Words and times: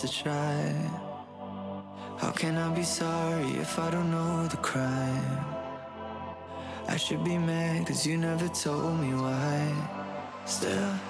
to 0.00 0.08
try. 0.10 0.74
How 2.16 2.30
can 2.30 2.56
I 2.56 2.74
be 2.74 2.82
sorry 2.82 3.50
if 3.60 3.78
I 3.78 3.90
don't 3.90 4.10
know 4.10 4.46
the 4.46 4.56
crime? 4.56 5.44
I 6.88 6.96
should 6.96 7.22
be 7.22 7.36
mad 7.36 7.86
cause 7.86 8.06
you 8.06 8.16
never 8.16 8.48
told 8.48 8.98
me 8.98 9.12
why. 9.12 9.60
Still. 10.46 11.09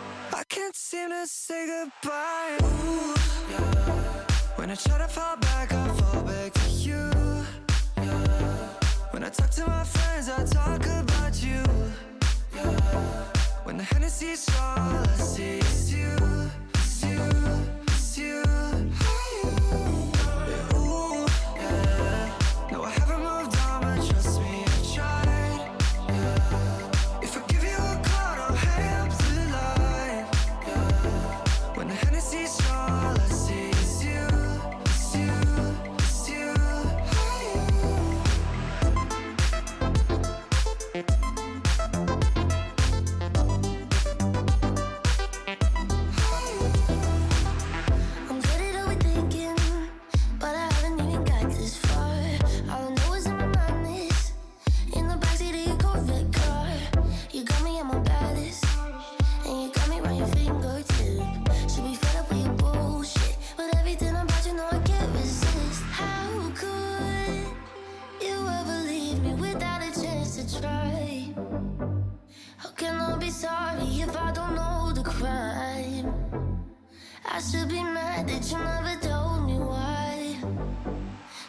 I 77.41 77.43
should 77.43 77.69
be 77.71 77.83
mad 77.83 78.29
that 78.29 78.51
you 78.53 78.59
never 78.59 79.01
told 79.01 79.47
me 79.47 79.59
why. 79.59 80.37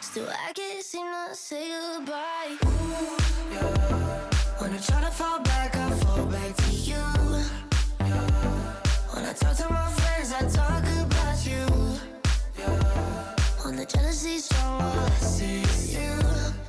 Still, 0.00 0.26
I 0.26 0.50
can't 0.54 0.82
seem 0.82 1.04
to 1.04 1.34
say 1.34 1.68
goodbye. 1.68 2.56
Ooh, 2.64 3.52
yeah. 3.52 4.30
When 4.56 4.72
I 4.72 4.78
try 4.78 5.02
to 5.02 5.10
fall 5.10 5.40
back, 5.40 5.76
I 5.76 5.90
fall 6.00 6.24
back 6.24 6.56
to 6.56 6.70
you. 6.72 6.94
Yeah. 8.00 8.28
When 9.12 9.26
I 9.26 9.34
talk 9.34 9.54
to 9.58 9.68
my 9.68 9.90
friends, 10.00 10.32
I 10.32 10.48
talk 10.48 10.82
about 11.04 11.44
you. 11.44 11.66
Yeah. 12.58 13.36
When 13.62 13.76
the 13.76 13.84
jealousy's 13.84 14.46
strong, 14.46 14.80
all 14.80 14.98
I 14.98 15.10
see 15.20 15.60
is 15.60 15.94
you. 15.94 16.61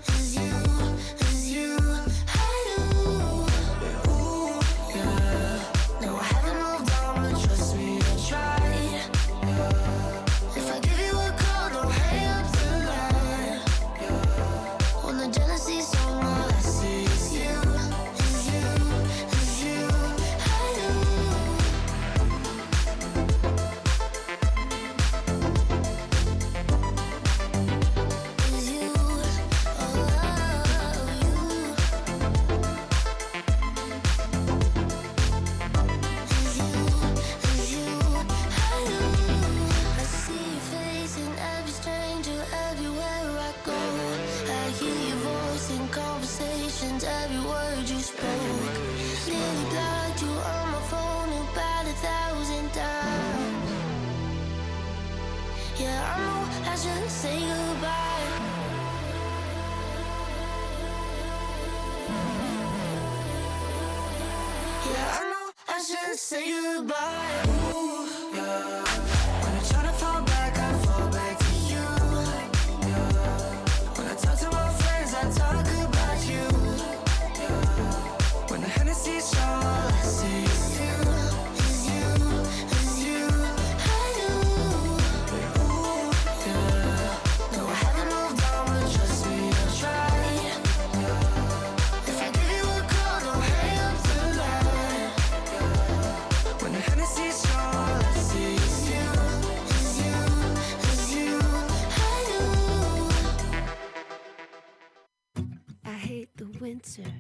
closer. 106.94 107.12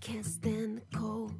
Can't 0.00 0.24
stand 0.24 0.78
the 0.78 0.98
cold. 0.98 1.34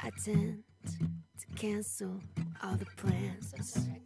I 0.00 0.10
tend 0.24 0.62
to 0.86 1.46
cancel 1.56 2.20
all 2.62 2.76
the 2.76 2.86
plans. 2.96 3.54
Sorry, 3.60 4.02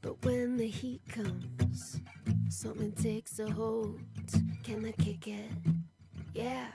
but 0.00 0.24
when 0.24 0.56
the 0.56 0.66
heat 0.66 1.02
comes, 1.08 2.00
something 2.48 2.92
takes 2.92 3.38
a 3.38 3.50
hold. 3.50 4.00
Can 4.62 4.84
I 4.84 4.92
kick 4.92 5.28
it? 5.28 5.50
Yeah, 6.34 6.66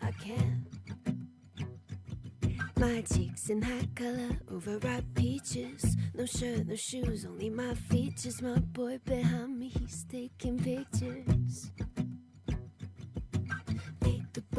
I 0.00 0.10
can. 0.12 0.66
My 2.76 3.02
cheeks 3.02 3.50
in 3.50 3.60
hot 3.60 3.94
color, 3.96 4.38
overripe 4.52 5.04
peaches. 5.14 5.96
No 6.14 6.26
shirt, 6.26 6.66
no 6.68 6.76
shoes, 6.76 7.24
only 7.24 7.50
my 7.50 7.74
features. 7.74 8.40
My 8.40 8.58
boy 8.58 8.98
behind 9.04 9.58
me, 9.58 9.68
he's 9.68 10.04
taking 10.04 10.58
pictures 10.58 11.72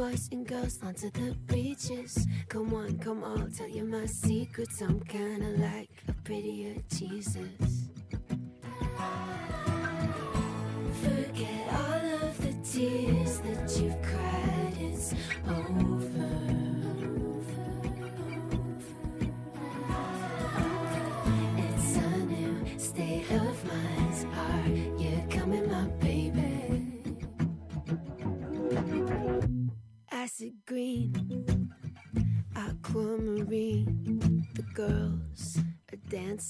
boys 0.00 0.30
and 0.32 0.46
girls 0.46 0.78
onto 0.82 1.10
the 1.10 1.34
beaches. 1.46 2.26
Come 2.48 2.72
on, 2.72 2.98
come 3.00 3.22
all. 3.22 3.46
tell 3.54 3.68
you 3.68 3.84
my 3.84 4.06
secrets. 4.06 4.80
I'm 4.80 4.98
kinda 5.00 5.50
like 5.68 5.90
a 6.08 6.14
prettier 6.24 6.76
Jesus. 6.88 7.90
Forget 11.02 11.64
all 11.80 12.04
of 12.24 12.32
the 12.44 12.54
tears 12.72 13.40
that 13.40 13.68
you've 13.78 13.99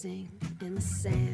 dancing 0.03 0.29
in 0.63 0.75
the 0.75 0.81
sand. 0.81 1.30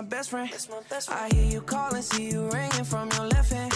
my 0.00 0.06
best 0.06 0.30
friend. 0.30 0.50
My 0.70 0.80
best 0.88 1.08
friend. 1.10 1.30
I 1.30 1.34
hear 1.34 1.44
you 1.44 1.60
calling, 1.60 2.00
see 2.00 2.30
you 2.30 2.48
ringing 2.48 2.84
from 2.84 3.10
your 3.16 3.26
left 3.26 3.52
hand. 3.52 3.72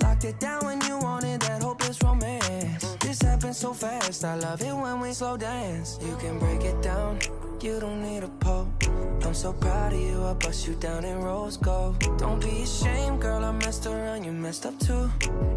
Locked 0.00 0.24
it 0.24 0.38
down 0.38 0.64
when 0.64 0.80
you 0.82 0.96
wanted 0.98 1.40
that 1.40 1.60
hopeless 1.60 1.98
romance. 2.04 2.96
This 3.00 3.20
happens 3.20 3.56
so 3.56 3.72
fast, 3.72 4.24
I 4.24 4.36
love 4.36 4.62
it 4.62 4.72
when 4.72 5.00
we 5.00 5.12
slow 5.12 5.36
dance. 5.36 5.98
You 6.06 6.16
can 6.18 6.38
break 6.38 6.62
it 6.62 6.80
down, 6.82 7.18
you 7.60 7.80
don't 7.80 8.00
need 8.00 8.22
a 8.22 8.28
pole. 8.28 8.68
I'm 9.24 9.34
so 9.34 9.52
proud 9.52 9.92
of 9.92 10.00
you, 10.00 10.22
I 10.22 10.34
bust 10.34 10.68
you 10.68 10.74
down 10.74 11.04
in 11.04 11.18
rose 11.20 11.56
gold. 11.56 11.98
Don't 12.16 12.40
be 12.40 12.62
ashamed, 12.62 13.20
girl, 13.20 13.44
I 13.44 13.50
messed 13.50 13.86
around, 13.86 14.22
you 14.22 14.30
messed 14.30 14.66
up 14.66 14.78
too. 14.78 15.10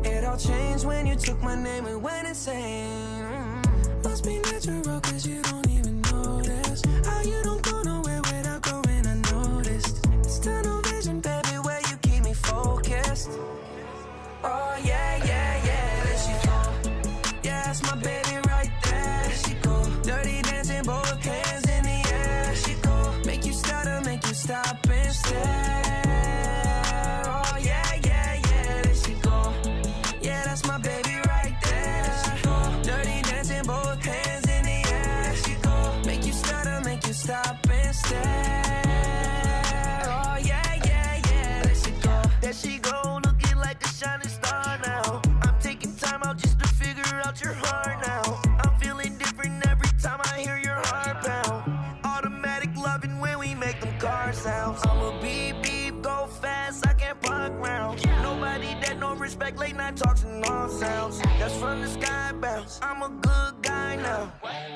It 0.03 0.23
all 0.23 0.37
changed 0.37 0.85
when 0.85 1.05
you 1.05 1.15
took 1.15 1.39
my 1.43 1.55
name 1.55 1.85
and 1.85 2.01
went 2.01 2.27
insane. 2.27 3.61
Must 4.03 4.23
be 4.25 4.39
natural, 4.39 4.99
cause 5.01 5.27
you 5.27 5.41
don't 5.43 5.72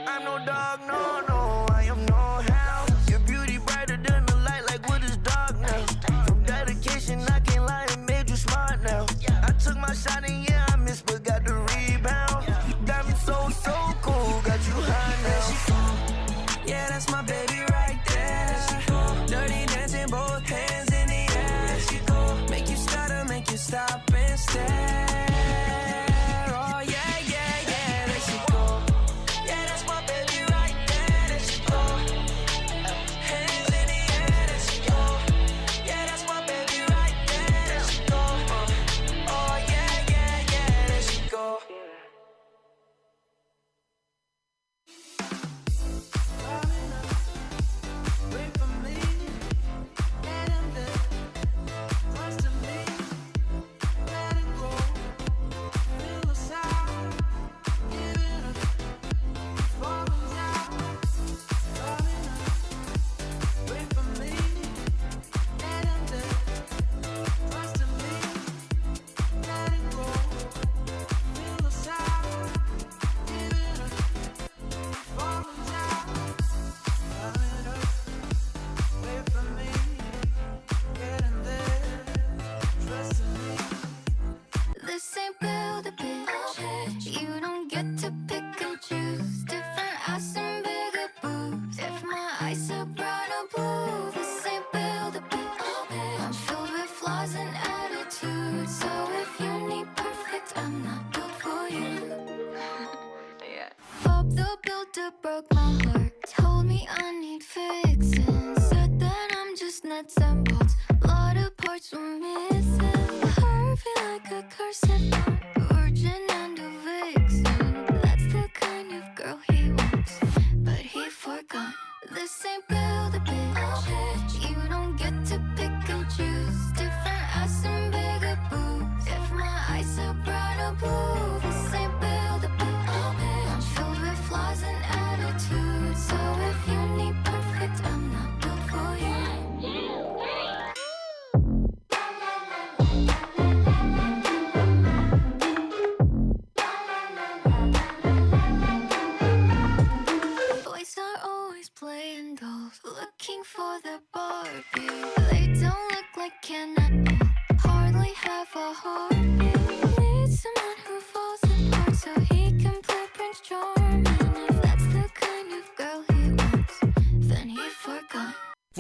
I'm 0.07 0.23
no 0.23 0.39
dog. 0.45 0.76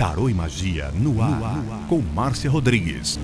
Tarô 0.00 0.30
e 0.30 0.34
Magia 0.34 0.90
no 0.94 1.20
ar, 1.20 1.38
no 1.38 1.44
ar. 1.44 1.86
com 1.86 2.00
Márcia 2.00 2.48
Rodrigues. 2.48 3.20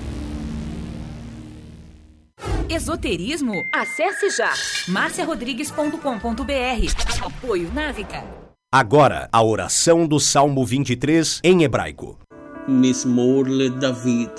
Esoterismo? 2.69 3.55
Acesse 3.73 4.29
já 4.29 4.53
marciarodrigues.com.br. 4.87 7.25
Apoio 7.25 7.73
Návica. 7.73 8.23
Agora, 8.71 9.27
a 9.31 9.41
oração 9.41 10.05
do 10.05 10.19
Salmo 10.19 10.63
23 10.63 11.41
em 11.43 11.63
hebraico. 11.63 12.19
Mismorle 12.67 13.71
David. 13.71 14.29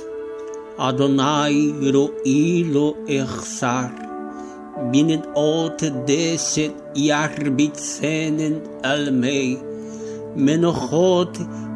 Adonai 0.79 1.75
ro'i 1.93 2.63
lo 2.63 2.97
echsar. 3.09 3.93
binnen 4.93 5.25
oot 5.35 5.91
deset 6.07 6.73
yarbitsenen 6.95 7.57
bitzenen 7.57 8.63
al 8.85 9.11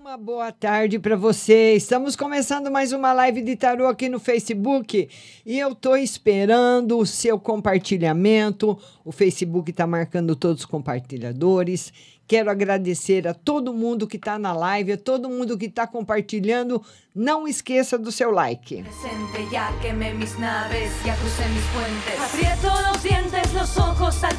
Uma 0.00 0.16
boa 0.16 0.52
tarde 0.52 0.98
para 0.98 1.16
você. 1.16 1.74
Estamos 1.74 2.14
começando 2.14 2.70
mais 2.70 2.92
uma 2.92 3.12
live 3.12 3.42
de 3.42 3.56
tarô 3.56 3.86
aqui 3.88 4.08
no 4.08 4.20
Facebook 4.20 5.08
e 5.44 5.58
eu 5.58 5.74
tô 5.74 5.96
esperando 5.96 6.96
o 6.96 7.04
seu 7.04 7.38
compartilhamento. 7.38 8.78
O 9.04 9.10
Facebook 9.10 9.70
está 9.70 9.86
marcando 9.86 10.36
todos 10.36 10.60
os 10.60 10.66
compartilhadores. 10.66 11.92
Quero 12.28 12.50
agradecer 12.50 13.28
a 13.28 13.34
todo 13.34 13.72
mundo 13.72 14.06
que 14.06 14.16
está 14.16 14.36
na 14.36 14.52
live, 14.52 14.92
a 14.92 14.98
todo 14.98 15.28
mundo 15.28 15.56
que 15.56 15.66
está 15.66 15.86
compartilhando. 15.86 16.82
Não 17.14 17.46
esqueça 17.46 17.96
do 17.96 18.10
seu 18.10 18.30
like. 18.30 18.82
Presente, 18.82 19.50
ya 19.50 19.72
quemé 19.80 20.12
mis 20.12 20.36
naves, 20.38 20.92
ya 21.04 21.14
crucé 21.16 21.48
mis 21.48 21.64
puentes. 21.72 22.20
Aprieto 22.20 22.68
los 22.88 23.02
dientes, 23.02 23.54
los 23.54 23.76
ojos 23.78 24.24
al 24.24 24.35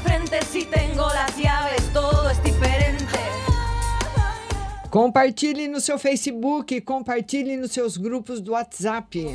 Compartilhe 4.97 5.67
no 5.67 5.79
seu 5.79 5.99
Facebook, 5.99 6.81
compartilhe 6.81 7.55
nos 7.55 7.71
seus 7.71 7.97
grupos 7.97 8.41
do 8.41 8.53
WhatsApp. 8.53 9.27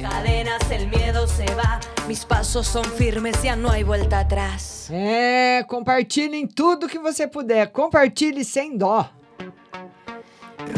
É, 4.91 5.63
compartilhe 5.63 6.37
em 6.37 6.49
tudo 6.49 6.89
que 6.89 6.99
você 6.99 7.29
puder. 7.29 7.69
Compartilhe 7.69 8.45
sem 8.45 8.77
dó. 8.77 9.09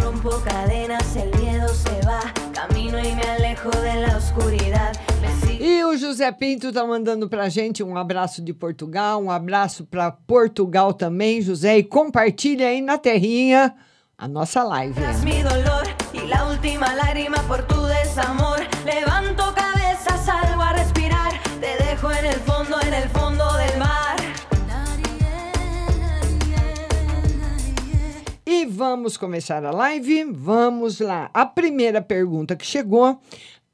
Rompo 0.03 0.29
cadenas, 0.43 1.17
el 1.17 1.35
miedo 1.41 1.73
se 1.73 2.05
va. 2.05 2.21
Camino 2.53 2.99
y 2.99 3.15
me 3.15 3.23
alejo 3.23 3.71
de 3.71 4.07
la 4.07 4.19
oscuridad. 4.19 4.93
E 5.59 5.83
o 5.83 5.97
José 5.97 6.31
Pinto 6.31 6.71
tá 6.71 6.85
mandando 6.85 7.27
pra 7.27 7.49
gente 7.49 7.83
um 7.83 7.97
abraço 7.97 8.43
de 8.43 8.53
Portugal, 8.53 9.25
um 9.25 9.31
abraço 9.31 9.87
para 9.87 10.11
Portugal 10.11 10.93
também, 10.93 11.41
José, 11.41 11.79
e 11.79 11.83
compartilha 11.83 12.69
aí 12.69 12.83
na 12.83 12.99
terrinha 12.99 13.75
a 14.25 14.29
nossa 14.29 14.63
live. 14.65 14.99
mar. 23.79 24.17
E 28.47 28.65
vamos 28.65 29.19
começar 29.19 29.63
a 29.63 29.71
live? 29.71 30.25
Vamos 30.33 31.01
lá. 31.01 31.31
A 31.35 31.45
primeira 31.45 32.01
pergunta 32.01 32.57
que 32.57 32.65
chegou 32.65 33.21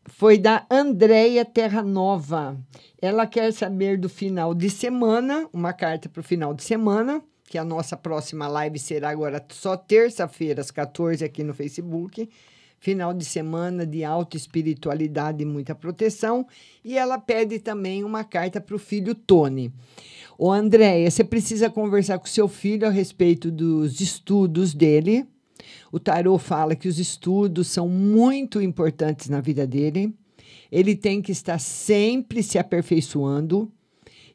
foi 0.08 0.36
da 0.36 0.66
Andréia 0.68 1.44
Terra 1.44 1.80
Nova. 1.80 2.58
Ela 3.00 3.24
quer 3.24 3.52
saber 3.52 3.96
do 3.96 4.08
final 4.08 4.52
de 4.52 4.68
semana, 4.68 5.48
uma 5.52 5.72
carta 5.72 6.08
para 6.08 6.20
o 6.20 6.24
final 6.24 6.52
de 6.52 6.64
semana, 6.64 7.22
que 7.50 7.58
a 7.58 7.64
nossa 7.64 7.96
próxima 7.96 8.46
live 8.46 8.78
será 8.78 9.10
agora 9.10 9.44
só 9.48 9.76
terça-feira, 9.76 10.60
às 10.60 10.70
14 10.70 11.24
aqui 11.24 11.42
no 11.42 11.52
Facebook. 11.52 12.30
Final 12.78 13.12
de 13.12 13.24
semana 13.24 13.84
de 13.84 14.04
alta 14.04 14.36
espiritualidade 14.36 15.42
e 15.42 15.44
muita 15.44 15.74
proteção. 15.74 16.46
E 16.84 16.96
ela 16.96 17.18
pede 17.18 17.58
também 17.58 18.04
uma 18.04 18.22
carta 18.22 18.60
para 18.60 18.76
o 18.76 18.78
filho 18.78 19.16
Tony. 19.16 19.72
Ô, 20.38 20.52
Andréia, 20.52 21.10
você 21.10 21.24
precisa 21.24 21.68
conversar 21.68 22.20
com 22.20 22.26
seu 22.26 22.46
filho 22.46 22.86
a 22.86 22.90
respeito 22.90 23.50
dos 23.50 24.00
estudos 24.00 24.72
dele. 24.72 25.26
O 25.90 25.98
tarô 25.98 26.38
fala 26.38 26.76
que 26.76 26.86
os 26.86 27.00
estudos 27.00 27.66
são 27.66 27.88
muito 27.88 28.62
importantes 28.62 29.28
na 29.28 29.40
vida 29.40 29.66
dele. 29.66 30.14
Ele 30.70 30.94
tem 30.94 31.20
que 31.20 31.32
estar 31.32 31.58
sempre 31.58 32.44
se 32.44 32.60
aperfeiçoando 32.60 33.68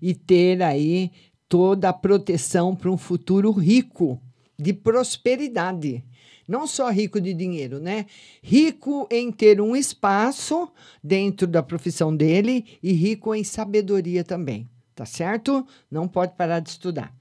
e 0.01 0.13
ter 0.13 0.61
aí 0.61 1.11
toda 1.47 1.89
a 1.89 1.93
proteção 1.93 2.75
para 2.75 2.91
um 2.91 2.97
futuro 2.97 3.51
rico, 3.51 4.19
de 4.57 4.73
prosperidade. 4.73 6.03
Não 6.47 6.67
só 6.67 6.89
rico 6.89 7.19
de 7.19 7.33
dinheiro, 7.33 7.79
né? 7.79 8.05
Rico 8.41 9.07
em 9.11 9.31
ter 9.31 9.59
um 9.59 9.75
espaço 9.75 10.69
dentro 11.03 11.47
da 11.47 11.63
profissão 11.63 12.15
dele 12.15 12.65
e 12.81 12.91
rico 12.93 13.33
em 13.33 13.43
sabedoria 13.43 14.23
também, 14.23 14.69
tá 14.93 15.05
certo? 15.05 15.65
Não 15.89 16.07
pode 16.07 16.33
parar 16.35 16.59
de 16.59 16.69
estudar. 16.69 17.13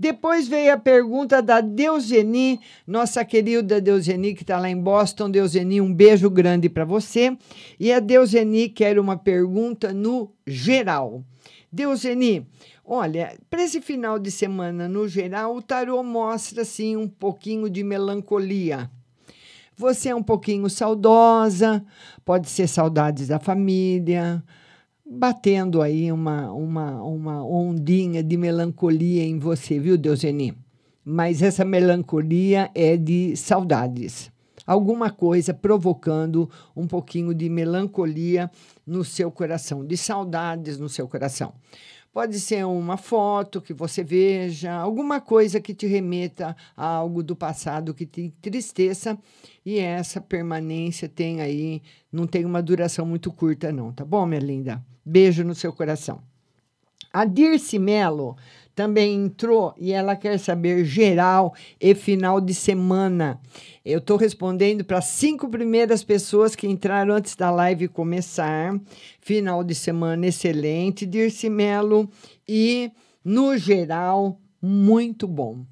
Depois 0.00 0.48
veio 0.48 0.72
a 0.72 0.78
pergunta 0.78 1.42
da 1.42 1.60
Deuseni, 1.60 2.58
nossa 2.86 3.22
querida 3.22 3.82
Deuseni, 3.82 4.34
que 4.34 4.42
está 4.42 4.58
lá 4.58 4.70
em 4.70 4.80
Boston. 4.80 5.28
Deuseni, 5.28 5.78
um 5.78 5.92
beijo 5.92 6.30
grande 6.30 6.70
para 6.70 6.86
você. 6.86 7.36
E 7.78 7.92
a 7.92 8.00
Deuseni 8.00 8.70
quer 8.70 8.98
uma 8.98 9.18
pergunta 9.18 9.92
no 9.92 10.32
geral. 10.46 11.22
Deuseni, 11.70 12.46
olha, 12.92 13.38
para 13.48 13.62
esse 13.62 13.80
final 13.80 14.18
de 14.18 14.32
semana, 14.32 14.88
no 14.88 15.06
geral, 15.06 15.54
o 15.54 15.62
tarô 15.62 16.02
mostra 16.02 16.62
assim 16.62 16.96
um 16.96 17.06
pouquinho 17.06 17.70
de 17.70 17.84
melancolia. 17.84 18.90
Você 19.76 20.08
é 20.08 20.14
um 20.14 20.22
pouquinho 20.24 20.68
saudosa, 20.68 21.84
pode 22.24 22.50
ser 22.50 22.66
saudades 22.66 23.28
da 23.28 23.38
família, 23.38 24.42
batendo 25.08 25.80
aí 25.80 26.10
uma, 26.10 26.52
uma, 26.52 27.00
uma 27.00 27.46
ondinha 27.46 28.24
de 28.24 28.36
melancolia 28.36 29.22
em 29.22 29.38
você, 29.38 29.78
viu, 29.78 29.96
Deuseni? 29.96 30.58
Mas 31.04 31.42
essa 31.42 31.64
melancolia 31.64 32.72
é 32.74 32.96
de 32.96 33.36
saudades. 33.36 34.32
Alguma 34.66 35.10
coisa 35.10 35.54
provocando 35.54 36.50
um 36.76 36.88
pouquinho 36.88 37.32
de 37.32 37.48
melancolia 37.48 38.50
no 38.84 39.04
seu 39.04 39.30
coração, 39.30 39.86
de 39.86 39.96
saudades 39.96 40.76
no 40.76 40.88
seu 40.88 41.06
coração. 41.06 41.54
Pode 42.12 42.40
ser 42.40 42.66
uma 42.66 42.96
foto 42.96 43.60
que 43.60 43.72
você 43.72 44.02
veja, 44.02 44.72
alguma 44.72 45.20
coisa 45.20 45.60
que 45.60 45.72
te 45.72 45.86
remeta 45.86 46.56
a 46.76 46.84
algo 46.84 47.22
do 47.22 47.36
passado 47.36 47.94
que 47.94 48.04
te 48.04 48.22
entristeça, 48.22 49.16
e 49.64 49.78
essa 49.78 50.20
permanência 50.20 51.08
tem 51.08 51.40
aí, 51.40 51.80
não 52.10 52.26
tem 52.26 52.44
uma 52.44 52.60
duração 52.60 53.06
muito 53.06 53.30
curta, 53.30 53.70
não, 53.70 53.92
tá 53.92 54.04
bom, 54.04 54.26
minha 54.26 54.40
linda? 54.40 54.84
Beijo 55.04 55.44
no 55.44 55.54
seu 55.54 55.72
coração. 55.72 56.20
A 57.12 57.24
Dirce 57.24 57.78
Melo 57.78 58.36
também 58.74 59.14
entrou 59.14 59.74
e 59.76 59.92
ela 59.92 60.16
quer 60.16 60.38
saber 60.38 60.84
geral 60.84 61.54
e 61.80 61.94
final 61.94 62.40
de 62.40 62.54
semana. 62.54 63.40
Eu 63.84 63.98
estou 63.98 64.16
respondendo 64.16 64.84
para 64.84 65.00
cinco 65.00 65.48
primeiras 65.48 66.04
pessoas 66.04 66.54
que 66.54 66.66
entraram 66.66 67.14
antes 67.14 67.34
da 67.34 67.50
live 67.50 67.88
começar. 67.88 68.78
Final 69.20 69.64
de 69.64 69.74
semana 69.74 70.26
excelente, 70.26 71.06
Dirce 71.06 71.48
Melo. 71.48 72.10
E, 72.46 72.90
no 73.24 73.56
geral, 73.56 74.38
muito 74.60 75.26
bom. 75.26 75.64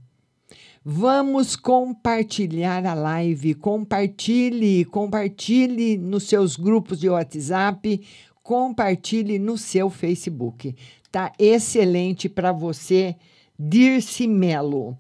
Vamos 0.84 1.54
compartilhar 1.54 2.86
a 2.86 2.94
live. 2.94 3.52
Compartilhe, 3.54 4.86
compartilhe 4.86 5.98
nos 5.98 6.22
seus 6.22 6.56
grupos 6.56 6.98
de 6.98 7.10
WhatsApp, 7.10 8.00
compartilhe 8.42 9.38
no 9.38 9.58
seu 9.58 9.90
Facebook. 9.90 10.74
Tá 11.10 11.32
excelente 11.38 12.28
para 12.28 12.52
você, 12.52 13.16
Dirce 13.58 14.26
Melo. 14.26 14.96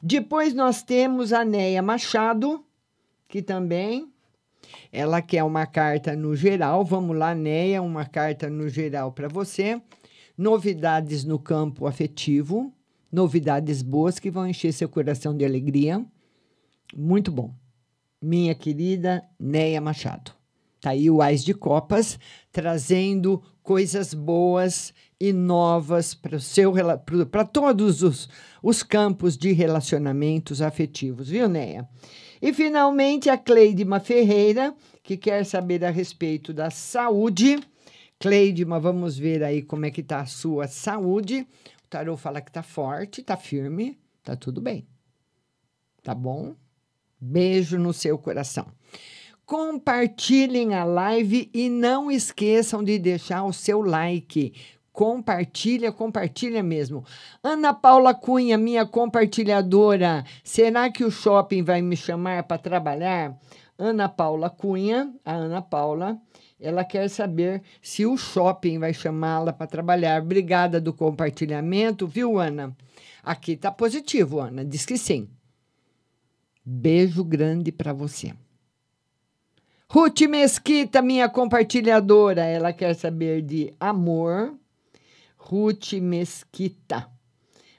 Depois 0.00 0.54
nós 0.54 0.82
temos 0.82 1.32
a 1.32 1.44
Neia 1.44 1.82
Machado, 1.82 2.64
que 3.28 3.42
também 3.42 4.08
ela 4.92 5.20
quer 5.20 5.42
uma 5.42 5.66
carta 5.66 6.14
no 6.14 6.36
geral. 6.36 6.84
Vamos 6.84 7.16
lá, 7.16 7.34
Neia, 7.34 7.82
uma 7.82 8.04
carta 8.04 8.48
no 8.48 8.68
geral 8.68 9.12
para 9.12 9.28
você. 9.28 9.80
Novidades 10.36 11.24
no 11.24 11.38
campo 11.38 11.86
afetivo, 11.86 12.72
novidades 13.10 13.82
boas 13.82 14.20
que 14.20 14.30
vão 14.30 14.46
encher 14.46 14.72
seu 14.72 14.88
coração 14.88 15.36
de 15.36 15.44
alegria. 15.44 16.04
Muito 16.96 17.32
bom. 17.32 17.52
Minha 18.22 18.54
querida 18.54 19.24
Neia 19.38 19.80
Machado. 19.80 20.32
Tá 20.80 20.90
aí 20.90 21.10
o 21.10 21.20
Ais 21.20 21.44
de 21.44 21.54
Copas 21.54 22.18
trazendo 22.52 23.42
coisas 23.62 24.14
boas 24.14 24.94
e 25.20 25.32
novas 25.32 26.14
para 26.14 27.44
todos 27.44 28.02
os, 28.02 28.28
os 28.62 28.82
campos 28.82 29.36
de 29.36 29.52
relacionamentos 29.52 30.62
afetivos, 30.62 31.28
viu, 31.28 31.48
Neia? 31.48 31.88
E 32.40 32.52
finalmente 32.52 33.28
a 33.28 33.36
Cleidima 33.36 33.98
Ferreira, 33.98 34.74
que 35.02 35.16
quer 35.16 35.44
saber 35.44 35.84
a 35.84 35.90
respeito 35.90 36.52
da 36.52 36.70
saúde. 36.70 37.58
Cleidima, 38.18 38.78
vamos 38.78 39.18
ver 39.18 39.42
aí 39.42 39.62
como 39.62 39.86
é 39.86 39.90
que 39.90 40.02
tá 40.02 40.20
a 40.20 40.26
sua 40.26 40.68
saúde. 40.68 41.46
O 41.84 41.88
tarô 41.88 42.16
fala 42.16 42.40
que 42.40 42.52
tá 42.52 42.62
forte, 42.62 43.22
tá 43.22 43.36
firme, 43.36 43.98
tá 44.22 44.36
tudo 44.36 44.60
bem. 44.60 44.86
Tá 46.02 46.14
bom? 46.14 46.54
Beijo 47.20 47.76
no 47.78 47.92
seu 47.92 48.16
coração. 48.16 48.66
Compartilhem 49.44 50.74
a 50.74 50.84
live 50.84 51.50
e 51.52 51.68
não 51.68 52.10
esqueçam 52.10 52.84
de 52.84 52.98
deixar 52.98 53.44
o 53.44 53.52
seu 53.52 53.80
like. 53.80 54.52
Compartilha, 54.98 55.92
compartilha 55.92 56.60
mesmo. 56.60 57.04
Ana 57.40 57.72
Paula 57.72 58.12
Cunha, 58.12 58.58
minha 58.58 58.84
compartilhadora, 58.84 60.24
será 60.42 60.90
que 60.90 61.04
o 61.04 61.10
shopping 61.10 61.62
vai 61.62 61.80
me 61.80 61.96
chamar 61.96 62.42
para 62.42 62.58
trabalhar? 62.58 63.38
Ana 63.78 64.08
Paula 64.08 64.50
Cunha, 64.50 65.14
a 65.24 65.34
Ana 65.34 65.62
Paula, 65.62 66.20
ela 66.58 66.82
quer 66.82 67.08
saber 67.08 67.62
se 67.80 68.04
o 68.04 68.16
shopping 68.16 68.80
vai 68.80 68.92
chamá-la 68.92 69.52
para 69.52 69.68
trabalhar. 69.68 70.20
Obrigada 70.20 70.80
do 70.80 70.92
compartilhamento, 70.92 72.04
viu, 72.04 72.36
Ana? 72.36 72.76
Aqui 73.22 73.56
tá 73.56 73.70
positivo, 73.70 74.40
Ana, 74.40 74.64
diz 74.64 74.84
que 74.84 74.98
sim. 74.98 75.28
Beijo 76.66 77.22
grande 77.22 77.70
para 77.70 77.92
você. 77.92 78.34
Ruth 79.88 80.22
Mesquita, 80.22 81.00
minha 81.00 81.28
compartilhadora, 81.28 82.42
ela 82.42 82.72
quer 82.72 82.94
saber 82.94 83.42
de 83.42 83.72
amor. 83.78 84.58
Ruth 85.50 85.94
Mesquita. 85.94 87.08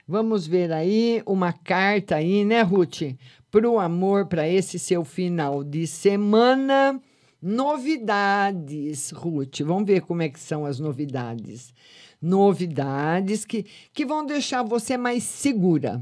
Vamos 0.07 0.47
ver 0.47 0.71
aí 0.71 1.21
uma 1.23 1.53
carta 1.53 2.15
aí, 2.15 2.43
né, 2.43 2.63
Ruth? 2.63 3.15
Para 3.51 3.69
o 3.69 3.77
amor, 3.77 4.25
para 4.25 4.49
esse 4.49 4.79
seu 4.79 5.05
final 5.05 5.63
de 5.63 5.85
semana. 5.85 6.99
Novidades, 7.39 9.11
Ruth. 9.11 9.59
Vamos 9.59 9.85
ver 9.85 10.01
como 10.01 10.23
é 10.23 10.29
que 10.29 10.39
são 10.39 10.65
as 10.65 10.79
novidades. 10.79 11.71
Novidades 12.19 13.45
que, 13.45 13.67
que 13.93 14.03
vão 14.03 14.25
deixar 14.25 14.63
você 14.63 14.97
mais 14.97 15.21
segura. 15.21 16.01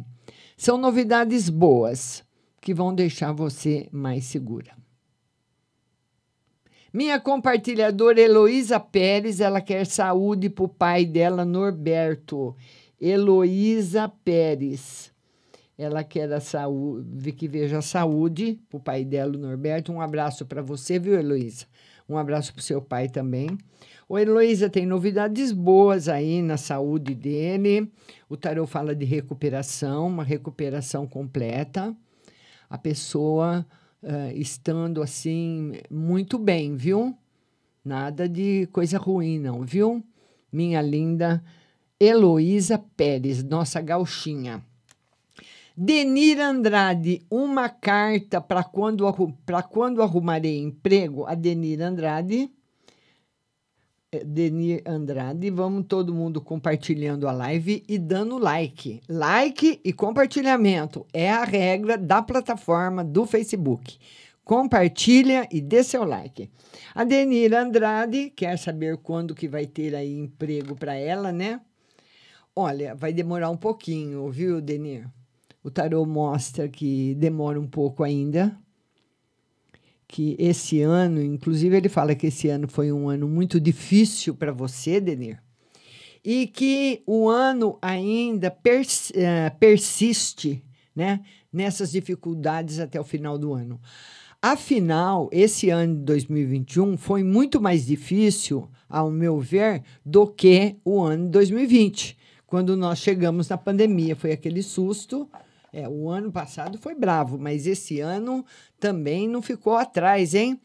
São 0.55 0.77
novidades 0.77 1.49
boas 1.49 2.23
que 2.61 2.73
vão 2.73 2.95
deixar 2.95 3.33
você 3.33 3.89
mais 3.91 4.23
segura. 4.23 4.71
Minha 6.93 7.19
compartilhadora 7.19 8.21
Heloísa 8.21 8.79
Pérez, 8.79 9.41
ela 9.41 9.59
quer 9.59 9.85
saúde 9.85 10.49
para 10.49 10.63
o 10.63 10.69
pai 10.69 11.05
dela, 11.05 11.43
Norberto. 11.43 12.55
Heloísa 12.99 14.07
Pérez. 14.23 15.11
Ela 15.77 16.03
quer 16.03 16.31
a 16.33 16.39
saúde, 16.39 17.31
que 17.33 17.47
veja 17.47 17.79
a 17.79 17.81
saúde 17.81 18.59
para 18.69 18.77
o 18.77 18.79
pai 18.79 19.03
dela, 19.03 19.37
Norberto. 19.37 19.91
Um 19.91 20.01
abraço 20.01 20.45
para 20.45 20.61
você, 20.61 20.97
viu, 20.97 21.13
Heloísa? 21.13 21.65
Um 22.09 22.17
abraço 22.17 22.53
para 22.53 22.61
o 22.61 22.63
seu 22.63 22.81
pai 22.81 23.09
também. 23.09 23.49
O 24.07 24.17
Heloísa 24.17 24.69
tem 24.69 24.85
novidades 24.85 25.51
boas 25.51 26.07
aí 26.07 26.41
na 26.41 26.55
saúde 26.55 27.13
dele. 27.13 27.91
O 28.29 28.37
tarô 28.37 28.65
fala 28.65 28.95
de 28.95 29.05
recuperação, 29.05 30.07
uma 30.07 30.23
recuperação 30.23 31.05
completa. 31.05 31.93
A 32.69 32.77
pessoa 32.77 33.65
uh, 34.07 34.31
estando 34.35 35.01
assim 35.01 35.73
muito 35.91 36.37
bem, 36.37 36.75
viu? 36.75 37.15
Nada 37.83 38.27
de 38.27 38.67
coisa 38.71 38.97
ruim, 38.97 39.39
não, 39.39 39.61
viu? 39.63 40.03
Minha 40.51 40.81
linda 40.81 41.43
Heloísa 41.99 42.77
Pérez, 42.95 43.43
nossa 43.43 43.81
gauchinha. 43.81 44.63
Denir 45.75 46.39
Andrade, 46.39 47.21
uma 47.29 47.69
carta 47.69 48.41
para 48.41 48.63
quando, 48.63 49.05
quando 49.69 50.01
arrumarei 50.01 50.59
emprego. 50.59 51.25
A 51.27 51.35
Denir 51.35 51.81
Andrade. 51.81 52.49
Eh, 54.09 54.23
Denir 54.23 54.81
Andrade, 54.85 55.49
vamos 55.49 55.85
todo 55.85 56.13
mundo 56.13 56.39
compartilhando 56.39 57.27
a 57.27 57.33
live 57.33 57.83
e 57.89 57.99
dando 57.99 58.37
like. 58.37 59.01
Like 59.09 59.81
e 59.83 59.91
compartilhamento 59.91 61.05
é 61.13 61.29
a 61.29 61.43
regra 61.43 61.97
da 61.97 62.21
plataforma 62.21 63.03
do 63.03 63.25
Facebook. 63.25 63.97
Compartilha 64.45 65.45
e 65.51 65.59
dê 65.59 65.83
seu 65.83 66.05
like. 66.05 66.49
A 66.95 67.03
Denir 67.03 67.53
Andrade 67.53 68.29
quer 68.29 68.57
saber 68.57 68.95
quando 68.95 69.35
que 69.35 69.45
vai 69.45 69.65
ter 69.65 69.93
aí 69.93 70.17
emprego 70.17 70.73
para 70.73 70.95
ela, 70.95 71.33
né? 71.33 71.59
Olha, 72.55 72.95
vai 72.95 73.11
demorar 73.11 73.49
um 73.49 73.57
pouquinho, 73.57 74.31
viu, 74.31 74.61
Denir? 74.61 75.05
O 75.61 75.69
tarô 75.69 76.05
mostra 76.05 76.69
que 76.69 77.13
demora 77.15 77.59
um 77.59 77.67
pouco 77.67 78.05
ainda, 78.05 78.57
que 80.07 80.35
esse 80.39 80.81
ano, 80.81 81.21
inclusive 81.21 81.75
ele 81.75 81.89
fala 81.89 82.15
que 82.15 82.27
esse 82.27 82.47
ano 82.47 82.67
foi 82.67 82.91
um 82.91 83.09
ano 83.09 83.27
muito 83.27 83.59
difícil 83.59 84.33
para 84.33 84.51
você, 84.51 85.01
Denir, 85.01 85.41
e 86.23 86.47
que 86.47 87.03
o 87.05 87.27
ano 87.27 87.77
ainda 87.81 88.49
pers 88.49 89.09
uh, 89.11 89.55
persiste, 89.59 90.63
né, 90.95 91.21
nessas 91.51 91.91
dificuldades 91.91 92.79
até 92.79 92.99
o 92.99 93.03
final 93.03 93.37
do 93.37 93.53
ano. 93.53 93.79
Afinal, 94.41 95.29
esse 95.31 95.69
ano 95.69 95.95
de 95.95 96.01
2021 96.03 96.95
foi 96.95 97.23
muito 97.23 97.59
mais 97.59 97.85
difícil, 97.85 98.69
ao 98.87 99.11
meu 99.11 99.39
ver, 99.39 99.83
do 100.05 100.27
que 100.27 100.77
o 100.85 101.01
ano 101.01 101.25
de 101.25 101.31
2020, 101.31 102.17
quando 102.45 102.77
nós 102.77 102.99
chegamos 102.99 103.49
na 103.49 103.57
pandemia. 103.57 104.15
Foi 104.15 104.31
aquele 104.31 104.61
susto, 104.61 105.29
é, 105.73 105.87
o 105.87 106.09
ano 106.09 106.31
passado 106.31 106.77
foi 106.77 106.95
bravo, 106.95 107.37
mas 107.37 107.67
esse 107.67 107.99
ano 107.99 108.45
também 108.79 109.27
não 109.27 109.41
ficou 109.41 109.75
atrás, 109.75 110.33
hein? 110.33 110.59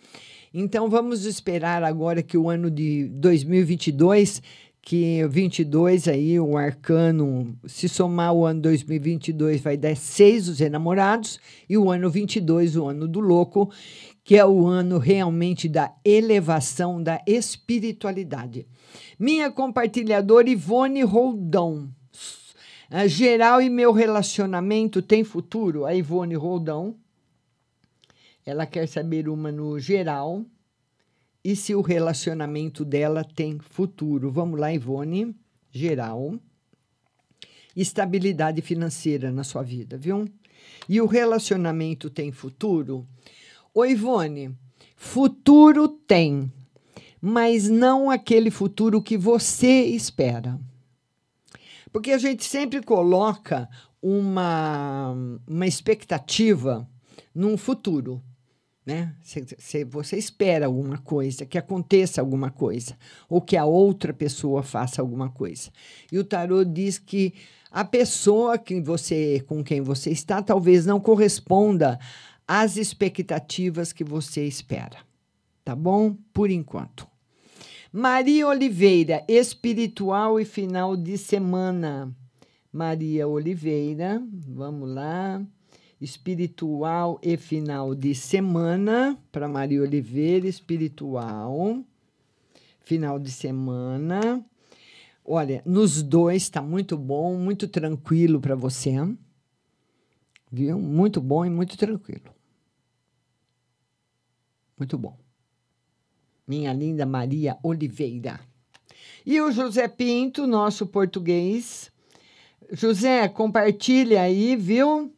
Então 0.52 0.88
vamos 0.88 1.24
esperar 1.24 1.82
agora 1.82 2.22
que 2.22 2.36
o 2.36 2.50
ano 2.50 2.70
de 2.70 3.08
2022, 3.08 4.42
que 4.82 5.26
22 5.26 6.08
aí, 6.08 6.38
o 6.38 6.56
arcano, 6.56 7.56
se 7.66 7.88
somar 7.88 8.34
o 8.34 8.44
ano 8.44 8.60
2022 8.60 9.60
vai 9.60 9.76
dar 9.76 9.96
seis 9.96 10.48
os 10.48 10.60
enamorados 10.60 11.40
e 11.68 11.78
o 11.78 11.90
ano 11.90 12.10
22, 12.10 12.76
o 12.76 12.86
ano 12.86 13.08
do 13.08 13.20
louco, 13.20 13.70
que 14.22 14.36
é 14.36 14.44
o 14.44 14.66
ano 14.66 14.98
realmente 14.98 15.68
da 15.68 15.94
elevação 16.04 17.02
da 17.02 17.20
espiritualidade. 17.26 18.66
Minha 19.18 19.50
compartilhadora 19.50 20.50
Ivone 20.50 21.02
Roldão 21.02 21.88
ah, 22.94 23.06
geral 23.06 23.62
e 23.62 23.70
meu 23.70 23.90
relacionamento 23.90 25.00
tem 25.00 25.24
futuro? 25.24 25.86
A 25.86 25.94
Ivone 25.94 26.34
Roldão. 26.34 26.94
Ela 28.44 28.66
quer 28.66 28.88
saber 28.88 29.28
uma 29.28 29.52
no 29.52 29.78
geral 29.78 30.44
e 31.44 31.56
se 31.56 31.74
o 31.74 31.80
relacionamento 31.80 32.84
dela 32.84 33.24
tem 33.24 33.58
futuro. 33.58 34.30
Vamos 34.30 34.58
lá, 34.58 34.72
Ivone. 34.72 35.34
Geral. 35.70 36.38
Estabilidade 37.74 38.60
financeira 38.60 39.32
na 39.32 39.42
sua 39.42 39.62
vida, 39.62 39.96
viu? 39.96 40.28
E 40.88 41.00
o 41.00 41.06
relacionamento 41.06 42.10
tem 42.10 42.30
futuro? 42.30 43.06
Ô, 43.74 43.84
Ivone, 43.84 44.54
futuro 44.94 45.88
tem, 45.88 46.52
mas 47.20 47.68
não 47.68 48.10
aquele 48.10 48.50
futuro 48.50 49.00
que 49.00 49.16
você 49.16 49.84
espera. 49.84 50.60
Porque 51.90 52.12
a 52.12 52.18
gente 52.18 52.44
sempre 52.44 52.82
coloca 52.82 53.68
uma, 54.00 55.14
uma 55.46 55.66
expectativa 55.66 56.88
num 57.34 57.56
futuro. 57.56 58.22
Né? 58.84 59.14
Se, 59.22 59.46
se 59.58 59.84
você 59.84 60.16
espera 60.16 60.66
alguma 60.66 60.98
coisa, 60.98 61.46
que 61.46 61.56
aconteça 61.56 62.20
alguma 62.20 62.50
coisa, 62.50 62.96
ou 63.28 63.40
que 63.40 63.56
a 63.56 63.64
outra 63.64 64.12
pessoa 64.12 64.62
faça 64.62 65.00
alguma 65.00 65.30
coisa. 65.30 65.70
E 66.10 66.18
o 66.18 66.24
tarô 66.24 66.64
diz 66.64 66.98
que 66.98 67.32
a 67.70 67.84
pessoa 67.84 68.58
que 68.58 68.80
você, 68.80 69.42
com 69.46 69.62
quem 69.62 69.80
você 69.80 70.10
está 70.10 70.42
talvez 70.42 70.84
não 70.84 71.00
corresponda 71.00 71.98
às 72.46 72.76
expectativas 72.76 73.92
que 73.92 74.04
você 74.04 74.44
espera. 74.46 74.98
Tá 75.64 75.76
bom? 75.76 76.16
Por 76.32 76.50
enquanto. 76.50 77.06
Maria 77.92 78.48
Oliveira, 78.48 79.24
espiritual 79.28 80.40
e 80.40 80.44
final 80.44 80.96
de 80.96 81.16
semana. 81.16 82.14
Maria 82.72 83.28
Oliveira, 83.28 84.22
vamos 84.48 84.88
lá. 84.88 85.42
Espiritual 86.02 87.18
e 87.22 87.36
final 87.36 87.94
de 87.94 88.14
semana 88.14 89.18
para 89.30 89.48
Maria 89.48 89.82
Oliveira, 89.82 90.48
espiritual. 90.48 91.82
Final 92.80 93.18
de 93.18 93.30
semana. 93.30 94.44
Olha, 95.24 95.62
nos 95.64 96.02
dois 96.02 96.42
está 96.42 96.60
muito 96.60 96.96
bom, 96.96 97.36
muito 97.38 97.68
tranquilo 97.68 98.40
para 98.40 98.56
você. 98.56 98.92
Viu? 100.50 100.78
Muito 100.78 101.20
bom 101.20 101.44
e 101.46 101.50
muito 101.50 101.78
tranquilo. 101.78 102.34
Muito 104.76 104.98
bom 104.98 105.22
minha 106.46 106.72
linda 106.72 107.06
Maria 107.06 107.56
Oliveira. 107.62 108.40
E 109.24 109.40
o 109.40 109.50
José 109.50 109.88
Pinto, 109.88 110.46
nosso 110.46 110.86
português. 110.86 111.90
José, 112.72 113.28
compartilha 113.28 114.22
aí, 114.22 114.56
viu? 114.56 115.12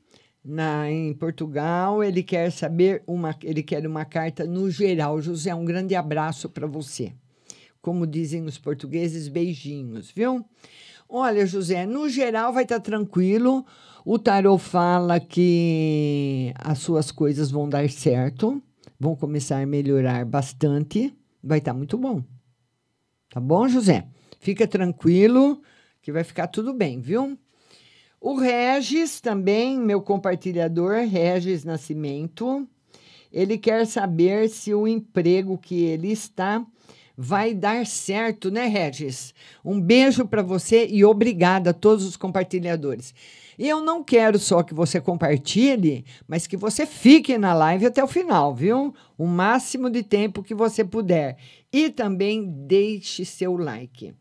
Na, 0.45 0.91
em 0.91 1.15
Portugal, 1.15 2.05
ele 2.05 2.23
quer 2.23 2.53
saber 2.53 3.03
uma, 3.07 3.35
ele 3.43 3.63
quer 3.63 3.87
uma 3.87 4.05
carta 4.05 4.45
no 4.45 4.71
geral. 4.71 5.21
José, 5.21 5.55
um 5.55 5.65
grande 5.65 5.95
abraço 5.95 6.49
para 6.51 6.67
você. 6.67 7.13
Como 7.81 8.07
dizem 8.07 8.45
os 8.45 8.59
portugueses, 8.59 9.29
beijinhos, 9.29 10.11
viu? 10.11 10.45
Olha, 11.09 11.47
José, 11.47 11.87
no 11.87 12.09
geral 12.09 12.53
vai 12.53 12.65
estar 12.65 12.77
tá 12.77 12.83
tranquilo. 12.83 13.65
O 14.05 14.19
tarot 14.19 14.63
fala 14.63 15.19
que 15.19 16.53
as 16.59 16.79
suas 16.79 17.11
coisas 17.11 17.51
vão 17.51 17.69
dar 17.69 17.89
certo 17.89 18.63
vão 18.99 19.15
começar 19.15 19.61
a 19.61 19.67
melhorar 19.67 20.25
bastante, 20.25 21.15
vai 21.43 21.59
estar 21.59 21.73
tá 21.73 21.79
muito 21.79 21.99
bom. 21.99 22.23
Tá 23.31 23.41
bom, 23.41 23.69
José? 23.69 24.07
Fica 24.41 24.67
tranquilo 24.67 25.61
que 26.01 26.13
vai 26.13 26.25
ficar 26.25 26.47
tudo 26.49 26.73
bem, 26.73 27.01
viu? 27.01 27.39
O 28.27 28.37
Regis 28.37 29.21
também, 29.21 29.79
meu 29.79 30.01
compartilhador, 30.01 31.07
Regis 31.07 31.63
Nascimento, 31.63 32.67
ele 33.31 33.59
quer 33.59 33.87
saber 33.87 34.49
se 34.49 34.73
o 34.73 34.89
emprego 34.89 35.59
que 35.59 35.85
ele 35.85 36.11
está 36.11 36.65
vai 37.15 37.53
dar 37.53 37.85
certo, 37.85 38.51
né, 38.51 38.67
Regis? 38.67 39.35
Um 39.63 39.79
beijo 39.79 40.25
para 40.25 40.41
você 40.41 40.87
e 40.87 41.05
obrigada 41.05 41.69
a 41.69 41.75
todos 41.75 42.03
os 42.07 42.17
compartilhadores. 42.17 43.15
E 43.59 43.69
eu 43.69 43.83
não 43.83 44.03
quero 44.03 44.39
só 44.39 44.63
que 44.63 44.73
você 44.73 45.03
compartilhe, 45.03 46.07
mas 46.27 46.47
que 46.47 46.57
você 46.57 46.87
fique 46.87 47.37
na 47.37 47.53
live 47.53 47.85
até 47.85 48.03
o 48.03 48.09
final, 48.09 48.55
viu? 48.55 48.95
O 49.19 49.27
máximo 49.27 49.91
de 49.91 50.03
tempo 50.03 50.43
que 50.43 50.55
você 50.55 50.83
puder. 50.83 51.37
E 51.71 51.91
também 51.91 52.43
deixe 52.67 53.23
seu 53.27 53.55
like. 53.55 54.15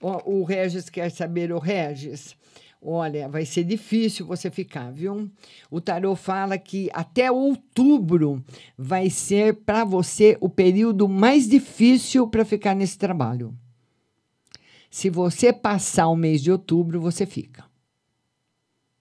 O, 0.00 0.38
o 0.38 0.44
Regis 0.44 0.88
quer 0.88 1.10
saber, 1.10 1.50
o 1.50 1.58
Regis. 1.58 2.36
Olha, 2.86 3.28
vai 3.28 3.46
ser 3.46 3.64
difícil 3.64 4.26
você 4.26 4.50
ficar, 4.50 4.92
viu? 4.92 5.30
O 5.70 5.80
tarot 5.80 6.20
fala 6.20 6.58
que 6.58 6.90
até 6.92 7.32
outubro 7.32 8.44
vai 8.76 9.08
ser 9.08 9.54
para 9.54 9.84
você 9.84 10.36
o 10.40 10.50
período 10.50 11.08
mais 11.08 11.48
difícil 11.48 12.28
para 12.28 12.44
ficar 12.44 12.74
nesse 12.74 12.98
trabalho. 12.98 13.54
Se 14.90 15.08
você 15.08 15.52
passar 15.52 16.08
o 16.08 16.16
mês 16.16 16.42
de 16.42 16.52
outubro, 16.52 17.00
você 17.00 17.24
fica 17.24 17.64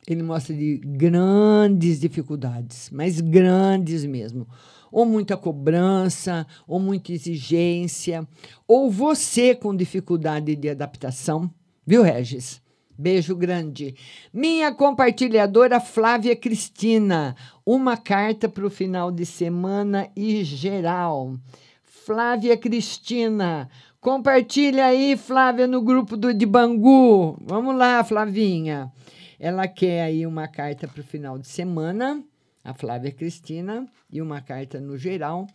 ele 0.08 0.24
mostra 0.24 0.54
de 0.56 0.78
grandes 0.78 2.00
dificuldades, 2.00 2.90
mas 2.92 3.22
grandes 3.22 4.06
mesmo. 4.06 4.48
Ou 4.92 5.06
muita 5.06 5.36
cobrança, 5.36 6.46
ou 6.68 6.80
muita 6.80 7.12
exigência, 7.12 8.28
ou 8.68 8.92
você 8.92 9.56
com 9.56 9.76
dificuldade 9.76 10.56
de 10.56 10.70
adaptação, 10.70 11.50
viu, 11.86 12.04
Regis? 12.04 12.62
Beijo 12.98 13.36
grande. 13.36 13.96
Minha 14.32 14.72
compartilhadora 14.72 15.80
Flávia 15.80 16.36
Cristina, 16.36 17.36
uma 17.66 17.98
carta 17.98 18.48
para 18.48 18.66
o 18.66 18.70
final 18.70 19.12
de 19.12 19.26
semana 19.26 20.10
e 20.16 20.44
geral. 20.44 21.36
Flávia 21.84 22.56
Cristina, 22.56 23.68
compartilha 24.00 24.86
aí, 24.86 25.18
Flávia, 25.18 25.66
no 25.66 25.82
grupo 25.82 26.16
do 26.16 26.32
de 26.34 26.46
Bangu. 26.46 27.36
Vamos 27.41 27.76
lá, 27.76 28.04
Flavinha. 28.04 28.91
Ela 29.39 29.68
quer 29.68 30.04
aí 30.04 30.28
uma 30.28 30.48
carta 30.48 30.88
para 30.88 31.02
o 31.02 31.04
final 31.04 31.39
de 31.39 31.48
semana, 31.48 32.24
a 32.64 32.74
Flávia 32.74 33.12
Cristina, 33.12 33.88
e 34.12 34.22
uma 34.22 34.39
carta 34.39 34.80
no 34.80 34.98
geral. 34.98 35.48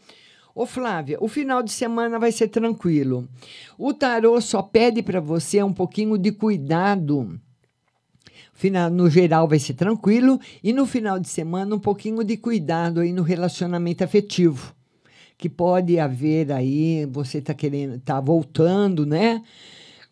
Ô 0.59 0.67
Flávia, 0.67 1.19
o 1.21 1.29
final 1.29 1.63
de 1.63 1.71
semana 1.71 2.19
vai 2.19 2.33
ser 2.33 2.49
tranquilo. 2.49 3.29
O 3.79 3.95
tarô 3.95 4.41
só 4.41 4.61
pede 4.61 5.05
para 5.05 5.21
você 5.21 5.63
um 5.63 5.73
pouquinho 5.73 6.19
de 6.19 6.33
cuidado. 6.33 7.41
Final, 8.55 8.91
no 8.91 9.09
geral 9.09 9.47
vai 9.47 9.61
ser 9.61 9.75
tranquilo 9.75 10.41
e 10.61 10.73
no 10.73 10.85
final 10.85 11.21
de 11.21 11.29
semana 11.29 11.77
um 11.77 11.79
pouquinho 11.79 12.25
de 12.25 12.37
cuidado 12.37 12.99
aí 12.99 13.13
no 13.13 13.23
relacionamento 13.23 14.03
afetivo. 14.03 14.75
Que 15.37 15.49
pode 15.49 15.97
haver 15.97 16.51
aí, 16.51 17.07
você 17.07 17.41
tá 17.41 17.55
querendo, 17.55 18.01
tá 18.01 18.21
voltando, 18.21 19.07
né? 19.07 19.41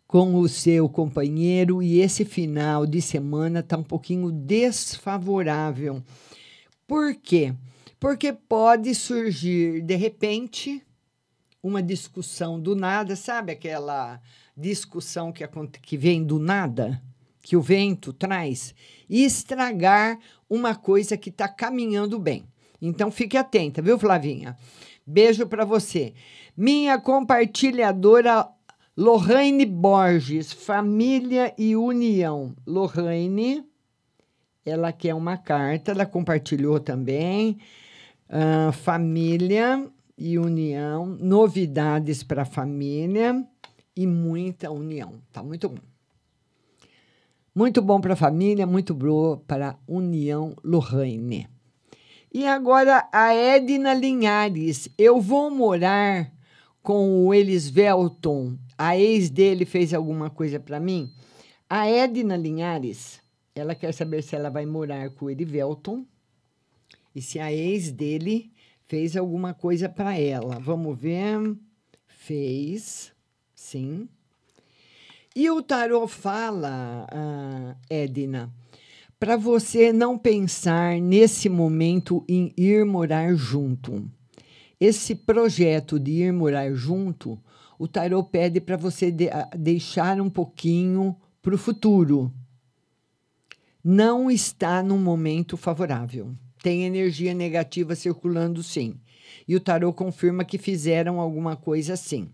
Com 0.06 0.36
o 0.36 0.48
seu 0.48 0.88
companheiro 0.88 1.82
e 1.82 1.98
esse 1.98 2.24
final 2.24 2.86
de 2.86 3.02
semana 3.02 3.64
tá 3.64 3.76
um 3.76 3.82
pouquinho 3.82 4.30
desfavorável. 4.30 6.00
Por 6.86 7.16
quê? 7.16 7.52
Porque 7.98 8.32
pode 8.32 8.94
surgir, 8.94 9.80
de 9.82 9.96
repente, 9.96 10.82
uma 11.62 11.82
discussão 11.82 12.60
do 12.60 12.76
nada, 12.76 13.16
sabe 13.16 13.52
aquela 13.52 14.20
discussão 14.56 15.32
que, 15.32 15.44
que 15.82 15.96
vem 15.96 16.22
do 16.24 16.38
nada, 16.38 17.02
que 17.42 17.56
o 17.56 17.62
vento 17.62 18.12
traz, 18.12 18.74
e 19.08 19.24
estragar 19.24 20.18
uma 20.48 20.74
coisa 20.74 21.16
que 21.16 21.30
está 21.30 21.48
caminhando 21.48 22.18
bem. 22.18 22.46
Então 22.80 23.10
fique 23.10 23.36
atenta, 23.36 23.80
viu, 23.80 23.98
Flavinha? 23.98 24.56
Beijo 25.06 25.46
para 25.46 25.64
você. 25.64 26.12
Minha 26.56 26.98
compartilhadora 27.00 28.48
Lorraine 28.96 29.64
Borges, 29.64 30.52
Família 30.52 31.54
e 31.58 31.76
União. 31.76 32.54
Lorraine, 32.66 33.64
ela 34.64 34.92
quer 34.92 35.14
uma 35.14 35.36
carta, 35.36 35.92
ela 35.92 36.06
compartilhou 36.06 36.80
também. 36.80 37.58
Ah, 38.28 38.72
família 38.72 39.86
e 40.18 40.38
união, 40.38 41.06
novidades 41.06 42.22
para 42.24 42.42
a 42.42 42.46
família 42.46 43.46
e 43.94 44.06
muita 44.06 44.70
união. 44.70 45.20
Tá 45.32 45.42
muito 45.42 45.68
bom. 45.68 45.82
Muito 47.54 47.80
bom 47.80 48.00
para 48.00 48.14
a 48.14 48.16
família, 48.16 48.66
muito 48.66 48.92
bom 48.94 49.38
para 49.46 49.70
a 49.70 49.76
união 49.86 50.56
Lorraine. 50.64 51.48
E 52.32 52.46
agora 52.46 53.08
a 53.12 53.32
Edna 53.32 53.94
Linhares. 53.94 54.88
Eu 54.98 55.20
vou 55.20 55.50
morar 55.50 56.30
com 56.82 57.24
o 57.24 57.32
Elisvelton. 57.32 58.58
A 58.76 58.98
ex 58.98 59.30
dele 59.30 59.64
fez 59.64 59.94
alguma 59.94 60.28
coisa 60.28 60.60
para 60.60 60.78
mim? 60.78 61.10
A 61.70 61.88
Edna 61.88 62.36
Linhares, 62.36 63.20
ela 63.54 63.74
quer 63.74 63.94
saber 63.94 64.22
se 64.22 64.36
ela 64.36 64.50
vai 64.50 64.66
morar 64.66 65.10
com 65.10 65.26
o 65.26 65.30
Elivelton 65.30 66.04
e 67.16 67.22
se 67.22 67.38
a 67.38 67.50
ex 67.50 67.90
dele 67.90 68.52
fez 68.86 69.16
alguma 69.16 69.54
coisa 69.54 69.88
para 69.88 70.18
ela. 70.18 70.58
Vamos 70.58 70.98
ver. 70.98 71.56
Fez, 72.06 73.10
sim. 73.54 74.06
E 75.34 75.48
o 75.48 75.62
tarô 75.62 76.06
fala, 76.06 77.06
ah, 77.10 77.74
Edna, 77.88 78.52
para 79.18 79.34
você 79.34 79.94
não 79.94 80.18
pensar 80.18 81.00
nesse 81.00 81.48
momento 81.48 82.22
em 82.28 82.52
ir 82.54 82.84
morar 82.84 83.34
junto. 83.34 84.10
Esse 84.78 85.14
projeto 85.14 85.98
de 85.98 86.22
ir 86.22 86.32
morar 86.34 86.70
junto, 86.74 87.38
o 87.78 87.88
tarô 87.88 88.22
pede 88.22 88.60
para 88.60 88.76
você 88.76 89.10
de- 89.10 89.30
ah, 89.30 89.48
deixar 89.56 90.20
um 90.20 90.28
pouquinho 90.28 91.16
para 91.40 91.54
o 91.54 91.58
futuro. 91.58 92.30
Não 93.82 94.30
está 94.30 94.82
num 94.82 94.98
momento 94.98 95.56
favorável. 95.56 96.34
Tem 96.66 96.82
energia 96.82 97.32
negativa 97.32 97.94
circulando, 97.94 98.60
sim. 98.60 98.96
E 99.46 99.54
o 99.54 99.60
tarô 99.60 99.92
confirma 99.92 100.44
que 100.44 100.58
fizeram 100.58 101.20
alguma 101.20 101.54
coisa 101.54 101.92
assim. 101.92 102.28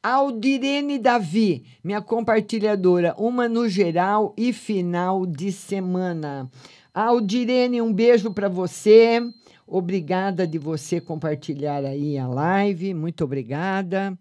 Aldirene 0.00 0.96
Davi, 0.96 1.64
minha 1.82 2.00
compartilhadora, 2.00 3.16
uma 3.18 3.48
no 3.48 3.68
geral 3.68 4.32
e 4.38 4.52
final 4.52 5.26
de 5.26 5.50
semana. 5.50 6.48
Aldirene, 6.94 7.82
um 7.82 7.92
beijo 7.92 8.32
para 8.32 8.48
você. 8.48 9.20
Obrigada 9.66 10.46
de 10.46 10.56
você 10.56 11.00
compartilhar 11.00 11.84
aí 11.84 12.16
a 12.16 12.28
live. 12.28 12.94
Muito 12.94 13.24
obrigada. 13.24 14.16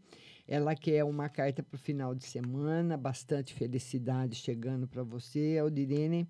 Ela 0.48 0.74
quer 0.74 1.04
uma 1.04 1.30
carta 1.30 1.62
para 1.62 1.76
o 1.76 1.80
final 1.80 2.16
de 2.16 2.26
semana, 2.26 2.98
bastante 2.98 3.54
felicidade 3.54 4.36
chegando 4.36 4.88
para 4.88 5.04
você, 5.04 5.60
Aldirene. 5.62 6.28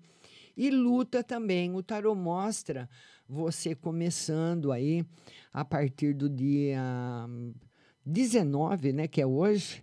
E 0.56 0.70
luta 0.70 1.22
também. 1.22 1.74
O 1.74 1.82
tarô 1.82 2.14
mostra 2.14 2.88
você 3.28 3.74
começando 3.74 4.70
aí 4.70 5.04
a 5.52 5.64
partir 5.64 6.14
do 6.14 6.28
dia 6.28 6.80
19, 8.04 8.92
né, 8.92 9.08
que 9.08 9.20
é 9.20 9.26
hoje. 9.26 9.82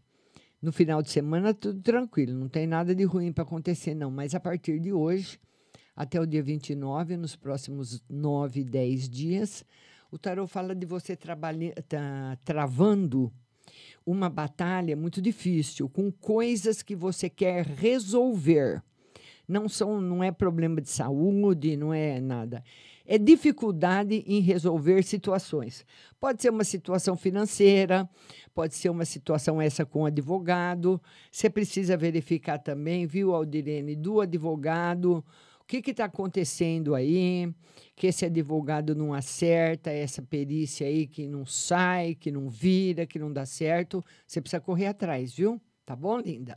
No 0.62 0.74
final 0.74 1.02
de 1.02 1.10
semana, 1.10 1.54
tudo 1.54 1.82
tranquilo, 1.82 2.34
não 2.34 2.50
tem 2.50 2.68
nada 2.68 2.94
de 2.94 3.06
ruim 3.06 3.32
para 3.32 3.44
acontecer, 3.44 3.96
não. 3.96 4.12
Mas 4.12 4.36
a 4.36 4.42
partir 4.42 4.78
de 4.80 4.92
hoje, 4.92 5.40
até 5.96 6.20
o 6.20 6.26
dia 6.26 6.44
29, 6.44 7.16
nos 7.16 7.36
próximos 7.36 8.04
9, 8.10 8.66
10 8.66 9.10
dias, 9.10 9.66
o 10.12 10.18
tarô 10.18 10.46
fala 10.48 10.76
de 10.76 10.86
você 10.86 11.16
tá, 11.16 12.38
travando 12.44 13.32
uma 14.06 14.30
batalha 14.30 14.98
muito 14.98 15.22
difícil, 15.22 15.88
com 15.88 16.12
coisas 16.12 16.82
que 16.82 16.96
você 16.96 17.30
quer 17.30 17.66
resolver. 17.66 18.84
Não 19.50 19.68
são, 19.68 20.00
não 20.00 20.24
é 20.24 20.32
problema 20.32 20.80
de 20.80 20.92
saúde, 20.92 21.76
não 21.76 21.92
é 21.92 22.22
nada. 22.22 22.64
É 23.04 23.18
dificuldade 23.18 24.24
em 24.28 24.40
resolver 24.42 25.02
situações. 25.02 25.84
Pode 26.20 26.40
ser 26.40 26.52
uma 26.52 26.64
situação 26.64 27.18
financeira, 27.18 28.08
pode 28.54 28.76
ser 28.76 28.90
uma 28.90 29.06
situação 29.06 29.60
essa 29.60 29.84
com 29.88 30.06
advogado. 30.06 31.02
Você 31.32 31.50
precisa 31.50 31.98
verificar 31.98 32.60
também, 32.60 33.08
viu, 33.08 33.34
Aldirene, 33.34 33.96
do 33.96 34.22
advogado, 34.22 35.26
o 35.60 35.66
que 35.66 35.78
está 35.90 36.06
acontecendo 36.06 36.94
aí, 36.94 37.52
que 37.96 38.06
esse 38.06 38.26
advogado 38.26 38.94
não 38.94 39.16
acerta, 39.16 39.90
essa 39.90 40.22
perícia 40.22 40.86
aí 40.86 41.08
que 41.08 41.28
não 41.28 41.44
sai, 41.44 42.14
que 42.14 42.30
não 42.30 42.48
vira, 42.48 43.08
que 43.08 43.18
não 43.18 43.34
dá 43.34 43.48
certo. 43.48 44.06
Você 44.28 44.40
precisa 44.40 44.62
correr 44.62 44.86
atrás, 44.86 45.34
viu? 45.34 45.60
Tá 45.84 45.96
bom, 45.96 46.20
linda? 46.20 46.56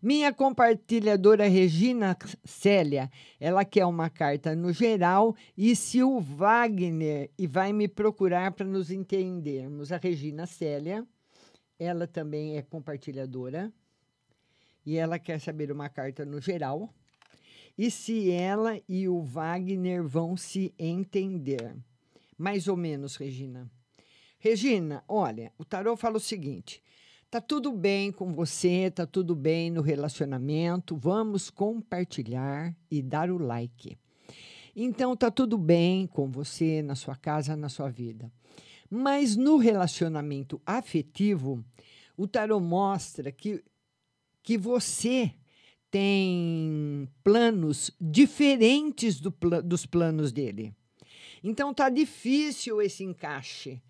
Minha 0.00 0.32
compartilhadora 0.32 1.48
Regina 1.48 2.16
Célia, 2.44 3.10
ela 3.40 3.64
quer 3.64 3.84
uma 3.84 4.08
carta 4.08 4.54
no 4.54 4.72
geral 4.72 5.34
e 5.56 5.74
se 5.74 6.04
o 6.04 6.20
Wagner 6.20 7.32
e 7.36 7.48
vai 7.48 7.72
me 7.72 7.88
procurar 7.88 8.52
para 8.52 8.64
nos 8.64 8.92
entendermos. 8.92 9.90
A 9.90 9.96
Regina 9.96 10.46
Célia, 10.46 11.04
ela 11.80 12.06
também 12.06 12.56
é 12.56 12.62
compartilhadora 12.62 13.72
e 14.86 14.96
ela 14.96 15.18
quer 15.18 15.40
saber 15.40 15.72
uma 15.72 15.88
carta 15.88 16.24
no 16.24 16.40
geral 16.40 16.94
e 17.76 17.90
se 17.90 18.30
ela 18.30 18.80
e 18.88 19.08
o 19.08 19.20
Wagner 19.20 20.04
vão 20.04 20.36
se 20.36 20.72
entender. 20.78 21.76
Mais 22.38 22.68
ou 22.68 22.76
menos, 22.76 23.16
Regina. 23.16 23.68
Regina, 24.38 25.02
olha, 25.08 25.52
o 25.58 25.64
tarô 25.64 25.96
fala 25.96 26.18
o 26.18 26.20
seguinte: 26.20 26.80
Tá 27.30 27.42
tudo 27.42 27.70
bem 27.72 28.10
com 28.10 28.32
você, 28.32 28.90
tá 28.90 29.06
tudo 29.06 29.36
bem 29.36 29.70
no 29.70 29.82
relacionamento. 29.82 30.96
Vamos 30.96 31.50
compartilhar 31.50 32.74
e 32.90 33.02
dar 33.02 33.30
o 33.30 33.36
like. 33.36 33.98
Então 34.74 35.14
tá 35.14 35.30
tudo 35.30 35.58
bem 35.58 36.06
com 36.06 36.30
você 36.30 36.80
na 36.80 36.94
sua 36.94 37.14
casa, 37.14 37.54
na 37.54 37.68
sua 37.68 37.90
vida. 37.90 38.32
Mas 38.88 39.36
no 39.36 39.58
relacionamento 39.58 40.58
afetivo, 40.64 41.62
o 42.16 42.26
tarot 42.26 42.64
mostra 42.64 43.30
que 43.30 43.62
que 44.42 44.56
você 44.56 45.34
tem 45.90 47.06
planos 47.22 47.90
diferentes 48.00 49.20
do 49.20 49.30
dos 49.62 49.84
planos 49.84 50.32
dele. 50.32 50.74
Então 51.42 51.74
tá 51.74 51.88
difícil 51.88 52.80
esse 52.82 53.04
encaixe 53.04 53.80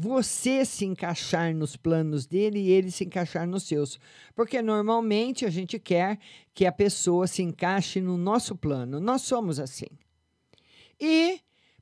você 0.00 0.64
se 0.64 0.84
encaixar 0.84 1.52
nos 1.52 1.74
planos 1.74 2.24
dele 2.24 2.60
e 2.60 2.70
ele 2.70 2.88
se 2.88 3.02
encaixar 3.02 3.48
nos 3.48 3.64
seus. 3.64 3.98
Porque 4.32 4.62
normalmente 4.62 5.44
a 5.44 5.50
gente 5.50 5.76
quer 5.76 6.20
que 6.54 6.64
a 6.64 6.70
pessoa 6.70 7.26
se 7.26 7.42
encaixe 7.42 8.00
no 8.00 8.16
nosso 8.16 8.54
plano. 8.54 9.00
Nós 9.00 9.22
somos 9.22 9.58
assim. 9.58 9.88
E 11.00 11.40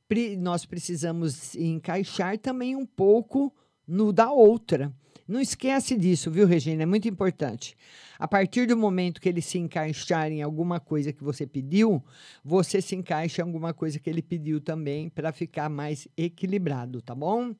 pre 0.09 0.35
nós 0.35 0.65
precisamos 0.65 1.55
encaixar 1.55 2.39
também 2.39 2.75
um 2.75 2.87
pouco 2.87 3.55
no 3.87 4.11
da 4.15 4.33
outra. 4.33 4.91
Não 5.27 5.41
esquece 5.41 5.97
disso, 5.97 6.31
viu, 6.31 6.47
Regina? 6.47 6.85
É 6.85 6.87
muito 6.87 7.09
importante. 7.09 7.77
A 8.19 8.29
partir 8.29 8.67
do 8.67 8.77
momento 8.77 9.21
que 9.21 9.29
ele 9.29 9.43
se 9.43 9.59
encaixar 9.59 10.31
em 10.31 10.41
alguma 10.41 10.79
coisa 10.79 11.13
que 11.13 11.25
você 11.25 11.47
pediu, 11.47 12.03
você 12.45 12.81
se 12.81 12.95
encaixa 12.95 13.43
em 13.43 13.45
alguma 13.45 13.75
coisa 13.75 13.99
que 13.99 14.09
ele 14.09 14.23
pediu 14.23 14.61
também 14.61 15.09
para 15.09 15.33
ficar 15.33 15.69
mais 15.69 16.07
equilibrado, 16.17 17.03
tá 17.03 17.15
bom? 17.15 17.55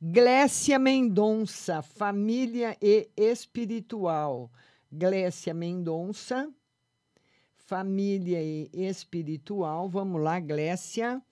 Glécia 0.00 0.78
Mendonça, 0.78 1.82
família 1.82 2.74
e 2.80 3.10
espiritual. 3.18 4.50
Glécia 4.90 5.52
Mendonça, 5.52 6.50
família 7.54 8.42
e 8.42 8.70
espiritual. 8.72 9.90
Vamos 9.90 10.22
lá, 10.22 10.40
Glécia. 10.40 11.22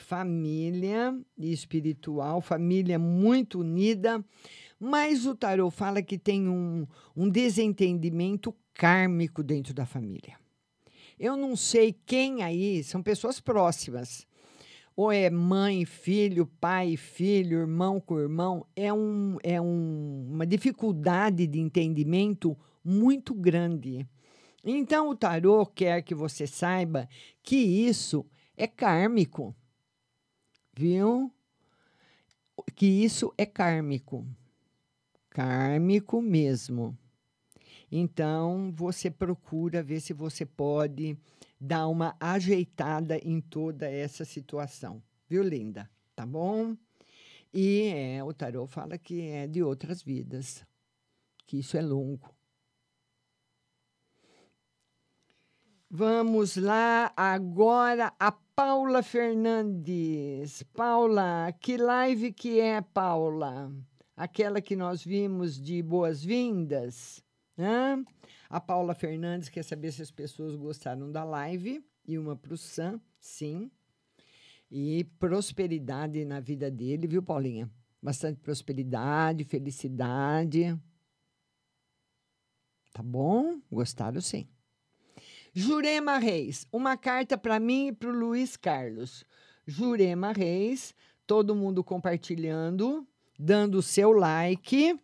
Família 0.00 1.16
espiritual, 1.38 2.40
família 2.40 2.98
muito 2.98 3.60
unida. 3.60 4.24
Mas 4.78 5.26
o 5.26 5.34
tarô 5.34 5.70
fala 5.70 6.02
que 6.02 6.18
tem 6.18 6.48
um, 6.48 6.86
um 7.16 7.28
desentendimento 7.28 8.54
kármico 8.74 9.42
dentro 9.42 9.74
da 9.74 9.84
família. 9.84 10.38
Eu 11.18 11.36
não 11.36 11.54
sei 11.54 11.94
quem 12.06 12.42
aí, 12.42 12.82
são 12.82 13.02
pessoas 13.02 13.40
próximas 13.40 14.26
ou 14.96 15.10
é 15.10 15.30
mãe, 15.30 15.86
filho, 15.86 16.46
pai, 16.60 16.96
filho, 16.96 17.60
irmão 17.60 17.98
com 17.98 18.18
irmão, 18.18 18.66
é, 18.76 18.92
um, 18.92 19.38
é 19.42 19.58
um, 19.60 20.28
uma 20.30 20.46
dificuldade 20.46 21.46
de 21.46 21.58
entendimento 21.58 22.54
muito 22.84 23.32
grande. 23.32 24.06
Então, 24.62 25.08
o 25.08 25.16
tarô 25.16 25.64
quer 25.64 26.02
que 26.02 26.14
você 26.14 26.46
saiba 26.46 27.08
que 27.42 27.56
isso 27.56 28.26
é 28.56 28.66
kármico, 28.66 29.54
viu? 30.72 31.32
Que 32.74 32.86
isso 32.86 33.32
é 33.36 33.46
kármico, 33.46 34.26
kármico 35.30 36.20
mesmo. 36.20 36.96
Então, 37.90 38.72
você 38.72 39.10
procura 39.10 39.82
ver 39.82 40.00
se 40.00 40.12
você 40.12 40.46
pode 40.46 41.18
dar 41.60 41.88
uma 41.88 42.16
ajeitada 42.20 43.18
em 43.18 43.40
toda 43.40 43.90
essa 43.90 44.24
situação, 44.24 45.02
viu, 45.28 45.42
linda? 45.42 45.90
Tá 46.14 46.24
bom? 46.24 46.76
E 47.52 47.82
é, 47.88 48.22
o 48.22 48.32
tarô 48.32 48.66
fala 48.66 48.96
que 48.96 49.22
é 49.22 49.46
de 49.46 49.62
outras 49.62 50.02
vidas, 50.02 50.64
que 51.46 51.58
isso 51.58 51.76
é 51.76 51.82
longo. 51.82 52.32
Vamos 55.90 56.56
lá 56.56 57.12
agora 57.16 58.12
a 58.18 58.30
Paula 58.62 59.02
Fernandes. 59.02 60.62
Paula, 60.74 61.50
que 61.50 61.78
live 61.78 62.30
que 62.30 62.60
é, 62.60 62.82
Paula? 62.82 63.74
Aquela 64.14 64.60
que 64.60 64.76
nós 64.76 65.02
vimos 65.02 65.58
de 65.58 65.82
boas-vindas? 65.82 67.24
Né? 67.56 68.04
A 68.50 68.60
Paula 68.60 68.94
Fernandes 68.94 69.48
quer 69.48 69.62
saber 69.62 69.92
se 69.92 70.02
as 70.02 70.10
pessoas 70.10 70.56
gostaram 70.56 71.10
da 71.10 71.24
live. 71.24 71.82
E 72.06 72.18
uma 72.18 72.36
para 72.36 72.52
o 72.52 72.58
Sam, 72.58 73.00
sim. 73.18 73.70
E 74.70 75.04
prosperidade 75.18 76.22
na 76.26 76.38
vida 76.38 76.70
dele, 76.70 77.06
viu, 77.06 77.22
Paulinha? 77.22 77.66
Bastante 78.02 78.40
prosperidade, 78.40 79.42
felicidade. 79.42 80.78
Tá 82.92 83.02
bom? 83.02 83.58
Gostaram, 83.72 84.20
sim. 84.20 84.46
Jurema 85.52 86.18
Reis, 86.18 86.66
uma 86.72 86.96
carta 86.96 87.36
para 87.36 87.58
mim 87.58 87.88
e 87.88 87.92
para 87.92 88.08
o 88.08 88.12
Luiz 88.12 88.56
Carlos. 88.56 89.24
Jurema 89.66 90.32
Reis, 90.32 90.94
todo 91.26 91.56
mundo 91.56 91.82
compartilhando, 91.82 93.06
dando 93.38 93.78
o 93.78 93.82
seu 93.82 94.12
like. 94.12 94.96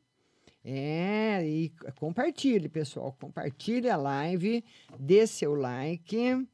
É, 0.64 1.44
e 1.44 1.72
compartilhe, 1.96 2.68
pessoal. 2.68 3.16
Compartilhe 3.20 3.90
a 3.90 3.96
live, 3.96 4.64
dê 4.98 5.26
seu 5.26 5.54
like. 5.54 6.46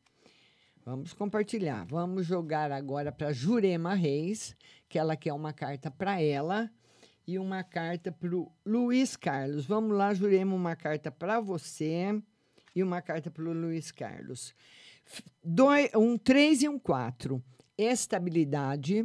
Vamos 0.85 1.13
compartilhar. 1.13 1.85
Vamos 1.85 2.27
jogar 2.27 2.73
agora 2.73 3.13
para 3.13 3.33
Jurema 3.33 3.95
Reis, 3.95 4.57
que 4.89 4.99
ela 4.99 5.17
quer 5.17 5.35
uma 5.35 5.53
carta 5.53 5.91
para 5.91 6.19
ela 6.21 6.71
e 7.27 7.39
uma 7.39 7.63
carta 7.63 8.11
para 8.11 8.35
o 8.35 8.51
Luiz 8.65 9.17
Carlos. 9.17 9.67
Vamos 9.67 9.97
lá, 9.97 10.15
Jurema, 10.15 10.55
uma 10.55 10.75
carta 10.75 11.11
para 11.11 11.41
você 11.41 12.23
e 12.75 12.83
uma 12.83 13.03
carta 13.03 13.31
para 13.31 13.45
o 13.45 13.53
Luiz 13.53 13.91
Carlos. 13.91 14.55
Um 15.95 16.17
3 16.17 16.63
e 16.63 16.69
um 16.69 16.79
4. 16.79 17.43
Estabilidade, 17.77 19.05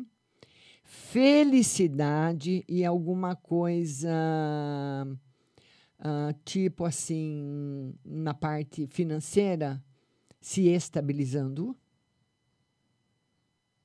felicidade 0.83 2.63
e 2.67 2.85
alguma 2.85 3.35
coisa 3.35 4.09
uh, 5.99 6.33
tipo 6.45 6.85
assim, 6.85 7.93
na 8.05 8.33
parte 8.33 8.87
financeira, 8.87 9.83
se 10.39 10.67
estabilizando 10.67 11.75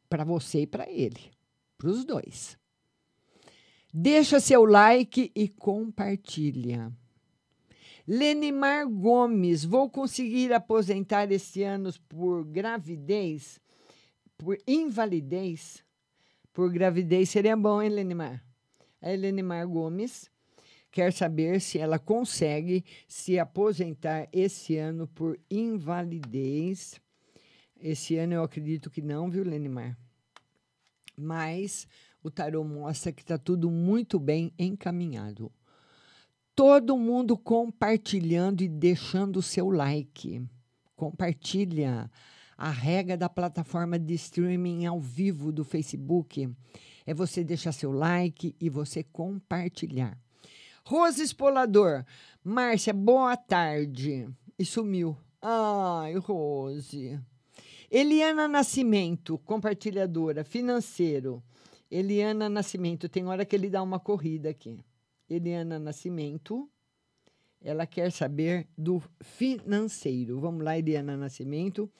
para 0.08 0.24
você 0.24 0.62
e 0.62 0.66
para 0.66 0.88
ele, 0.90 1.30
para 1.78 1.88
os 1.88 2.04
dois. 2.04 2.58
Deixa 3.92 4.40
seu 4.40 4.64
like 4.64 5.30
e 5.34 5.48
compartilha. 5.48 6.92
Lenimar 8.06 8.88
Gomes, 8.88 9.64
vou 9.64 9.88
conseguir 9.88 10.52
aposentar 10.52 11.30
este 11.30 11.62
ano 11.62 11.92
por 12.08 12.44
gravidez, 12.44 13.60
por 14.36 14.58
invalidez? 14.66 15.84
Por 16.52 16.72
gravidez 16.72 17.30
seria 17.30 17.56
bom, 17.56 17.80
hein, 17.80 17.90
Lenimar? 17.90 18.44
A 19.00 19.10
Lenimar 19.10 19.68
Gomes 19.68 20.28
quer 20.90 21.12
saber 21.12 21.60
se 21.60 21.78
ela 21.78 21.96
consegue 21.96 22.84
se 23.06 23.38
aposentar 23.38 24.28
esse 24.32 24.76
ano 24.76 25.06
por 25.06 25.38
invalidez. 25.48 27.00
Esse 27.80 28.16
ano 28.16 28.34
eu 28.34 28.42
acredito 28.42 28.90
que 28.90 29.00
não, 29.00 29.30
viu, 29.30 29.44
Lenimar? 29.44 29.96
Mas 31.16 31.86
o 32.20 32.30
tarô 32.32 32.64
mostra 32.64 33.12
que 33.12 33.22
está 33.22 33.38
tudo 33.38 33.70
muito 33.70 34.18
bem 34.18 34.52
encaminhado 34.58 35.52
todo 36.54 36.96
mundo 36.96 37.36
compartilhando 37.36 38.62
e 38.62 38.68
deixando 38.68 39.38
o 39.38 39.42
seu 39.42 39.70
like. 39.70 40.42
Compartilha. 40.94 42.10
A 42.56 42.70
regra 42.70 43.16
da 43.16 43.28
plataforma 43.28 43.98
de 43.98 44.14
streaming 44.14 44.86
ao 44.86 45.00
vivo 45.00 45.50
do 45.50 45.64
Facebook 45.64 46.48
é 47.04 47.12
você 47.12 47.42
deixar 47.42 47.72
seu 47.72 47.90
like 47.90 48.54
e 48.60 48.68
você 48.68 49.02
compartilhar. 49.02 50.16
Rose 50.84 51.22
Espolador. 51.22 52.04
Márcia, 52.44 52.92
boa 52.92 53.36
tarde. 53.36 54.28
E 54.58 54.64
sumiu. 54.64 55.16
Ai, 55.40 56.14
Rose. 56.16 57.18
Eliana 57.90 58.46
Nascimento, 58.46 59.38
compartilhadora, 59.38 60.44
financeiro. 60.44 61.42
Eliana 61.90 62.48
Nascimento, 62.48 63.08
tem 63.08 63.26
hora 63.26 63.44
que 63.44 63.54
ele 63.56 63.68
dá 63.68 63.82
uma 63.82 63.98
corrida 63.98 64.48
aqui. 64.48 64.78
Eliana 65.34 65.78
Nascimento. 65.78 66.68
Ela 67.60 67.86
quer 67.86 68.10
saber 68.10 68.68
do 68.76 69.02
financeiro. 69.20 70.40
Vamos 70.40 70.64
lá, 70.64 70.76
Eliana 70.76 71.16
Nascimento. 71.16 71.90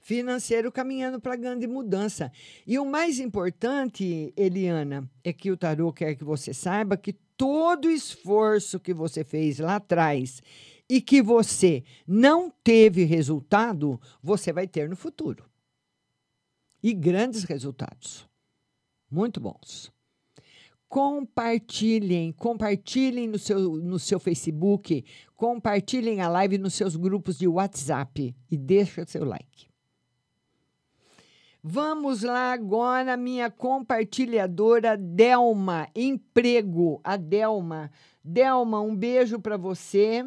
Financeiro 0.00 0.70
caminhando 0.70 1.20
para 1.20 1.36
grande 1.36 1.66
mudança. 1.66 2.30
E 2.66 2.78
o 2.78 2.84
mais 2.84 3.18
importante, 3.18 4.34
Eliana, 4.36 5.08
é 5.22 5.32
que 5.32 5.50
o 5.50 5.56
tarô 5.56 5.92
quer 5.92 6.14
que 6.14 6.24
você 6.24 6.52
saiba 6.52 6.96
que 6.96 7.14
todo 7.36 7.90
esforço 7.90 8.78
que 8.78 8.92
você 8.92 9.24
fez 9.24 9.58
lá 9.58 9.76
atrás 9.76 10.42
e 10.88 11.00
que 11.00 11.22
você 11.22 11.82
não 12.06 12.50
teve 12.62 13.04
resultado, 13.04 13.98
você 14.22 14.52
vai 14.52 14.66
ter 14.66 14.88
no 14.88 14.96
futuro. 14.96 15.48
E 16.82 16.92
grandes 16.92 17.44
resultados. 17.44 18.28
Muito 19.10 19.40
bons 19.40 19.93
compartilhem, 20.94 22.30
compartilhem 22.30 23.26
no 23.26 23.36
seu, 23.36 23.58
no 23.58 23.98
seu 23.98 24.20
Facebook, 24.20 25.04
compartilhem 25.34 26.20
a 26.20 26.28
live 26.28 26.56
nos 26.56 26.74
seus 26.74 26.94
grupos 26.94 27.36
de 27.36 27.48
WhatsApp 27.48 28.32
e 28.48 28.56
deixa 28.56 29.04
seu 29.04 29.24
like. 29.24 29.66
Vamos 31.60 32.22
lá 32.22 32.52
agora, 32.52 33.16
minha 33.16 33.50
compartilhadora 33.50 34.96
Delma, 34.96 35.88
emprego, 35.96 37.00
a 37.02 37.16
Delma. 37.16 37.90
Delma, 38.22 38.80
um 38.80 38.94
beijo 38.94 39.40
para 39.40 39.56
você. 39.56 40.24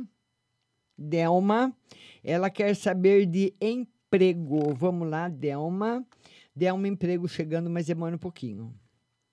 Delma, 0.97 1.74
ela 2.22 2.49
quer 2.49 2.76
saber 2.76 3.26
de 3.26 3.53
emprego. 3.61 4.74
Vamos 4.74 5.09
lá, 5.09 5.30
Delma. 5.30 6.05
Delma, 6.53 6.89
emprego 6.89 7.26
chegando, 7.26 7.70
mas 7.70 7.86
demora 7.86 8.18
um 8.18 8.20
pouquinho 8.20 8.76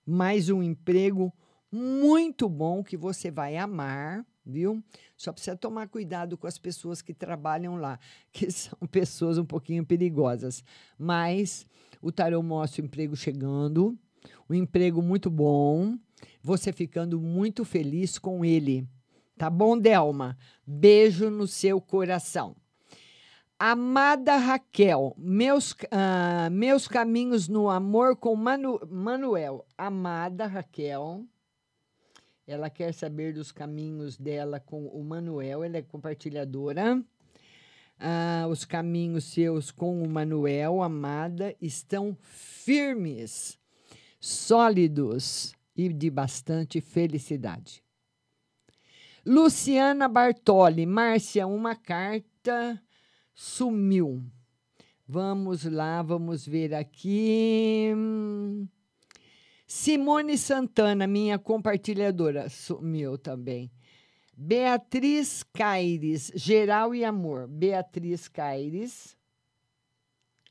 mais 0.05 0.49
um 0.49 0.61
emprego 0.61 1.33
muito 1.71 2.47
bom 2.47 2.83
que 2.83 2.95
você 2.95 3.31
vai 3.31 3.57
amar, 3.57 4.25
viu? 4.45 4.83
Só 5.17 5.33
precisa 5.33 5.57
tomar 5.57 5.87
cuidado 5.87 6.37
com 6.37 6.47
as 6.47 6.57
pessoas 6.57 7.01
que 7.01 7.13
trabalham 7.13 7.75
lá, 7.75 7.99
que 8.31 8.49
são 8.51 8.77
pessoas 8.89 9.37
um 9.37 9.45
pouquinho 9.45 9.85
perigosas. 9.85 10.63
Mas 10.97 11.65
o 12.01 12.11
tarô 12.11 12.41
mostra 12.43 12.81
o 12.81 12.85
emprego 12.85 13.15
chegando, 13.15 13.97
um 14.49 14.53
emprego 14.53 15.01
muito 15.01 15.29
bom, 15.29 15.97
você 16.41 16.71
ficando 16.71 17.19
muito 17.19 17.65
feliz 17.65 18.19
com 18.19 18.45
ele. 18.45 18.87
Tá 19.37 19.49
bom, 19.49 19.77
Delma? 19.77 20.37
Beijo 20.65 21.29
no 21.29 21.47
seu 21.47 21.81
coração. 21.81 22.55
Amada 23.57 24.35
Raquel, 24.35 25.15
meus, 25.17 25.73
ah, 25.89 26.49
meus 26.51 26.89
caminhos 26.89 27.47
no 27.47 27.69
amor 27.69 28.17
com 28.17 28.35
Manu, 28.35 28.81
Manuel. 28.85 29.65
Amada 29.77 30.45
Raquel, 30.45 31.23
ela 32.45 32.69
quer 32.69 32.93
saber 32.93 33.33
dos 33.33 33.53
caminhos 33.53 34.17
dela 34.17 34.59
com 34.59 34.87
o 34.87 35.01
Manuel, 35.05 35.63
ela 35.63 35.77
é 35.77 35.81
compartilhadora. 35.81 37.01
Ah, 37.97 38.45
os 38.49 38.65
caminhos 38.65 39.23
seus 39.23 39.71
com 39.71 40.03
o 40.03 40.09
Manuel, 40.09 40.83
amada, 40.83 41.55
estão 41.61 42.13
firmes, 42.19 43.57
sólidos 44.19 45.55
e 45.73 45.87
de 45.87 46.09
bastante 46.09 46.81
felicidade. 46.81 47.81
Luciana 49.25 50.09
Bartoli, 50.09 50.85
Márcia, 50.85 51.47
uma 51.47 51.73
carta 51.73 52.81
sumiu. 53.35 54.23
Vamos 55.07 55.65
lá, 55.65 56.01
vamos 56.01 56.47
ver 56.47 56.73
aqui. 56.73 57.91
Simone 59.67 60.37
Santana, 60.37 61.05
minha 61.05 61.37
compartilhadora, 61.37 62.49
sumiu 62.49 63.17
também. 63.17 63.71
Beatriz 64.35 65.43
Caires, 65.43 66.31
Geral 66.33 66.95
e 66.95 67.05
Amor. 67.05 67.47
Beatriz 67.47 68.27
Caires. 68.27 69.15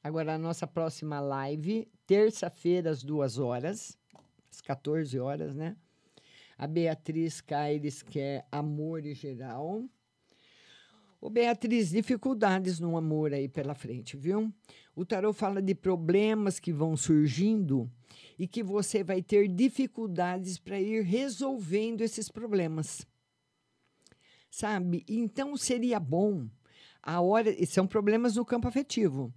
Agora, 0.03 0.35
a 0.35 0.39
nossa 0.39 0.66
próxima 0.66 1.18
live, 1.20 1.89
terça-feira, 2.07 2.91
às 2.91 3.03
duas 3.03 3.39
horas, 3.39 3.99
às 4.51 4.61
14 4.61 5.18
horas, 5.18 5.55
né? 5.55 5.76
A 6.57 6.66
Beatriz 6.66 7.41
Caires 7.41 8.03
quer 8.03 8.47
amor 8.53 9.05
e 9.05 9.14
geral. 9.14 9.85
Ô, 11.25 11.31
Beatriz, 11.31 11.89
dificuldades 11.89 12.79
no 12.79 12.99
amor 12.99 13.33
aí 13.33 13.49
pela 13.49 13.75
frente, 13.75 14.14
viu? 14.14 14.53
O 14.95 15.07
tarô 15.07 15.33
fala 15.33 15.62
de 15.62 15.75
problemas 15.75 16.61
que 16.61 16.70
vão 16.70 16.99
surgindo 16.99 17.91
e 18.39 18.47
que 18.47 18.62
você 18.62 19.03
vai 19.03 19.22
ter 19.22 19.49
dificuldades 19.49 20.59
para 20.59 20.79
ir 20.79 21.03
resolvendo 21.03 22.03
esses 22.03 22.29
problemas. 22.29 23.07
Sabe? 24.51 25.03
Então 25.09 25.57
seria 25.57 25.99
bom 25.99 26.47
a 27.03 27.22
hora. 27.22 27.51
São 27.64 27.87
problemas 27.87 28.37
no 28.37 28.45
campo 28.45 28.68
afetivo 28.68 29.33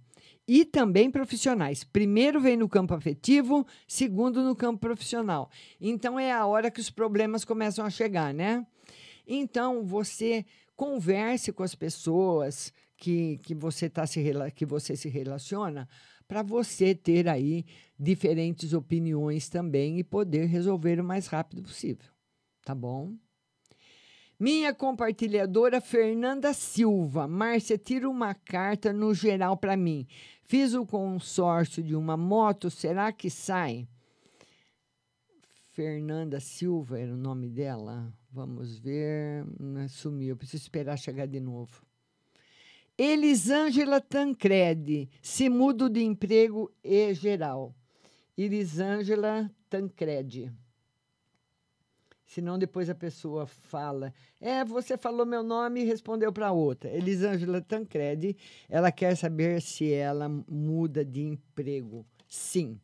e 0.46 0.66
também 0.66 1.10
profissionais. 1.10 1.84
Primeiro 1.84 2.38
vem 2.38 2.58
no 2.58 2.68
campo 2.68 2.92
afetivo, 2.92 3.66
segundo 3.86 4.42
no 4.42 4.54
campo 4.54 4.78
profissional. 4.78 5.50
Então 5.80 6.20
é 6.20 6.32
a 6.32 6.44
hora 6.44 6.70
que 6.70 6.80
os 6.80 6.90
problemas 6.90 7.46
começam 7.46 7.82
a 7.82 7.88
chegar, 7.88 8.34
né? 8.34 8.66
Então 9.26 9.86
você 9.86 10.44
converse 10.78 11.52
com 11.52 11.64
as 11.64 11.74
pessoas 11.74 12.72
que, 12.96 13.38
que 13.38 13.52
você 13.52 13.90
tá 13.90 14.06
se 14.06 14.22
que 14.54 14.64
você 14.64 14.94
se 14.94 15.08
relaciona 15.08 15.88
para 16.28 16.40
você 16.40 16.94
ter 16.94 17.28
aí 17.28 17.66
diferentes 17.98 18.72
opiniões 18.72 19.48
também 19.48 19.98
e 19.98 20.04
poder 20.04 20.46
resolver 20.46 21.00
o 21.00 21.04
mais 21.04 21.26
rápido 21.26 21.62
possível. 21.62 22.08
Tá 22.64 22.76
bom? 22.76 23.12
Minha 24.38 24.72
compartilhadora 24.72 25.80
Fernanda 25.80 26.52
Silva. 26.52 27.26
Márcia, 27.26 27.76
tira 27.76 28.08
uma 28.08 28.32
carta 28.32 28.92
no 28.92 29.12
geral 29.12 29.56
para 29.56 29.76
mim. 29.76 30.06
Fiz 30.44 30.74
o 30.74 30.86
consórcio 30.86 31.82
de 31.82 31.96
uma 31.96 32.16
moto, 32.16 32.70
será 32.70 33.10
que 33.10 33.28
sai? 33.28 33.88
Fernanda 35.78 36.40
Silva 36.40 36.98
era 36.98 37.14
o 37.14 37.16
nome 37.16 37.48
dela. 37.48 38.12
Vamos 38.32 38.80
ver. 38.80 39.46
Não, 39.60 39.88
Sumiu. 39.88 40.36
Preciso 40.36 40.64
esperar 40.64 40.98
chegar 40.98 41.28
de 41.28 41.38
novo. 41.38 41.86
Elisângela 42.98 44.00
Tancredi. 44.00 45.08
Se 45.22 45.48
mudo 45.48 45.88
de 45.88 46.02
emprego 46.02 46.68
e 46.82 47.14
geral. 47.14 47.72
Elisângela 48.36 49.48
Tancredi. 49.70 50.52
Senão 52.26 52.58
depois 52.58 52.90
a 52.90 52.94
pessoa 52.96 53.46
fala, 53.46 54.12
é, 54.40 54.64
você 54.64 54.98
falou 54.98 55.24
meu 55.24 55.44
nome 55.44 55.82
e 55.82 55.84
respondeu 55.84 56.32
para 56.32 56.50
outra. 56.50 56.90
Elisângela 56.90 57.60
Tancredi, 57.60 58.36
ela 58.68 58.90
quer 58.90 59.16
saber 59.16 59.62
se 59.62 59.92
ela 59.92 60.28
muda 60.28 61.04
de 61.04 61.20
emprego. 61.20 62.04
Sim. 62.26 62.80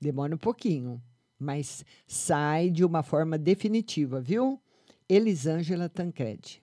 Demora 0.00 0.32
um 0.32 0.38
pouquinho, 0.38 1.02
mas 1.42 1.84
sai 2.06 2.70
de 2.70 2.84
uma 2.84 3.02
forma 3.02 3.36
definitiva, 3.36 4.20
viu? 4.20 4.60
Elisângela 5.08 5.88
Tancredi. 5.88 6.62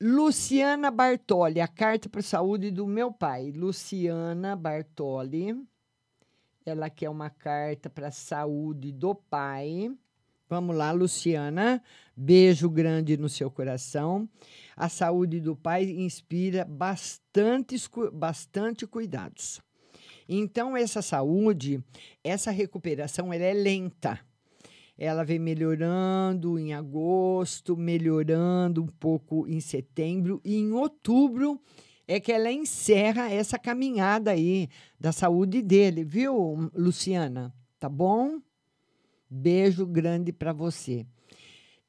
Luciana 0.00 0.90
Bartoli, 0.90 1.60
a 1.60 1.66
carta 1.66 2.08
para 2.08 2.20
saúde 2.20 2.70
do 2.70 2.86
meu 2.86 3.10
pai. 3.10 3.50
Luciana 3.50 4.54
Bartoli, 4.54 5.56
ela 6.66 6.90
quer 6.90 7.08
uma 7.08 7.30
carta 7.30 7.88
para 7.88 8.10
saúde 8.10 8.92
do 8.92 9.14
pai. 9.14 9.90
Vamos 10.48 10.76
lá, 10.76 10.92
Luciana. 10.92 11.82
Beijo 12.14 12.68
grande 12.68 13.16
no 13.16 13.28
seu 13.28 13.50
coração. 13.50 14.28
A 14.76 14.88
saúde 14.88 15.40
do 15.40 15.56
pai 15.56 15.84
inspira 15.84 16.64
bastantes, 16.64 17.88
cu- 17.88 18.10
bastante 18.12 18.86
cuidados. 18.86 19.60
Então, 20.28 20.76
essa 20.76 21.00
saúde, 21.02 21.82
essa 22.22 22.50
recuperação, 22.50 23.32
ela 23.32 23.44
é 23.44 23.52
lenta. 23.52 24.20
Ela 24.98 25.24
vem 25.24 25.38
melhorando 25.38 26.58
em 26.58 26.72
agosto, 26.72 27.76
melhorando 27.76 28.82
um 28.82 28.86
pouco 28.86 29.46
em 29.46 29.60
setembro 29.60 30.40
e 30.44 30.56
em 30.56 30.72
outubro 30.72 31.60
é 32.08 32.20
que 32.20 32.32
ela 32.32 32.50
encerra 32.50 33.30
essa 33.30 33.58
caminhada 33.58 34.30
aí 34.30 34.68
da 34.98 35.12
saúde 35.12 35.60
dele, 35.60 36.04
viu, 36.04 36.70
Luciana? 36.74 37.52
Tá 37.78 37.88
bom? 37.88 38.40
Beijo 39.28 39.84
grande 39.84 40.32
para 40.32 40.52
você. 40.52 41.04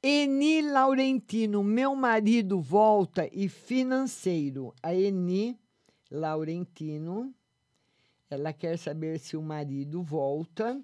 Eni 0.02 0.62
Laurentino, 0.62 1.64
meu 1.64 1.96
marido 1.96 2.60
volta 2.60 3.30
e 3.32 3.48
financeiro. 3.48 4.74
A 4.82 4.94
Eni 4.94 5.58
Laurentino, 6.10 7.34
ela 8.30 8.52
quer 8.52 8.78
saber 8.78 9.20
se 9.20 9.38
o 9.38 9.42
marido 9.42 10.04
volta 10.04 10.80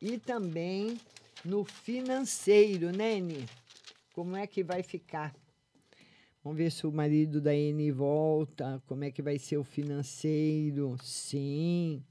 e 0.00 0.18
também 0.18 0.98
no 1.44 1.64
financeiro, 1.64 2.90
né, 2.90 3.16
Eni? 3.16 3.46
Como 4.12 4.36
é 4.36 4.46
que 4.46 4.64
vai 4.64 4.82
ficar? 4.82 5.34
Vamos 6.42 6.58
ver 6.58 6.72
se 6.72 6.86
o 6.86 6.92
marido 6.92 7.40
da 7.40 7.54
Eni 7.54 7.90
volta, 7.90 8.82
como 8.86 9.04
é 9.04 9.10
que 9.10 9.22
vai 9.22 9.38
ser 9.38 9.58
o 9.58 9.64
financeiro. 9.64 10.96
Sim, 11.02 12.02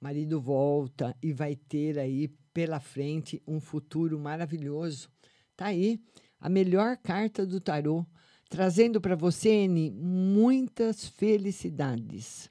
o 0.00 0.04
marido 0.04 0.40
volta 0.40 1.16
e 1.22 1.32
vai 1.32 1.56
ter 1.56 1.98
aí 1.98 2.28
pela 2.52 2.80
frente 2.80 3.42
um 3.46 3.60
futuro 3.60 4.18
maravilhoso. 4.18 5.08
Tá 5.56 5.66
aí 5.66 6.00
a 6.40 6.48
melhor 6.48 6.96
carta 6.96 7.46
do 7.46 7.60
tarô, 7.60 8.04
trazendo 8.48 9.00
para 9.00 9.16
você, 9.16 9.48
Eni, 9.50 9.90
muitas 9.90 11.06
felicidades. 11.06 12.50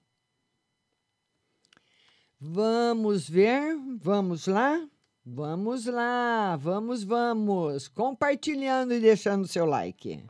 Vamos 2.39 3.27
ver, 3.27 3.75
vamos 4.03 4.45
lá? 4.45 4.79
Vamos 5.25 5.87
lá, 5.87 6.55
vamos, 6.61 7.03
vamos. 7.03 7.87
Compartilhando 7.87 8.93
e 8.93 8.99
deixando 8.99 9.47
seu 9.47 9.65
like. 9.65 10.23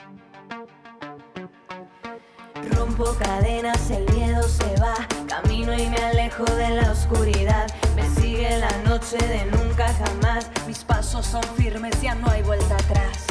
Rompo 2.74 3.14
cadenas, 3.16 3.92
el 3.92 4.06
miedo 4.16 4.42
se 4.44 4.74
va. 4.80 4.96
Camino 5.28 5.74
y 5.74 5.86
me 5.90 5.98
alejo 5.98 6.46
de 6.46 6.82
la 6.82 6.94
oscuridad. 6.94 7.68
Me 7.94 8.08
sigue 8.16 8.58
la 8.58 8.72
noche 8.84 9.18
de 9.18 9.46
nunca 9.52 9.94
jamás. 9.94 10.50
Mis 10.66 10.86
pasos 10.86 11.26
son 11.26 11.44
firmes, 11.58 12.02
ya 12.02 12.16
no 12.16 12.30
hay 12.30 12.42
vuelta 12.42 12.76
atrás. 12.76 13.28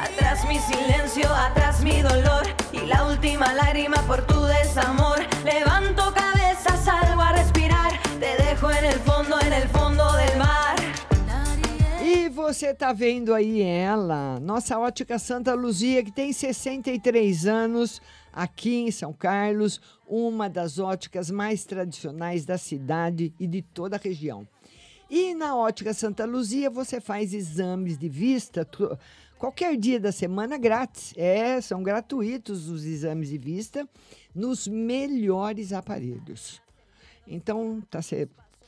Atrás 0.00 0.48
mi 0.48 0.58
silencio, 0.58 1.28
atrás 1.28 1.84
mi 1.84 2.00
dolor. 2.00 2.61
Y 2.82 2.86
la 2.86 3.06
última 3.06 3.52
lágrima 3.54 3.96
por 4.08 4.26
tu 4.26 4.42
desamor. 4.42 5.18
Levanto 5.44 6.12
cabeza, 6.12 6.76
salgo 6.76 7.20
a 7.20 7.32
respirar. 7.32 7.92
Te 8.18 8.42
dejo 8.42 8.70
en 8.72 8.84
el 8.84 8.98
fondo, 9.00 9.40
en 9.40 9.52
el 9.52 9.68
fondo 9.68 10.04
del 10.16 10.38
mar. 10.38 10.76
E 12.02 12.28
você 12.28 12.74
tá 12.74 12.92
vendo 12.92 13.32
aí 13.32 13.62
ela, 13.62 14.40
nossa 14.40 14.78
ótica 14.78 15.16
Santa 15.18 15.54
Luzia, 15.54 16.02
que 16.02 16.10
tem 16.10 16.32
63 16.32 17.46
anos, 17.46 18.02
aqui 18.32 18.80
em 18.80 18.90
São 18.90 19.12
Carlos, 19.12 19.80
uma 20.04 20.48
das 20.50 20.80
óticas 20.80 21.30
mais 21.30 21.64
tradicionais 21.64 22.44
da 22.44 22.58
cidade 22.58 23.32
e 23.38 23.46
de 23.46 23.62
toda 23.62 23.94
a 23.94 24.00
região. 24.00 24.46
E 25.08 25.34
na 25.34 25.54
ótica 25.54 25.94
Santa 25.94 26.24
Luzia 26.24 26.68
você 26.68 27.00
faz 27.00 27.32
exames 27.32 27.96
de 27.96 28.08
vista 28.08 28.66
qualquer 29.42 29.76
dia 29.76 29.98
da 29.98 30.12
semana 30.12 30.56
grátis. 30.56 31.12
É, 31.16 31.60
são 31.60 31.82
gratuitos 31.82 32.68
os 32.68 32.84
exames 32.84 33.28
de 33.28 33.38
vista 33.38 33.88
nos 34.32 34.68
melhores 34.68 35.72
aparelhos. 35.72 36.62
Então, 37.26 37.82
tá 37.90 38.00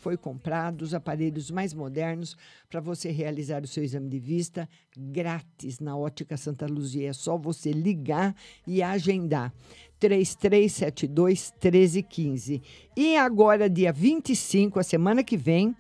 foi 0.01 0.17
comprado 0.17 0.83
os 0.83 0.93
aparelhos 0.93 1.49
mais 1.51 1.73
modernos 1.73 2.37
para 2.69 2.81
você 2.81 3.13
realizar 3.13 3.63
o 3.63 3.69
seu 3.69 3.85
exame 3.85 4.09
de 4.09 4.19
vista 4.19 4.69
grátis 4.95 5.79
na 5.79 5.97
Ótica 5.97 6.37
Santa 6.37 6.67
Luzia. 6.67 7.09
É 7.09 7.13
só 7.13 7.39
você 7.39 7.71
ligar 7.71 8.35
e 8.67 8.83
agendar. 8.83 9.55
3372 10.01 11.53
1315. 11.53 12.61
E 12.97 13.17
agora, 13.17 13.71
dia 13.71 13.93
25, 13.93 14.79
a 14.79 14.83
semana 14.83 15.23
que 15.23 15.37
vem, 15.37 15.75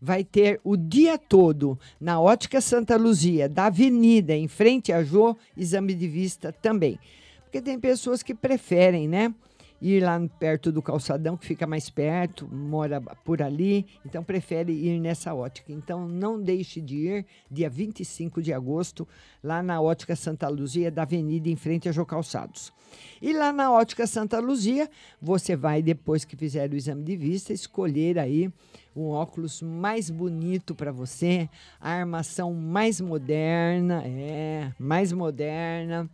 vai 0.00 0.22
ter 0.24 0.60
o 0.62 0.76
dia 0.76 1.18
todo 1.18 1.78
na 2.00 2.20
Ótica 2.20 2.60
Santa 2.60 2.96
Luzia, 2.96 3.48
da 3.48 3.66
Avenida, 3.66 4.34
em 4.34 4.48
frente 4.48 4.92
a 4.92 5.02
Jô, 5.02 5.36
exame 5.56 5.94
de 5.94 6.08
vista 6.08 6.52
também. 6.52 6.98
Porque 7.44 7.60
tem 7.60 7.78
pessoas 7.80 8.22
que 8.22 8.34
preferem, 8.34 9.08
né? 9.08 9.34
Ir 9.80 10.00
lá 10.02 10.20
perto 10.40 10.72
do 10.72 10.82
calçadão, 10.82 11.36
que 11.36 11.46
fica 11.46 11.66
mais 11.66 11.88
perto, 11.88 12.48
mora 12.52 13.00
por 13.00 13.40
ali, 13.40 13.86
então 14.04 14.24
prefere 14.24 14.72
ir 14.72 14.98
nessa 14.98 15.32
ótica. 15.34 15.72
Então 15.72 16.08
não 16.08 16.40
deixe 16.40 16.80
de 16.80 16.96
ir 16.96 17.26
dia 17.50 17.70
25 17.70 18.42
de 18.42 18.52
agosto, 18.52 19.06
lá 19.42 19.62
na 19.62 19.80
Ótica 19.80 20.16
Santa 20.16 20.48
Luzia, 20.48 20.90
da 20.90 21.02
Avenida, 21.02 21.48
em 21.48 21.56
frente 21.56 21.88
a 21.88 21.92
Jô 21.92 22.04
Calçados. 22.04 22.72
E 23.20 23.32
lá 23.32 23.52
na 23.52 23.70
Ótica 23.70 24.06
Santa 24.06 24.40
Luzia, 24.40 24.90
você 25.20 25.54
vai, 25.54 25.82
depois 25.82 26.24
que 26.24 26.36
fizer 26.36 26.70
o 26.72 26.76
exame 26.76 27.04
de 27.04 27.16
vista, 27.16 27.52
escolher 27.52 28.18
aí 28.18 28.50
um 28.96 29.10
óculos 29.10 29.62
mais 29.62 30.10
bonito 30.10 30.74
para 30.74 30.90
você, 30.90 31.48
a 31.80 31.92
armação 31.92 32.52
mais 32.52 33.00
moderna, 33.00 34.02
é, 34.04 34.72
mais 34.78 35.12
moderna. 35.12 36.10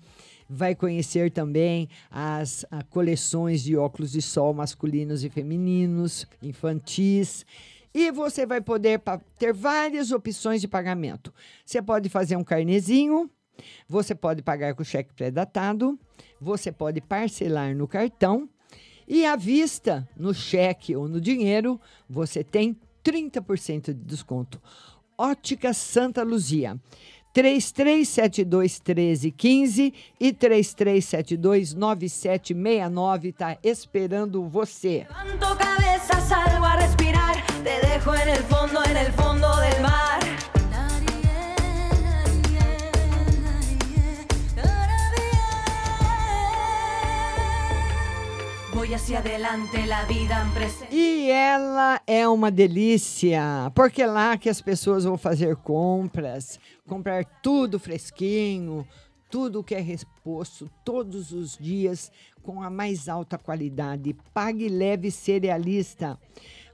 Vai 0.49 0.74
conhecer 0.74 1.30
também 1.30 1.88
as 2.11 2.64
ah, 2.70 2.82
coleções 2.90 3.62
de 3.62 3.76
óculos 3.76 4.12
de 4.12 4.20
sol 4.20 4.53
masculinos 4.53 5.24
e 5.24 5.30
femininos, 5.30 6.26
infantis. 6.42 7.47
E 7.95 8.11
você 8.11 8.45
vai 8.45 8.61
poder 8.61 9.01
ter 9.38 9.53
várias 9.53 10.11
opções 10.11 10.61
de 10.61 10.68
pagamento. 10.68 11.32
Você 11.64 11.80
pode 11.80 12.09
fazer 12.09 12.36
um 12.36 12.45
carnezinho, 12.45 13.30
você 13.88 14.14
pode 14.14 14.42
pagar 14.42 14.74
com 14.74 14.82
cheque 14.82 15.14
pré-datado, 15.14 15.99
você 16.40 16.72
pode 16.72 17.01
parcelar 17.01 17.74
no 17.74 17.86
cartão 17.86 18.49
e 19.07 19.26
à 19.26 19.36
vista, 19.36 20.09
no 20.16 20.32
cheque 20.32 20.97
ou 20.97 21.09
no 21.09 21.20
dinheiro, 21.20 21.80
você 22.09 22.42
tem 22.42 22.76
30% 23.05 23.92
de 23.92 23.95
desconto. 23.95 24.61
Ótica 25.16 25.72
Santa 25.74 26.22
Luzia. 26.22 26.80
3372 27.35 28.80
1315 28.80 29.93
e 30.20 30.32
3372 30.32 31.74
9769 31.74 33.28
está 33.28 33.59
esperando 33.61 34.49
você. 34.49 35.05
Levanto 35.11 35.57
cabeza, 35.57 36.20
salgo 36.20 36.64
a 36.64 36.76
respirar. 36.76 37.45
Te 37.64 37.80
dejo 37.85 38.14
en 38.14 38.28
el 38.28 38.43
fondo, 38.45 38.85
en 38.85 38.97
el 38.97 39.12
fondo 39.12 39.57
del 39.57 39.82
mar. 39.82 40.14
E 50.90 51.28
ela 51.28 52.01
é 52.07 52.28
uma 52.28 52.49
delícia, 52.49 53.42
porque 53.74 54.03
é 54.03 54.07
lá 54.07 54.38
que 54.38 54.49
as 54.49 54.61
pessoas 54.61 55.03
vão 55.03 55.18
fazer 55.18 55.57
compras, 55.57 56.61
comprar 56.86 57.24
tudo 57.42 57.80
fresquinho, 57.80 58.86
tudo 59.28 59.64
que 59.64 59.74
é 59.74 59.80
reposto 59.80 60.70
todos 60.84 61.32
os 61.32 61.59
dias 61.59 62.12
com 62.40 62.62
a 62.62 62.70
mais 62.70 63.09
alta 63.09 63.36
qualidade. 63.36 64.14
Pague 64.32 64.68
leve 64.68 65.11
cerealista. 65.11 66.16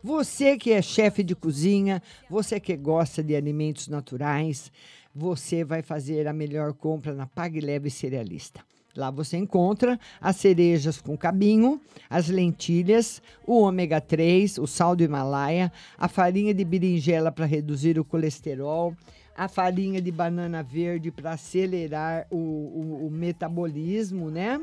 Você 0.02 0.58
que 0.58 0.72
é 0.72 0.82
chefe 0.82 1.22
de 1.22 1.34
cozinha, 1.34 2.02
você 2.28 2.60
que 2.60 2.76
gosta 2.76 3.22
de 3.22 3.34
alimentos 3.34 3.88
naturais, 3.88 4.70
você 5.14 5.64
vai 5.64 5.80
fazer 5.80 6.28
a 6.28 6.34
melhor 6.34 6.74
compra 6.74 7.14
na 7.14 7.26
Pague 7.26 7.60
Leve 7.60 7.90
Cerealista. 7.90 8.62
Lá 8.97 9.11
você 9.11 9.36
encontra 9.36 9.99
as 10.20 10.36
cerejas 10.36 11.01
com 11.01 11.16
cabinho, 11.16 11.80
as 12.09 12.28
lentilhas, 12.28 13.22
o 13.47 13.61
ômega 13.61 14.01
3, 14.01 14.59
o 14.59 14.66
sal 14.66 14.97
do 14.97 15.05
Himalaia, 15.05 15.72
a 15.97 16.09
farinha 16.09 16.53
de 16.53 16.64
berinjela 16.64 17.30
para 17.30 17.47
reduzir 17.47 17.99
o 17.99 18.05
colesterol, 18.05 18.95
a 19.36 19.47
farinha 19.49 20.03
de 20.03 20.11
banana 20.11 20.62
verde 20.62 21.11
para 21.11 21.32
acelerar 21.32 22.26
o, 22.30 22.36
o- 22.36 23.07
o 23.07 23.11
metabolismo, 23.11 24.28
né? 24.28 24.61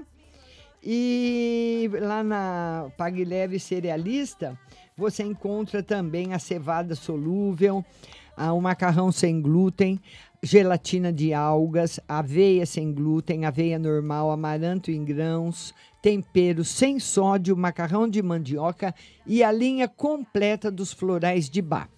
E 0.84 1.90
lá 2.00 2.24
na 2.24 2.92
Pague 2.98 3.26
Leve 3.26 3.60
Cerealista, 3.60 4.58
você 4.96 5.24
encontra 5.24 5.82
também 5.82 6.34
a 6.34 6.40
cevada 6.40 6.96
solúvel, 6.96 7.84
o 8.38 8.62
macarrão 8.62 9.12
sem 9.12 9.42
glúten, 9.42 10.00
gelatina 10.48 11.12
de 11.12 11.34
algas, 11.34 12.00
aveia 12.08 12.66
sem 12.66 12.94
glúten, 12.94 13.44
aveia 13.44 13.78
normal, 13.78 14.32
amaranto 14.32 14.90
em 14.90 15.04
grãos, 15.04 15.74
tempero 16.02 16.64
sem 16.64 17.02
sódio, 17.02 17.58
macarrão 17.58 18.08
de 18.08 18.24
mandioca 18.24 18.96
e 19.26 19.44
a 19.44 19.52
linha 19.52 19.90
completa 19.90 20.72
dos 20.72 20.94
florais 20.94 21.50
de 21.50 21.62
bar. 21.62 21.90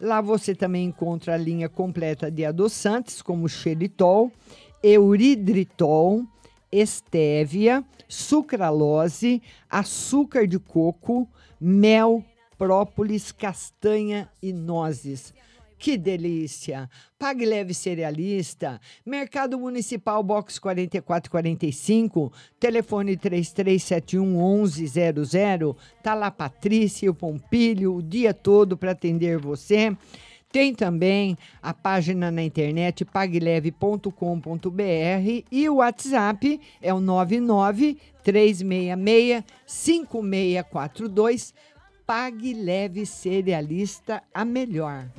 Lá 0.00 0.20
você 0.20 0.54
também 0.54 0.86
encontra 0.86 1.34
a 1.34 1.36
linha 1.36 1.68
completa 1.68 2.30
de 2.30 2.44
adoçantes, 2.44 3.20
como 3.20 3.48
xeritol, 3.48 4.30
euridritol, 4.80 6.22
estévia, 6.70 7.84
sucralose, 8.06 9.42
açúcar 9.68 10.46
de 10.46 10.60
coco, 10.60 11.28
mel, 11.60 12.24
própolis, 12.56 13.32
castanha 13.32 14.30
e 14.40 14.52
nozes. 14.52 15.34
Que 15.78 15.96
delícia! 15.96 16.90
Pague 17.16 17.46
Leve 17.46 17.72
Cerealista, 17.72 18.80
Mercado 19.06 19.56
Municipal 19.58 20.22
Box 20.24 20.58
4445, 20.58 22.32
telefone 22.58 23.16
3371 23.16 24.62
1100. 24.62 25.76
Tá 26.02 26.14
lá 26.14 26.32
Patrícia 26.32 27.08
o 27.08 27.14
Pompilho 27.14 27.94
o 27.94 28.02
dia 28.02 28.34
todo 28.34 28.76
para 28.76 28.90
atender 28.90 29.38
você. 29.38 29.96
Tem 30.50 30.74
também 30.74 31.36
a 31.62 31.74
página 31.74 32.30
na 32.30 32.42
internet 32.42 33.04
pagleve.com.br 33.04 34.10
e 35.52 35.68
o 35.68 35.76
WhatsApp 35.76 36.58
é 36.80 36.92
o 36.94 37.00
99 37.00 37.98
366 38.24 39.44
5642. 39.66 41.54
Pague 42.08 42.54
Leve 42.54 43.04
Cerealista, 43.04 44.22
a 44.32 44.42
melhor. 44.42 45.10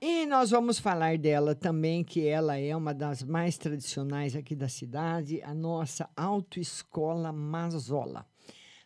E 0.00 0.24
nós 0.24 0.50
vamos 0.50 0.78
falar 0.78 1.18
dela 1.18 1.54
também, 1.54 2.02
que 2.02 2.26
ela 2.26 2.56
é 2.56 2.74
uma 2.74 2.94
das 2.94 3.22
mais 3.22 3.58
tradicionais 3.58 4.34
aqui 4.34 4.56
da 4.56 4.70
cidade, 4.70 5.42
a 5.42 5.52
nossa 5.52 6.08
Autoescola 6.16 7.30
Mazola. 7.30 8.24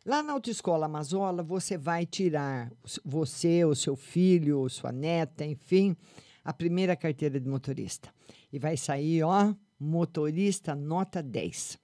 Lá 0.05 0.21
na 0.21 0.33
Autoescola 0.33 0.89
Mazola, 0.89 1.45
você 1.45 1.79
vai 1.79 2.05
tirar, 2.05 2.73
você, 3.05 3.65
o 3.65 3.73
seu 3.73 3.95
filho, 3.95 4.59
ou 4.59 4.69
sua 4.69 4.91
neta, 4.91 5.45
enfim, 5.45 5.97
a 6.45 6.53
primeira 6.53 6.97
carteira 6.97 7.39
de 7.39 7.49
motorista. 7.49 8.13
E 8.53 8.59
vai 8.59 8.77
sair, 8.77 9.23
ó, 9.23 9.55
motorista 9.79 10.75
nota 10.75 11.23
10. 11.23 11.79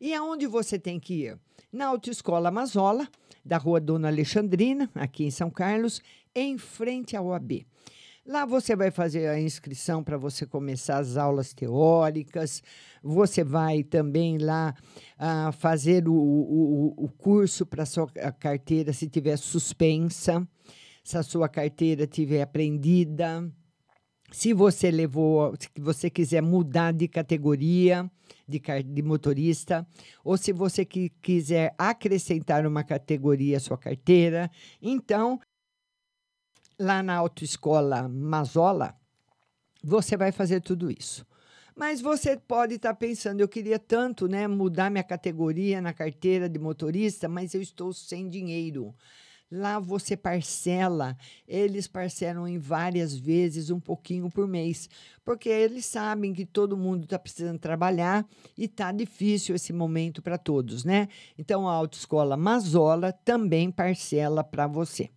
E 0.00 0.12
aonde 0.12 0.44
você 0.48 0.76
tem 0.76 0.98
que 0.98 1.26
ir? 1.26 1.38
Na 1.72 1.86
Autoescola 1.86 2.50
Mazola, 2.50 3.08
da 3.44 3.58
Rua 3.58 3.78
Dona 3.78 4.08
Alexandrina, 4.08 4.90
aqui 4.92 5.22
em 5.22 5.30
São 5.30 5.48
Carlos, 5.48 6.02
em 6.34 6.58
frente 6.58 7.16
ao 7.16 7.26
OAB. 7.26 7.64
Lá 8.24 8.46
você 8.46 8.76
vai 8.76 8.92
fazer 8.92 9.26
a 9.26 9.40
inscrição 9.40 10.02
para 10.04 10.16
você 10.16 10.46
começar 10.46 10.98
as 10.98 11.16
aulas 11.16 11.52
teóricas. 11.52 12.62
Você 13.02 13.42
vai 13.42 13.82
também 13.82 14.38
lá 14.38 14.74
ah, 15.18 15.50
fazer 15.50 16.06
o, 16.08 16.14
o, 16.14 16.94
o- 17.04 17.08
curso 17.08 17.66
para 17.66 17.84
sua 17.84 18.06
carteira 18.38 18.92
se 18.92 19.08
tiver 19.08 19.36
suspensa, 19.36 20.46
se 21.02 21.18
a 21.18 21.22
sua 21.24 21.48
carteira 21.48 22.06
tiver 22.06 22.42
apreendida. 22.42 23.50
Se 24.30 24.54
você 24.54 24.90
levou, 24.90 25.54
se 25.58 25.68
você 25.80 26.08
quiser 26.08 26.40
mudar 26.42 26.92
de 26.92 27.08
categoria 27.08 28.08
de, 28.48 28.60
de 28.84 29.02
motorista, 29.02 29.86
ou 30.24 30.36
se 30.36 30.52
você 30.52 30.84
que 30.84 31.10
quiser 31.20 31.74
acrescentar 31.76 32.64
uma 32.66 32.84
categoria 32.84 33.56
à 33.56 33.60
sua 33.60 33.76
carteira, 33.76 34.48
então 34.80 35.38
lá 36.78 37.02
na 37.02 37.14
autoescola 37.14 38.08
Mazola, 38.08 38.94
você 39.82 40.16
vai 40.16 40.32
fazer 40.32 40.60
tudo 40.60 40.90
isso. 40.90 41.26
Mas 41.74 42.00
você 42.00 42.36
pode 42.36 42.74
estar 42.74 42.94
pensando, 42.94 43.40
eu 43.40 43.48
queria 43.48 43.78
tanto, 43.78 44.28
né, 44.28 44.46
mudar 44.46 44.90
minha 44.90 45.02
categoria 45.02 45.80
na 45.80 45.92
carteira 45.92 46.48
de 46.48 46.58
motorista, 46.58 47.28
mas 47.28 47.54
eu 47.54 47.62
estou 47.62 47.92
sem 47.92 48.28
dinheiro. 48.28 48.94
Lá 49.50 49.78
você 49.78 50.16
parcela, 50.16 51.16
eles 51.46 51.86
parcelam 51.86 52.48
em 52.48 52.58
várias 52.58 53.14
vezes, 53.14 53.68
um 53.68 53.80
pouquinho 53.80 54.30
por 54.30 54.48
mês, 54.48 54.88
porque 55.24 55.48
eles 55.48 55.84
sabem 55.84 56.32
que 56.32 56.46
todo 56.46 56.76
mundo 56.76 57.04
está 57.04 57.18
precisando 57.18 57.58
trabalhar 57.58 58.26
e 58.56 58.64
está 58.64 58.90
difícil 58.92 59.54
esse 59.54 59.72
momento 59.72 60.22
para 60.22 60.38
todos, 60.38 60.84
né? 60.84 61.06
Então 61.36 61.68
a 61.68 61.72
Autoescola 61.72 62.34
Mazola 62.34 63.12
também 63.12 63.70
parcela 63.70 64.42
para 64.42 64.66
você. 64.66 65.10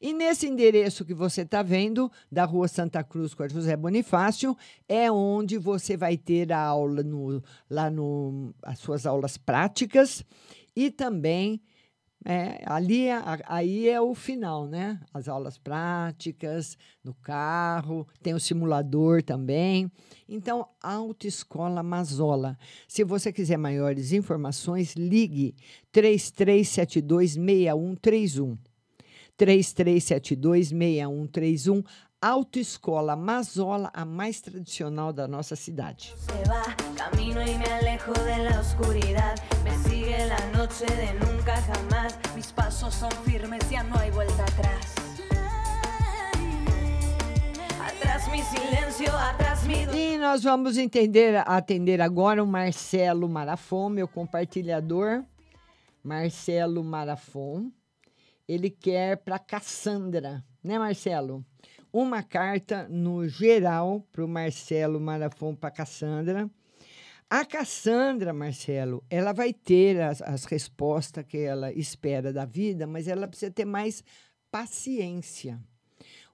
E 0.00 0.12
nesse 0.12 0.46
endereço 0.46 1.04
que 1.04 1.14
você 1.14 1.42
está 1.42 1.62
vendo, 1.62 2.10
da 2.30 2.44
Rua 2.44 2.68
Santa 2.68 3.02
Cruz 3.04 3.34
com 3.34 3.42
a 3.42 3.48
José 3.48 3.76
Bonifácio, 3.76 4.56
é 4.88 5.10
onde 5.10 5.58
você 5.58 5.96
vai 5.96 6.16
ter 6.16 6.52
a 6.52 6.60
aula 6.60 7.02
no, 7.02 7.42
lá 7.70 7.90
no 7.90 8.52
as 8.62 8.78
suas 8.78 9.06
aulas 9.06 9.36
práticas 9.36 10.24
e 10.74 10.90
também 10.90 11.60
é, 12.24 12.62
ali 12.66 13.06
é- 13.08 13.14
a- 13.14 13.40
aí 13.46 13.88
é 13.88 14.00
o 14.00 14.14
final, 14.14 14.68
né? 14.68 15.00
As 15.12 15.26
aulas 15.28 15.58
práticas 15.58 16.78
no 17.02 17.12
carro, 17.14 18.06
tem 18.22 18.32
o 18.32 18.38
simulador 18.38 19.24
também. 19.24 19.90
Então, 20.28 20.68
Autoescola 20.80 21.82
Mazola. 21.82 22.56
Se 22.86 23.02
você 23.02 23.32
quiser 23.32 23.56
maiores 23.56 24.12
informações, 24.12 24.94
ligue 24.94 25.56
33726131. 25.92 28.56
33726131. 29.38 31.84
Autoescola 32.20 33.16
Mazola, 33.16 33.90
a 33.92 34.04
mais 34.04 34.40
tradicional 34.40 35.12
da 35.12 35.26
nossa 35.26 35.56
cidade. 35.56 36.14
E 49.92 50.16
nós 50.18 50.44
vamos 50.44 50.78
entender, 50.78 51.42
atender 51.44 52.00
agora 52.00 52.44
o 52.44 52.46
Marcelo 52.46 53.28
Marafon, 53.28 53.88
meu 53.88 54.06
compartilhador. 54.06 55.24
Marcelo 56.04 56.84
Marafon. 56.84 57.72
Ele 58.48 58.70
quer 58.70 59.16
para 59.18 59.38
Cassandra, 59.38 60.44
né, 60.62 60.78
Marcelo? 60.78 61.44
Uma 61.92 62.22
carta 62.22 62.88
no 62.88 63.28
geral 63.28 64.06
para 64.10 64.24
o 64.24 64.28
Marcelo 64.28 65.00
Marafon 65.00 65.54
para 65.54 65.70
Cassandra. 65.70 66.50
A 67.28 67.44
Cassandra, 67.44 68.32
Marcelo, 68.32 69.02
ela 69.08 69.32
vai 69.32 69.52
ter 69.52 70.00
as, 70.00 70.20
as 70.20 70.44
respostas 70.44 71.24
que 71.24 71.38
ela 71.38 71.72
espera 71.72 72.32
da 72.32 72.44
vida, 72.44 72.86
mas 72.86 73.08
ela 73.08 73.26
precisa 73.26 73.50
ter 73.50 73.64
mais 73.64 74.04
paciência. 74.50 75.58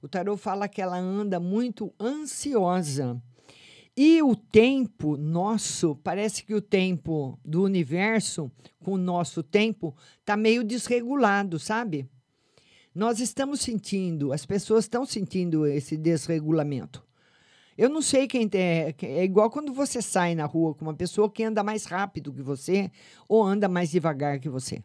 O 0.02 0.08
tarô 0.08 0.36
fala 0.36 0.68
que 0.68 0.82
ela 0.82 0.96
anda 0.96 1.38
muito 1.38 1.94
ansiosa. 2.00 3.20
E 4.00 4.22
o 4.22 4.36
tempo 4.36 5.16
nosso, 5.16 5.96
parece 6.04 6.44
que 6.44 6.54
o 6.54 6.62
tempo 6.62 7.36
do 7.44 7.64
universo 7.64 8.48
com 8.78 8.92
o 8.92 8.96
nosso 8.96 9.42
tempo 9.42 9.92
está 10.20 10.36
meio 10.36 10.62
desregulado, 10.62 11.58
sabe? 11.58 12.08
Nós 12.94 13.18
estamos 13.18 13.60
sentindo, 13.60 14.32
as 14.32 14.46
pessoas 14.46 14.84
estão 14.84 15.04
sentindo 15.04 15.66
esse 15.66 15.96
desregulamento. 15.96 17.04
Eu 17.76 17.88
não 17.88 18.00
sei 18.00 18.28
quem 18.28 18.48
tem. 18.48 18.94
É 19.02 19.24
igual 19.24 19.50
quando 19.50 19.72
você 19.72 20.00
sai 20.00 20.32
na 20.36 20.44
rua 20.44 20.76
com 20.76 20.84
uma 20.84 20.94
pessoa 20.94 21.28
que 21.28 21.42
anda 21.42 21.64
mais 21.64 21.84
rápido 21.84 22.32
que 22.32 22.40
você 22.40 22.92
ou 23.28 23.42
anda 23.42 23.68
mais 23.68 23.90
devagar 23.90 24.38
que 24.38 24.48
você. 24.48 24.80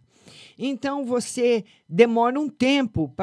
Então 0.57 1.05
você 1.05 1.63
demora 1.87 2.39
um 2.39 2.49
tempo 2.49 3.13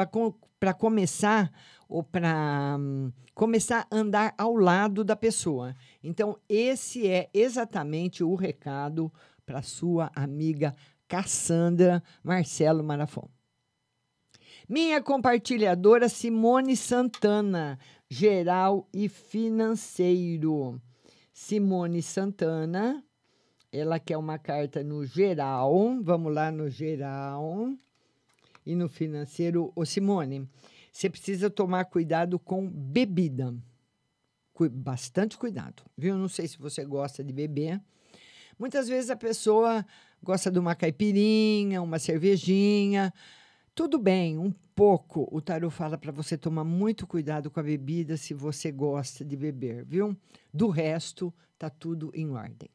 para 0.57 0.73
começar 0.73 1.51
ou 1.91 2.01
para 2.01 2.77
hum, 2.79 3.11
começar 3.35 3.85
a 3.91 3.95
andar 3.95 4.33
ao 4.37 4.55
lado 4.55 5.03
da 5.03 5.15
pessoa. 5.15 5.75
Então 6.01 6.39
esse 6.47 7.05
é 7.05 7.29
exatamente 7.33 8.23
o 8.23 8.33
recado 8.33 9.11
para 9.45 9.61
sua 9.61 10.09
amiga 10.15 10.73
Cassandra 11.05 12.01
Marcelo 12.23 12.81
Marafon. 12.81 13.29
Minha 14.69 15.01
compartilhadora 15.01 16.07
Simone 16.07 16.77
Santana, 16.77 17.77
geral 18.09 18.87
e 18.93 19.09
financeiro. 19.09 20.81
Simone 21.33 22.01
Santana, 22.01 23.03
ela 23.69 23.99
quer 23.99 24.15
uma 24.15 24.39
carta 24.39 24.81
no 24.81 25.05
geral. 25.05 25.99
Vamos 26.01 26.33
lá 26.33 26.49
no 26.49 26.69
geral. 26.69 27.73
E 28.65 28.75
no 28.75 28.87
financeiro, 28.87 29.73
ô 29.75 29.83
Simone, 29.83 30.47
você 30.91 31.09
precisa 31.09 31.49
tomar 31.49 31.85
cuidado 31.85 32.37
com 32.37 32.69
bebida. 32.69 33.55
Bastante 34.71 35.37
cuidado, 35.37 35.83
viu? 35.97 36.15
Não 36.17 36.27
sei 36.27 36.47
se 36.47 36.59
você 36.59 36.85
gosta 36.85 37.23
de 37.23 37.33
beber. 37.33 37.81
Muitas 38.59 38.87
vezes 38.87 39.09
a 39.09 39.15
pessoa 39.15 39.83
gosta 40.21 40.51
de 40.51 40.59
uma 40.59 40.75
caipirinha, 40.75 41.81
uma 41.81 41.97
cervejinha. 41.97 43.11
Tudo 43.73 43.97
bem, 43.97 44.37
um 44.37 44.51
pouco. 44.75 45.27
O 45.31 45.41
tarot 45.41 45.73
fala 45.73 45.97
para 45.97 46.11
você 46.11 46.37
tomar 46.37 46.63
muito 46.63 47.07
cuidado 47.07 47.49
com 47.49 47.59
a 47.59 47.63
bebida 47.63 48.17
se 48.17 48.35
você 48.35 48.71
gosta 48.71 49.25
de 49.25 49.35
beber, 49.35 49.83
viu? 49.85 50.15
Do 50.53 50.67
resto, 50.67 51.33
tá 51.57 51.69
tudo 51.69 52.11
em 52.13 52.29
ordem. 52.29 52.69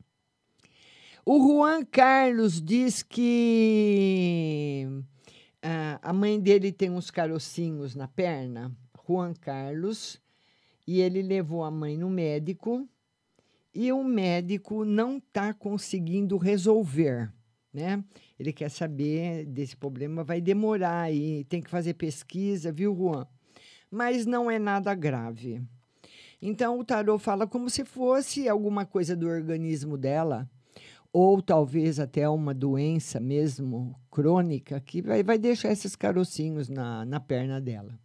O 1.25 1.39
Juan 1.39 1.85
Carlos 1.85 2.61
diz 2.61 3.03
que 3.03 4.89
ah, 5.69 5.99
a 6.01 6.13
mãe 6.13 6.39
dele 6.39 6.71
tem 6.71 6.91
uns 6.91 7.11
carocinhos 7.11 7.97
na 7.97 8.07
perna. 8.07 8.71
Juan 9.05 9.35
Carlos. 9.35 10.21
E 10.87 11.01
ele 11.01 11.23
levou 11.23 11.65
a 11.65 11.71
mãe 11.73 11.97
no 11.97 12.09
médico 12.09 12.89
e 13.75 13.93
o 13.93 14.05
médico 14.05 14.85
não 14.85 15.19
está 15.19 15.53
conseguindo 15.53 16.37
resolver, 16.37 17.33
né? 17.75 18.03
Ele 18.39 18.53
quer 18.53 18.71
saber 18.71 19.45
desse 19.45 19.77
problema, 19.77 20.23
vai 20.23 20.41
demorar 20.41 21.03
aí, 21.03 21.45
tem 21.45 21.61
que 21.61 21.69
fazer 21.69 21.95
pesquisa, 21.95 22.71
viu, 22.71 22.95
Juan? 22.95 23.27
Mas 23.91 24.25
não 24.25 24.49
é 24.49 24.61
nada 24.61 24.95
grave. 24.95 25.61
Então 26.41 26.79
o 26.79 26.85
tarô 26.85 27.19
fala 27.19 27.49
como 27.49 27.69
se 27.69 27.85
fosse 27.85 28.49
alguma 28.49 28.87
coisa 28.87 29.17
do 29.17 29.27
organismo 29.27 29.99
dela, 29.99 30.49
ou 31.19 31.41
talvez 31.41 31.99
até 31.99 32.29
uma 32.29 32.53
doença 32.53 33.19
mesmo 33.19 33.99
crônica 34.11 34.79
que 34.81 35.01
vai, 35.01 35.23
vai 35.23 35.39
deixar 35.39 35.73
esses 35.73 35.97
carocinhos 35.97 36.69
na, 36.69 37.07
na 37.07 37.19
perna 37.19 37.59
dela. 37.59 37.99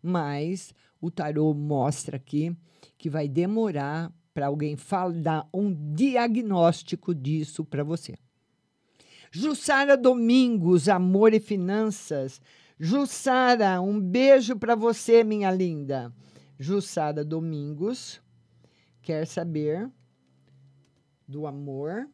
Mas 0.00 0.72
o 1.00 1.10
tarô 1.10 1.52
mostra 1.52 2.16
aqui 2.16 2.56
que 2.96 3.10
vai 3.10 3.26
demorar 3.26 4.12
para 4.32 4.46
alguém 4.46 4.76
dar 5.20 5.48
um 5.52 5.74
diagnóstico 5.96 7.12
disso 7.12 7.64
para 7.64 7.82
você. 7.82 8.14
Jussara 9.32 9.96
Domingos, 9.96 10.88
Amor 10.88 11.34
e 11.34 11.40
Finanças. 11.40 12.40
Jussara, 12.78 13.80
um 13.80 14.00
beijo 14.00 14.56
para 14.56 14.76
você, 14.76 15.24
minha 15.24 15.50
linda. 15.50 16.14
Jussara 16.56 17.24
Domingos 17.24 18.22
quer 19.02 19.26
saber 19.26 19.90
do 21.26 21.48
amor 21.48 22.08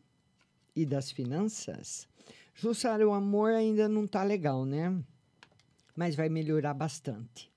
e 0.82 0.86
das 0.86 1.10
finanças. 1.10 2.06
Jussara, 2.54 3.06
o 3.06 3.12
amor 3.12 3.52
ainda 3.52 3.88
não 3.88 4.04
está 4.04 4.22
legal, 4.22 4.64
né? 4.64 4.94
Mas 5.96 6.14
vai 6.14 6.28
melhorar 6.28 6.74
bastante. 6.74 7.50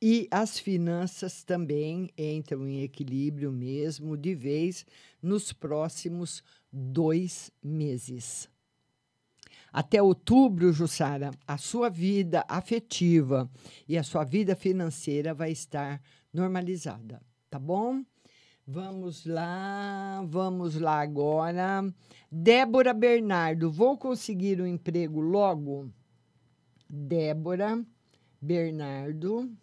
E 0.00 0.28
as 0.30 0.58
finanças 0.58 1.42
também 1.42 2.10
entram 2.18 2.68
em 2.68 2.82
equilíbrio 2.82 3.50
mesmo, 3.50 4.16
de 4.16 4.34
vez, 4.34 4.84
nos 5.22 5.52
próximos 5.52 6.44
dois 6.70 7.50
meses. 7.62 8.48
Até 9.72 10.00
outubro, 10.00 10.72
Jussara, 10.72 11.30
a 11.46 11.58
sua 11.58 11.88
vida 11.88 12.44
afetiva 12.48 13.50
e 13.88 13.96
a 13.98 14.02
sua 14.02 14.24
vida 14.24 14.54
financeira 14.54 15.34
vai 15.34 15.50
estar 15.50 16.00
normalizada, 16.32 17.20
tá 17.50 17.58
bom? 17.58 18.02
Vamos 18.68 19.24
lá, 19.24 20.24
vamos 20.26 20.74
lá 20.74 21.00
agora. 21.00 21.88
Débora 22.28 22.92
Bernardo, 22.92 23.70
vou 23.70 23.96
conseguir 23.96 24.60
um 24.60 24.66
emprego 24.66 25.20
logo? 25.20 25.88
Débora 26.90 27.80
Bernardo, 28.42 29.56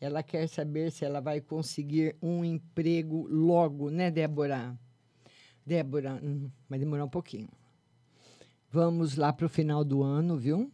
ela 0.00 0.22
quer 0.22 0.48
saber 0.48 0.92
se 0.92 1.04
ela 1.04 1.20
vai 1.20 1.40
conseguir 1.40 2.14
um 2.22 2.44
emprego 2.44 3.26
logo, 3.28 3.90
né, 3.90 4.12
Débora? 4.12 4.78
Débora, 5.66 6.20
hum, 6.22 6.48
vai 6.68 6.78
demorar 6.78 7.06
um 7.06 7.10
pouquinho. 7.10 7.48
Vamos 8.70 9.16
lá 9.16 9.32
para 9.32 9.46
o 9.46 9.48
final 9.48 9.84
do 9.84 10.04
ano, 10.04 10.36
viu? 10.36 10.70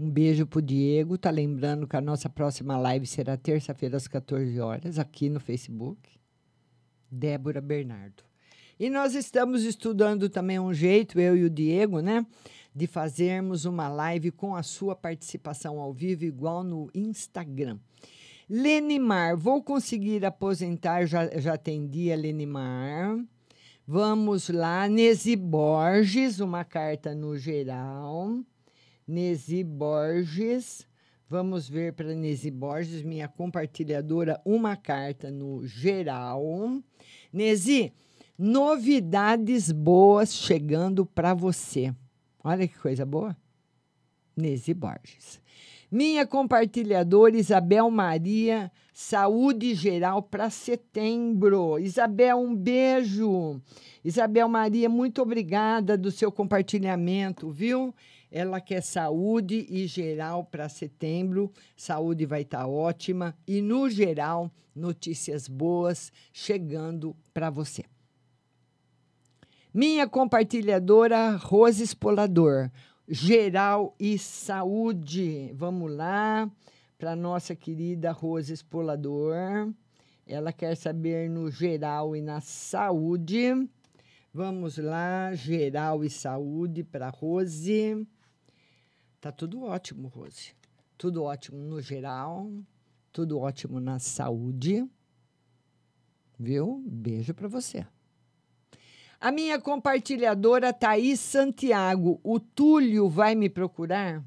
Um 0.00 0.08
beijo 0.08 0.46
pro 0.46 0.62
Diego. 0.62 1.18
Tá 1.18 1.28
lembrando 1.28 1.86
que 1.86 1.94
a 1.94 2.00
nossa 2.00 2.30
próxima 2.30 2.78
live 2.78 3.06
será 3.06 3.36
terça-feira 3.36 3.98
às 3.98 4.08
14 4.08 4.58
horas, 4.58 4.98
aqui 4.98 5.28
no 5.28 5.38
Facebook. 5.38 6.08
Débora 7.10 7.60
Bernardo. 7.60 8.24
E 8.78 8.88
nós 8.88 9.14
estamos 9.14 9.62
estudando 9.62 10.30
também 10.30 10.58
um 10.58 10.72
jeito, 10.72 11.20
eu 11.20 11.36
e 11.36 11.44
o 11.44 11.50
Diego, 11.50 12.00
né? 12.00 12.24
de 12.74 12.86
fazermos 12.86 13.66
uma 13.66 13.88
live 13.88 14.30
com 14.30 14.54
a 14.56 14.62
sua 14.62 14.96
participação 14.96 15.78
ao 15.78 15.92
vivo, 15.92 16.24
igual 16.24 16.64
no 16.64 16.88
Instagram. 16.94 17.78
Lenimar, 18.48 19.36
vou 19.36 19.62
conseguir 19.62 20.24
aposentar, 20.24 21.04
já, 21.04 21.26
já 21.38 21.54
atendi 21.54 22.10
a 22.10 22.16
Lenimar. 22.16 23.22
Vamos 23.86 24.48
lá, 24.48 24.88
Nesi 24.88 25.36
Borges, 25.36 26.40
uma 26.40 26.64
carta 26.64 27.14
no 27.14 27.36
geral. 27.36 28.40
Nesi 29.10 29.64
Borges, 29.64 30.86
vamos 31.28 31.68
ver 31.68 31.94
para 31.94 32.14
Nesi 32.14 32.48
Borges, 32.48 33.02
minha 33.02 33.26
compartilhadora, 33.26 34.40
uma 34.44 34.76
carta 34.76 35.32
no 35.32 35.66
geral. 35.66 36.40
Nesi, 37.32 37.92
novidades 38.38 39.72
boas 39.72 40.32
chegando 40.32 41.04
para 41.04 41.34
você. 41.34 41.92
Olha 42.44 42.68
que 42.68 42.78
coisa 42.78 43.04
boa. 43.04 43.36
Nesi 44.36 44.72
Borges. 44.72 45.40
Minha 45.90 46.24
compartilhadora 46.24 47.36
Isabel 47.36 47.90
Maria, 47.90 48.70
saúde 48.94 49.74
geral 49.74 50.22
para 50.22 50.48
setembro. 50.50 51.80
Isabel, 51.80 52.38
um 52.38 52.54
beijo. 52.54 53.60
Isabel 54.04 54.48
Maria, 54.48 54.88
muito 54.88 55.20
obrigada 55.20 55.98
do 55.98 56.12
seu 56.12 56.30
compartilhamento, 56.30 57.50
viu? 57.50 57.92
Ela 58.30 58.60
quer 58.60 58.82
saúde 58.82 59.66
e 59.68 59.86
geral 59.86 60.44
para 60.44 60.68
setembro. 60.68 61.52
Saúde 61.76 62.26
vai 62.26 62.42
estar 62.42 62.60
tá 62.60 62.66
ótima 62.66 63.36
e 63.46 63.60
no 63.60 63.90
geral 63.90 64.50
notícias 64.74 65.48
boas 65.48 66.12
chegando 66.32 67.16
para 67.34 67.50
você. 67.50 67.84
Minha 69.72 70.08
compartilhadora 70.08 71.36
Rose 71.36 71.82
Espolador 71.82 72.70
geral 73.10 73.92
e 73.98 74.16
saúde. 74.16 75.50
Vamos 75.54 75.92
lá 75.92 76.48
para 76.96 77.16
nossa 77.16 77.56
querida 77.56 78.12
Rose 78.12 78.52
Espolador. 78.52 79.74
Ela 80.24 80.52
quer 80.52 80.76
saber 80.76 81.28
no 81.28 81.50
geral 81.50 82.14
e 82.14 82.20
na 82.20 82.40
saúde. 82.40 83.68
Vamos 84.32 84.78
lá, 84.78 85.34
geral 85.34 86.04
e 86.04 86.10
saúde 86.10 86.84
para 86.84 87.08
Rose. 87.08 88.06
Tá 89.20 89.30
tudo 89.30 89.64
ótimo, 89.64 90.08
Rose. 90.08 90.54
Tudo 90.96 91.24
ótimo 91.24 91.58
no 91.58 91.80
geral, 91.80 92.50
tudo 93.12 93.38
ótimo 93.38 93.78
na 93.78 93.98
saúde. 93.98 94.88
Viu? 96.38 96.82
Beijo 96.86 97.34
para 97.34 97.46
você. 97.46 97.86
A 99.20 99.30
minha 99.30 99.60
compartilhadora 99.60 100.72
Thaís 100.72 101.20
Santiago. 101.20 102.18
O 102.24 102.40
Túlio 102.40 103.10
vai 103.10 103.34
me 103.34 103.50
procurar? 103.50 104.24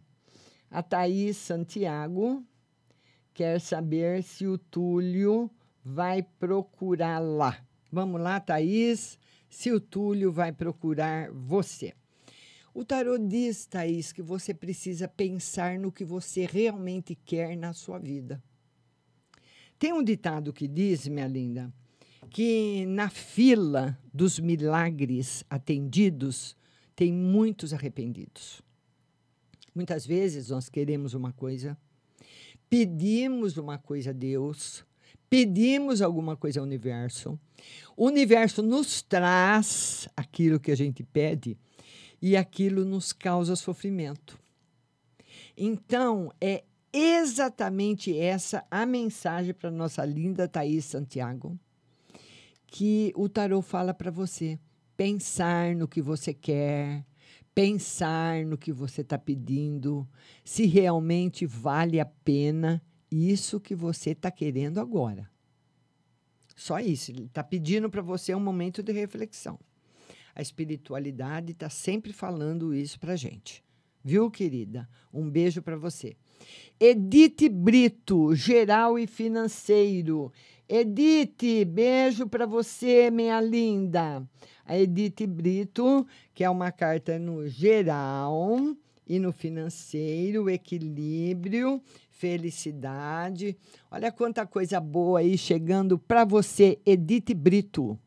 A 0.69 0.83
Thaís 0.83 1.37
Santiago 1.37 2.43
quer 3.33 3.59
saber 3.59 4.21
se 4.21 4.45
o 4.45 4.59
Túlio 4.59 5.49
vai 5.83 6.21
procurar 6.21 7.17
lá. 7.17 7.57
Vamos 7.91 8.21
lá, 8.21 8.39
Thaís, 8.39 9.17
se 9.49 9.71
o 9.71 9.79
Túlio 9.79 10.31
vai 10.31 10.51
procurar 10.51 11.31
você. 11.31 11.95
O 12.73 12.83
tarô 12.83 13.19
diz, 13.19 13.67
Thaís, 13.67 14.11
que 14.11 14.23
você 14.23 14.51
precisa 14.51 15.07
pensar 15.07 15.77
no 15.77 15.91
que 15.91 16.03
você 16.03 16.47
realmente 16.47 17.13
quer 17.13 17.55
na 17.55 17.71
sua 17.71 17.99
vida. 17.99 18.41
Tem 19.77 19.93
um 19.93 20.03
ditado 20.03 20.51
que 20.51 20.67
diz, 20.67 21.07
minha 21.07 21.27
linda, 21.27 21.71
que 22.31 22.83
na 22.87 23.09
fila 23.09 23.95
dos 24.11 24.39
milagres 24.39 25.43
atendidos 25.47 26.55
tem 26.95 27.13
muitos 27.13 27.73
arrependidos. 27.73 28.63
Muitas 29.75 30.05
vezes 30.05 30.49
nós 30.49 30.67
queremos 30.67 31.13
uma 31.13 31.31
coisa, 31.31 31.77
pedimos 32.67 33.55
uma 33.55 33.77
coisa 33.77 34.09
a 34.09 34.13
Deus, 34.13 34.83
pedimos 35.29 36.01
alguma 36.01 36.35
coisa 36.35 36.59
ao 36.59 36.65
universo. 36.65 37.39
O 37.95 38.07
universo 38.07 38.63
nos 38.63 39.03
traz 39.03 40.07
aquilo 40.17 40.59
que 40.59 40.71
a 40.71 40.75
gente 40.75 41.03
pede 41.03 41.55
e 42.23 42.37
aquilo 42.37 42.85
nos 42.85 43.11
causa 43.11 43.53
sofrimento. 43.53 44.39
Então, 45.57 46.31
é 46.39 46.63
exatamente 46.93 48.17
essa 48.17 48.65
a 48.71 48.85
mensagem 48.85 49.53
para 49.53 49.69
nossa 49.69 50.05
linda 50.05 50.47
Thaís 50.47 50.85
Santiago 50.85 51.59
que 52.65 53.11
o 53.17 53.27
tarô 53.27 53.61
fala 53.61 53.93
para 53.93 54.09
você 54.09 54.57
pensar 54.95 55.75
no 55.75 55.85
que 55.85 56.01
você 56.01 56.33
quer, 56.33 57.05
pensar 57.53 58.45
no 58.45 58.57
que 58.57 58.71
você 58.71 59.01
está 59.01 59.17
pedindo, 59.17 60.07
se 60.45 60.65
realmente 60.65 61.45
vale 61.45 61.99
a 61.99 62.05
pena 62.05 62.81
isso 63.11 63.59
que 63.59 63.75
você 63.75 64.11
está 64.11 64.31
querendo 64.31 64.79
agora. 64.79 65.29
Só 66.55 66.79
isso. 66.79 67.11
Ele 67.11 67.25
está 67.25 67.43
pedindo 67.43 67.89
para 67.89 68.01
você 68.01 68.33
um 68.33 68.39
momento 68.39 68.81
de 68.81 68.93
reflexão. 68.93 69.59
A 70.35 70.41
espiritualidade 70.41 71.51
está 71.51 71.69
sempre 71.69 72.11
falando 72.11 72.73
isso 72.73 72.99
para 72.99 73.15
gente. 73.15 73.63
Viu, 74.03 74.29
querida? 74.29 74.89
Um 75.13 75.29
beijo 75.29 75.61
para 75.61 75.77
você. 75.77 76.15
Edith 76.79 77.47
Brito, 77.49 78.35
geral 78.35 78.99
e 78.99 79.07
financeiro. 79.07 80.31
Edith, 80.67 81.63
beijo 81.65 82.27
para 82.27 82.45
você, 82.45 83.09
minha 83.09 83.39
linda. 83.39 84.27
A 84.65 84.77
Edith 84.77 85.25
Brito, 85.27 86.05
que 86.33 86.43
é 86.43 86.49
uma 86.49 86.71
carta 86.71 87.17
no 87.19 87.47
geral 87.47 88.75
e 89.07 89.19
no 89.19 89.31
financeiro, 89.31 90.49
equilíbrio, 90.49 91.81
felicidade. 92.09 93.55
Olha 93.91 94.11
quanta 94.11 94.45
coisa 94.45 94.79
boa 94.79 95.19
aí 95.19 95.37
chegando 95.37 95.97
para 95.97 96.25
você, 96.25 96.79
Edith 96.85 97.33
Brito. 97.33 97.97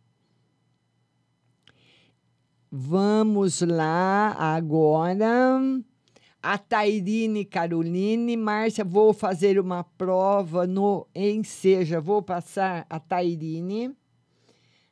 Vamos 2.70 3.60
lá 3.60 4.32
agora. 4.32 5.60
A 6.42 6.58
Tairine 6.58 7.44
Caroline, 7.44 8.36
Márcia, 8.36 8.84
vou 8.84 9.12
fazer 9.12 9.58
uma 9.58 9.84
prova 9.84 10.66
no 10.66 11.06
Enseja. 11.14 12.00
Vou 12.00 12.22
passar 12.22 12.86
a 12.90 12.98
Tairine. 12.98 13.96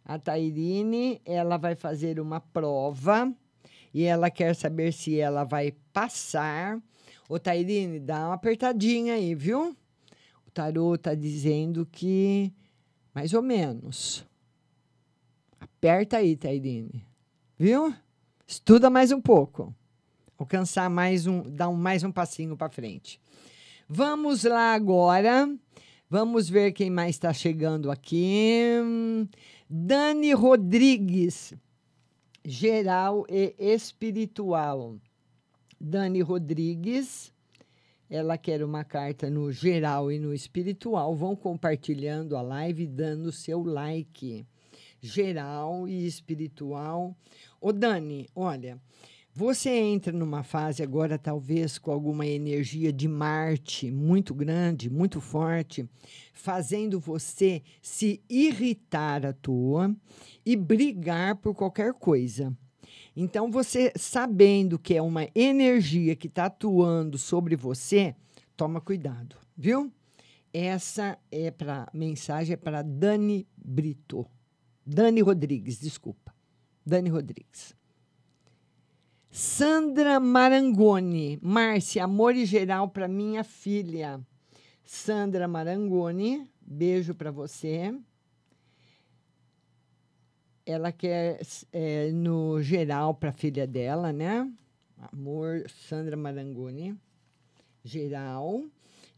A 0.04 0.18
Tairine, 0.18 1.20
ela 1.24 1.56
vai 1.56 1.74
fazer 1.74 2.20
uma 2.20 2.40
prova 2.40 3.32
e 3.92 4.04
ela 4.04 4.30
quer 4.30 4.54
saber 4.54 4.92
se 4.92 5.18
ela 5.18 5.44
vai 5.44 5.72
passar. 5.92 6.80
Ô, 7.28 7.38
Tairine, 7.38 7.98
dá 7.98 8.26
uma 8.26 8.34
apertadinha 8.34 9.14
aí, 9.14 9.34
viu? 9.34 9.76
O 10.46 10.50
tarô 10.50 10.96
tá 10.96 11.14
dizendo 11.14 11.86
que 11.86 12.52
mais 13.14 13.32
ou 13.32 13.42
menos. 13.42 14.24
Aperta 15.60 16.18
aí, 16.18 16.36
Tairine. 16.36 17.13
Viu? 17.58 17.94
Estuda 18.46 18.90
mais 18.90 19.12
um 19.12 19.20
pouco 19.20 19.74
alcançar 20.38 20.90
mais 20.90 21.26
um, 21.26 21.42
dar 21.42 21.68
um, 21.68 21.76
mais 21.76 22.02
um 22.02 22.12
passinho 22.12 22.56
para 22.56 22.68
frente. 22.68 23.20
Vamos 23.88 24.44
lá 24.44 24.74
agora. 24.74 25.48
Vamos 26.08 26.48
ver 26.48 26.72
quem 26.72 26.90
mais 26.90 27.16
está 27.16 27.32
chegando 27.32 27.90
aqui. 27.90 28.66
Dani 29.68 30.32
Rodrigues, 30.32 31.54
geral 32.44 33.24
e 33.28 33.54
espiritual. 33.58 34.96
Dani 35.80 36.20
Rodrigues, 36.20 37.32
ela 38.08 38.38
quer 38.38 38.62
uma 38.62 38.84
carta 38.84 39.28
no 39.30 39.50
geral 39.50 40.12
e 40.12 40.18
no 40.18 40.32
espiritual. 40.32 41.16
Vão 41.16 41.34
compartilhando 41.34 42.36
a 42.36 42.42
live, 42.42 42.86
dando 42.86 43.32
seu 43.32 43.62
like. 43.62 44.46
Geral 45.06 45.86
e 45.86 46.06
espiritual. 46.06 47.14
Ô, 47.60 47.72
Dani, 47.72 48.26
olha, 48.34 48.80
você 49.34 49.68
entra 49.68 50.12
numa 50.12 50.42
fase 50.42 50.82
agora, 50.82 51.18
talvez 51.18 51.76
com 51.76 51.90
alguma 51.90 52.24
energia 52.24 52.92
de 52.92 53.06
Marte 53.06 53.90
muito 53.90 54.32
grande, 54.32 54.88
muito 54.88 55.20
forte, 55.20 55.84
fazendo 56.32 56.98
você 56.98 57.62
se 57.82 58.22
irritar 58.30 59.26
à 59.26 59.32
toa 59.32 59.94
e 60.46 60.56
brigar 60.56 61.36
por 61.36 61.54
qualquer 61.54 61.92
coisa. 61.94 62.56
Então, 63.14 63.50
você 63.50 63.92
sabendo 63.96 64.78
que 64.78 64.94
é 64.94 65.02
uma 65.02 65.28
energia 65.34 66.16
que 66.16 66.28
está 66.28 66.46
atuando 66.46 67.18
sobre 67.18 67.56
você, 67.56 68.14
toma 68.56 68.80
cuidado, 68.80 69.36
viu? 69.56 69.92
Essa 70.52 71.18
é 71.30 71.50
para 71.50 71.90
mensagem 71.92 72.54
é 72.54 72.56
para 72.56 72.82
Dani 72.82 73.46
Brito. 73.56 74.24
Dani 74.86 75.20
Rodrigues, 75.20 75.80
desculpa. 75.80 76.34
Dani 76.84 77.08
Rodrigues. 77.08 77.74
Sandra 79.30 80.20
Marangoni. 80.20 81.38
Márcia, 81.42 82.04
amor 82.04 82.36
e 82.36 82.44
geral 82.44 82.88
para 82.88 83.08
minha 83.08 83.42
filha. 83.42 84.20
Sandra 84.84 85.48
Marangoni, 85.48 86.48
beijo 86.60 87.14
para 87.14 87.30
você. 87.30 87.98
Ela 90.66 90.92
quer 90.92 91.40
é, 91.72 92.10
no 92.12 92.62
geral 92.62 93.14
para 93.14 93.30
a 93.30 93.32
filha 93.32 93.66
dela, 93.66 94.12
né? 94.12 94.50
Amor, 95.12 95.68
Sandra 95.68 96.16
Marangoni. 96.16 96.96
Geral. 97.82 98.64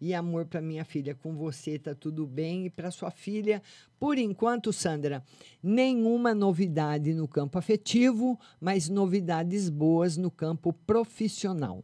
E 0.01 0.13
amor 0.13 0.45
para 0.45 0.61
minha 0.61 0.85
filha, 0.85 1.15
com 1.15 1.35
você 1.35 1.79
tá 1.79 1.95
tudo 1.95 2.27
bem. 2.27 2.67
E 2.67 2.71
para 2.71 2.91
sua 2.91 3.11
filha, 3.11 3.63
por 3.99 4.19
enquanto, 4.19 4.73
Sandra, 4.73 5.25
nenhuma 5.63 6.35
novidade 6.35 7.15
no 7.15 7.27
campo 7.27 7.59
afetivo, 7.59 8.39
mas 8.61 8.89
novidades 8.89 9.71
boas 9.71 10.17
no 10.17 10.31
campo 10.31 10.73
profissional. 10.73 11.83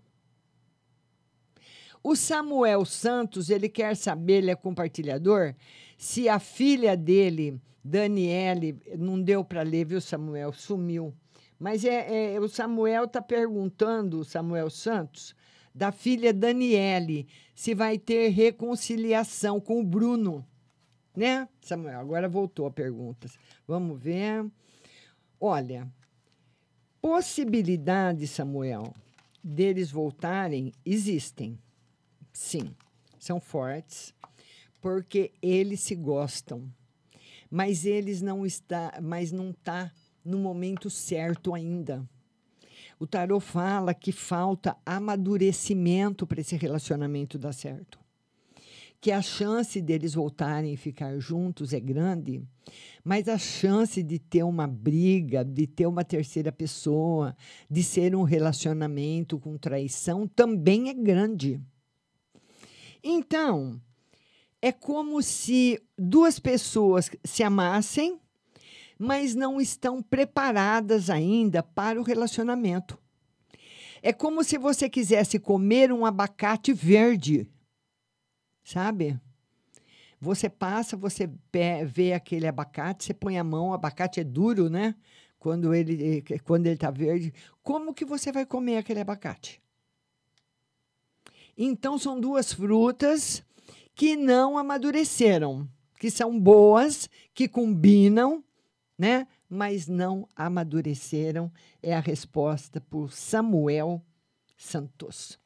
O 2.05 2.17
Samuel 2.17 2.85
Santos, 2.85 3.49
ele 3.49 3.69
quer 3.69 3.97
saber, 3.97 4.39
ele 4.39 4.51
é 4.51 4.57
compartilhador, 4.57 5.55
se 5.97 6.29
a 6.29 6.41
filha 6.41 6.97
dele, 6.97 7.61
Daniele, 7.83 8.77
não 8.99 9.23
deu 9.23 9.45
para 9.45 9.63
ler, 9.63 9.87
viu, 9.87 10.01
Samuel? 10.01 10.53
Sumiu. 10.53 11.15
Mas 11.61 11.85
é, 11.85 12.35
é, 12.35 12.41
o 12.41 12.49
Samuel 12.49 13.05
está 13.05 13.23
perguntando, 13.23 14.25
Samuel 14.25 14.69
Santos, 14.69 15.33
da 15.75 15.91
filha 15.91 16.33
Daniele, 16.33 17.27
se 17.55 17.75
vai 17.75 17.99
ter 17.99 18.29
reconciliação 18.29 19.61
com 19.61 19.81
o 19.81 19.85
Bruno. 19.85 20.47
Né, 21.15 21.49
Samuel? 21.61 22.01
Agora 22.01 22.29
voltou 22.29 22.67
a 22.67 22.71
pergunta. 22.71 23.31
Vamos 23.67 24.01
ver. 24.01 24.51
Olha, 25.39 25.87
possibilidades, 27.01 28.31
Samuel, 28.31 28.95
deles 29.43 29.91
voltarem 29.91 30.73
existem. 30.85 31.59
Sim, 32.33 32.75
são 33.19 33.41
fortes, 33.41 34.15
porque 34.81 35.33
eles 35.43 35.81
se 35.81 35.95
gostam. 35.95 36.73
Mas 37.51 37.85
eles 37.85 38.23
não 38.23 38.47
está, 38.47 38.99
mas 39.03 39.31
não 39.31 39.53
tá 39.53 39.93
no 40.25 40.39
momento 40.39 40.89
certo 40.89 41.55
ainda. 41.55 42.09
O 42.99 43.07
tarô 43.07 43.41
fala 43.41 43.95
que 43.95 44.13
falta 44.13 44.77
amadurecimento 44.85 46.27
para 46.27 46.41
esse 46.41 46.57
relacionamento 46.57 47.39
dar 47.39 47.53
certo. 47.53 47.99
Que 49.01 49.11
a 49.11 49.21
chance 49.21 49.81
deles 49.83 50.15
voltarem 50.15 50.75
e 50.75 50.77
ficar 50.77 51.19
juntos 51.19 51.73
é 51.73 51.81
grande, 51.81 52.41
mas 53.03 53.29
a 53.29 53.37
chance 53.37 54.01
de 54.01 54.19
ter 54.19 54.45
uma 54.45 54.67
briga, 54.67 55.45
de 55.45 55.67
ter 55.67 55.87
uma 55.87 56.05
terceira 56.05 56.53
pessoa, 56.53 57.37
de 57.69 57.83
ser 57.83 58.15
um 58.15 58.23
relacionamento 58.23 59.41
com 59.41 59.59
traição 59.59 60.29
também 60.29 60.89
é 60.89 60.95
grande. 60.95 61.61
Então, 63.03 63.81
é 64.61 64.71
como 64.71 65.21
se 65.21 65.83
duas 65.99 66.39
pessoas 66.39 67.11
se 67.25 67.43
amassem, 67.43 68.21
mas 69.03 69.35
não 69.35 69.61
estão 69.61 70.01
preparadas 70.01 71.11
ainda 71.11 71.61
para 71.61 72.01
o 72.01 72.05
relacionamento. 72.05 72.97
É 74.01 74.13
como 74.13 74.45
se 74.45 74.57
você 74.57 74.89
quisesse 74.89 75.41
comer 75.41 75.93
um 75.93 76.07
abacate 76.07 76.73
verde, 76.73 77.51
sabe? 78.63 79.19
Você 80.21 80.49
passa, 80.49 80.97
você 80.97 81.29
vê 81.85 82.13
aquele 82.13 82.47
abacate, 82.47 83.03
você 83.03 83.13
põe 83.13 83.37
a 83.39 83.43
mão, 83.43 83.71
o 83.71 83.75
abacate 83.75 84.21
é 84.21 84.25
duro, 84.25 84.71
né? 84.71 84.95
Quando 85.37 85.75
ele 85.75 86.23
quando 86.45 86.67
ele 86.67 86.77
está 86.77 86.93
verde, 86.93 87.35
como 87.61 87.93
que 87.93 88.05
você 88.05 88.31
vai 88.31 88.47
comer 88.47 88.77
aquele 88.77 89.01
abacate? 89.01 89.61
Então 91.59 91.99
são 91.99 92.21
duas 92.21 92.53
frutas 92.53 93.43
que 93.97 94.15
não 94.17 94.57
amadureceram, 94.57 95.69
que 95.99 96.09
são 96.09 96.39
boas, 96.39 97.11
que 97.35 97.49
combinam, 97.49 98.45
né? 98.99 99.27
Mas 99.49 99.87
não 99.87 100.29
amadureceram. 100.37 101.51
É 101.83 101.95
a 101.95 102.01
resposta 102.01 102.81
por 102.81 103.13
Samuel 103.13 104.03
Santos. 104.57 105.39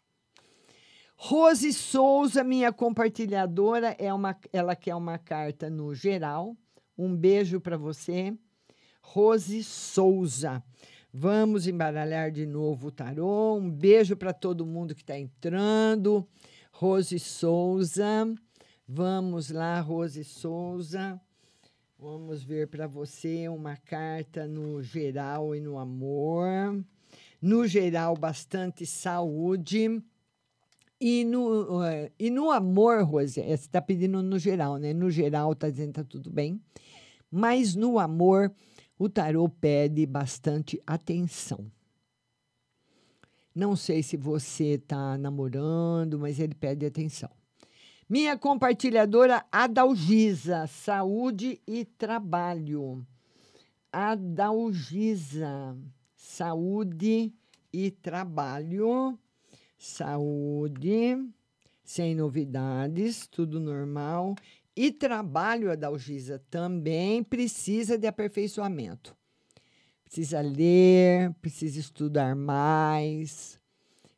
Rose 1.16 1.72
Souza, 1.72 2.44
minha 2.44 2.70
compartilhadora, 2.72 3.96
é 3.98 4.12
uma, 4.12 4.36
ela 4.52 4.76
quer 4.76 4.94
uma 4.94 5.16
carta 5.16 5.70
no 5.70 5.94
geral. 5.94 6.54
Um 6.96 7.16
beijo 7.16 7.58
para 7.58 7.78
você. 7.78 8.36
Rose 9.00 9.64
Souza. 9.64 10.62
Vamos 11.12 11.66
embaralhar 11.66 12.30
de 12.30 12.44
novo 12.44 12.88
o 12.88 12.90
tarô. 12.90 13.56
Um 13.56 13.70
beijo 13.70 14.14
para 14.14 14.34
todo 14.34 14.66
mundo 14.66 14.94
que 14.94 15.00
está 15.00 15.18
entrando. 15.18 16.28
Rose 16.70 17.18
Souza. 17.18 18.34
Vamos 18.86 19.50
lá, 19.50 19.80
Rose 19.80 20.22
Souza. 20.22 21.18
Vamos 21.98 22.44
ver 22.44 22.68
para 22.68 22.86
você 22.86 23.48
uma 23.48 23.74
carta 23.74 24.46
no 24.46 24.82
geral 24.82 25.54
e 25.54 25.60
no 25.60 25.78
amor. 25.78 26.84
No 27.40 27.66
geral, 27.66 28.14
bastante 28.14 28.84
saúde. 28.84 30.02
E 31.00 31.24
no, 31.24 31.82
eh, 31.82 32.12
e 32.18 32.28
no 32.28 32.50
amor, 32.50 33.02
Rose, 33.02 33.40
eh, 33.40 33.46
você 33.46 33.52
está 33.54 33.80
pedindo 33.80 34.22
no 34.22 34.38
geral, 34.38 34.76
né? 34.76 34.92
No 34.92 35.10
geral, 35.10 35.52
está 35.52 35.70
dizendo 35.70 35.94
que 35.94 36.00
está 36.00 36.04
tudo 36.04 36.30
bem. 36.30 36.60
Mas 37.30 37.74
no 37.74 37.98
amor, 37.98 38.52
o 38.98 39.08
tarô 39.08 39.48
pede 39.48 40.04
bastante 40.04 40.78
atenção. 40.86 41.64
Não 43.54 43.74
sei 43.74 44.02
se 44.02 44.18
você 44.18 44.74
está 44.74 45.16
namorando, 45.16 46.18
mas 46.18 46.38
ele 46.38 46.54
pede 46.54 46.84
atenção. 46.84 47.30
Minha 48.08 48.38
compartilhadora 48.38 49.44
Adalgisa, 49.50 50.68
saúde 50.68 51.60
e 51.66 51.84
trabalho. 51.84 53.04
Adalgisa, 53.90 55.76
saúde 56.14 57.34
e 57.72 57.90
trabalho. 57.90 59.18
Saúde, 59.76 61.18
sem 61.82 62.14
novidades, 62.14 63.26
tudo 63.26 63.58
normal. 63.58 64.36
E 64.76 64.92
trabalho, 64.92 65.72
Adalgisa, 65.72 66.40
também 66.48 67.24
precisa 67.24 67.98
de 67.98 68.06
aperfeiçoamento. 68.06 69.16
Precisa 70.04 70.40
ler, 70.40 71.34
precisa 71.42 71.80
estudar 71.80 72.36
mais, 72.36 73.58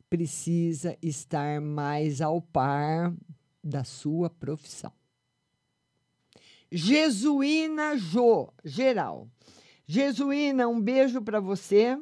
precisa 0.07 0.95
estar 1.01 1.59
mais 1.59 2.21
ao 2.21 2.39
par 2.39 3.11
da 3.63 3.83
sua 3.83 4.29
profissão. 4.29 4.91
Jesuína 6.71 7.97
Jô, 7.97 8.53
geral. 8.63 9.27
Jesuína, 9.87 10.67
um 10.67 10.79
beijo 10.79 11.21
para 11.21 11.39
você. 11.39 11.97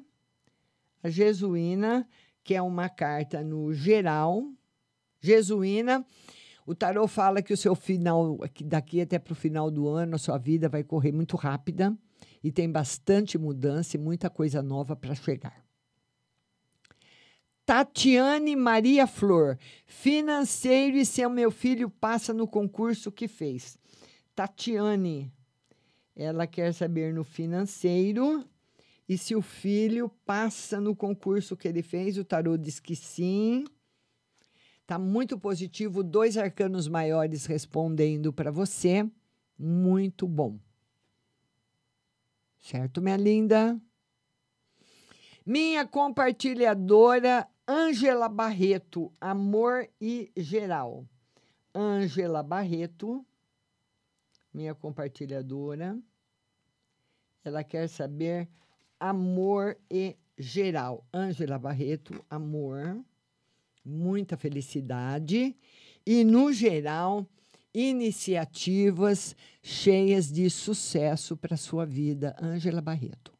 A 1.01 1.09
Jesuína, 1.09 2.07
que 2.43 2.53
é 2.53 2.61
uma 2.61 2.89
carta 2.89 3.43
no 3.43 3.73
geral. 3.73 4.43
Jesuína, 5.21 6.05
o 6.65 6.75
tarô 6.75 7.07
fala 7.07 7.41
que 7.41 7.53
o 7.53 7.57
seu 7.57 7.75
final, 7.75 8.37
daqui 8.65 8.99
até 8.99 9.17
para 9.17 9.31
o 9.31 9.35
final 9.35 9.71
do 9.71 9.87
ano, 9.87 10.15
a 10.15 10.19
sua 10.19 10.37
vida 10.37 10.67
vai 10.67 10.83
correr 10.83 11.13
muito 11.13 11.37
rápida 11.37 11.97
e 12.43 12.51
tem 12.51 12.69
bastante 12.69 13.37
mudança 13.37 13.95
e 13.95 13.99
muita 13.99 14.29
coisa 14.29 14.61
nova 14.61 14.95
para 14.95 15.15
chegar. 15.15 15.66
Tatiane 17.67 18.55
Maria 18.55 19.05
Flor, 19.05 19.59
financeiro 19.85 20.95
e 20.95 21.05
se 21.05 21.25
o 21.25 21.29
meu 21.29 21.51
filho 21.51 21.89
passa 21.89 22.33
no 22.33 22.47
concurso 22.47 23.11
que 23.11 23.27
fez. 23.27 23.77
Tatiane, 24.33 25.29
ela 26.15 26.47
quer 26.47 26.73
saber 26.73 27.13
no 27.13 27.25
financeiro 27.25 28.47
e 29.07 29.17
se 29.17 29.35
o 29.35 29.41
filho 29.41 30.07
passa 30.25 30.79
no 30.79 30.95
concurso 30.95 31.57
que 31.57 31.67
ele 31.67 31.83
fez. 31.83 32.17
O 32.17 32.23
tarô 32.23 32.55
diz 32.55 32.79
que 32.79 32.95
sim. 32.95 33.65
Tá 34.85 34.97
muito 34.97 35.37
positivo, 35.37 36.01
dois 36.01 36.37
arcanos 36.37 36.87
maiores 36.87 37.45
respondendo 37.45 38.31
para 38.31 38.49
você. 38.49 39.05
Muito 39.59 40.25
bom. 40.25 40.57
Certo, 42.61 43.01
minha 43.01 43.17
linda? 43.17 43.77
Minha 45.45 45.85
compartilhadora 45.85 47.45
Ângela 47.67 48.29
Barreto, 48.29 49.11
Amor 49.19 49.89
e 49.99 50.31
Geral. 50.37 51.05
Ângela 51.75 52.41
Barreto, 52.41 53.25
minha 54.53 54.73
compartilhadora. 54.73 55.99
Ela 57.43 57.63
quer 57.63 57.89
saber 57.89 58.47
amor 58.99 59.77
e 59.91 60.15
geral. 60.37 61.05
Ângela 61.13 61.59
Barreto, 61.59 62.25
amor, 62.29 63.03
muita 63.83 64.37
felicidade 64.37 65.55
e, 66.05 66.23
no 66.23 66.51
geral, 66.51 67.27
iniciativas 67.73 69.35
cheias 69.61 70.31
de 70.31 70.49
sucesso 70.49 71.37
para 71.37 71.55
sua 71.57 71.85
vida. 71.85 72.35
Ângela 72.41 72.81
Barreto. 72.81 73.36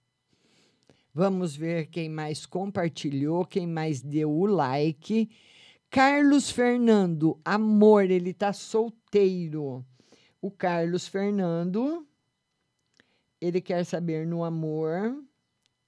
Vamos 1.17 1.55
ver 1.55 1.87
quem 1.87 2.07
mais 2.07 2.45
compartilhou, 2.45 3.43
quem 3.43 3.65
mais 3.65 4.03
deu 4.03 4.31
o 4.31 4.45
like. 4.45 5.27
Carlos 5.89 6.51
Fernando, 6.51 7.41
amor, 7.43 8.11
ele 8.11 8.35
tá 8.35 8.53
solteiro. 8.53 9.83
O 10.39 10.51
Carlos 10.51 11.07
Fernando, 11.07 12.07
ele 13.41 13.59
quer 13.59 13.83
saber 13.83 14.27
no 14.27 14.43
amor, 14.43 15.25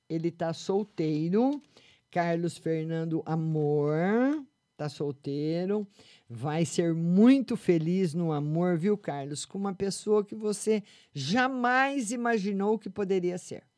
ele 0.10 0.32
tá 0.32 0.52
solteiro. 0.52 1.62
Carlos 2.10 2.58
Fernando 2.58 3.22
Amor, 3.24 4.44
tá 4.76 4.90
solteiro. 4.90 5.88
Vai 6.28 6.66
ser 6.66 6.96
muito 6.96 7.56
feliz 7.56 8.16
no 8.16 8.32
amor, 8.32 8.80
viu, 8.80 8.98
Carlos? 8.98 9.46
Com 9.46 9.60
uma 9.60 9.76
pessoa 9.76 10.26
que 10.26 10.34
você 10.34 10.82
jamais 11.14 12.12
imaginou 12.12 12.80
que 12.80 12.90
poderia 12.90 13.38
ser. 13.38 13.69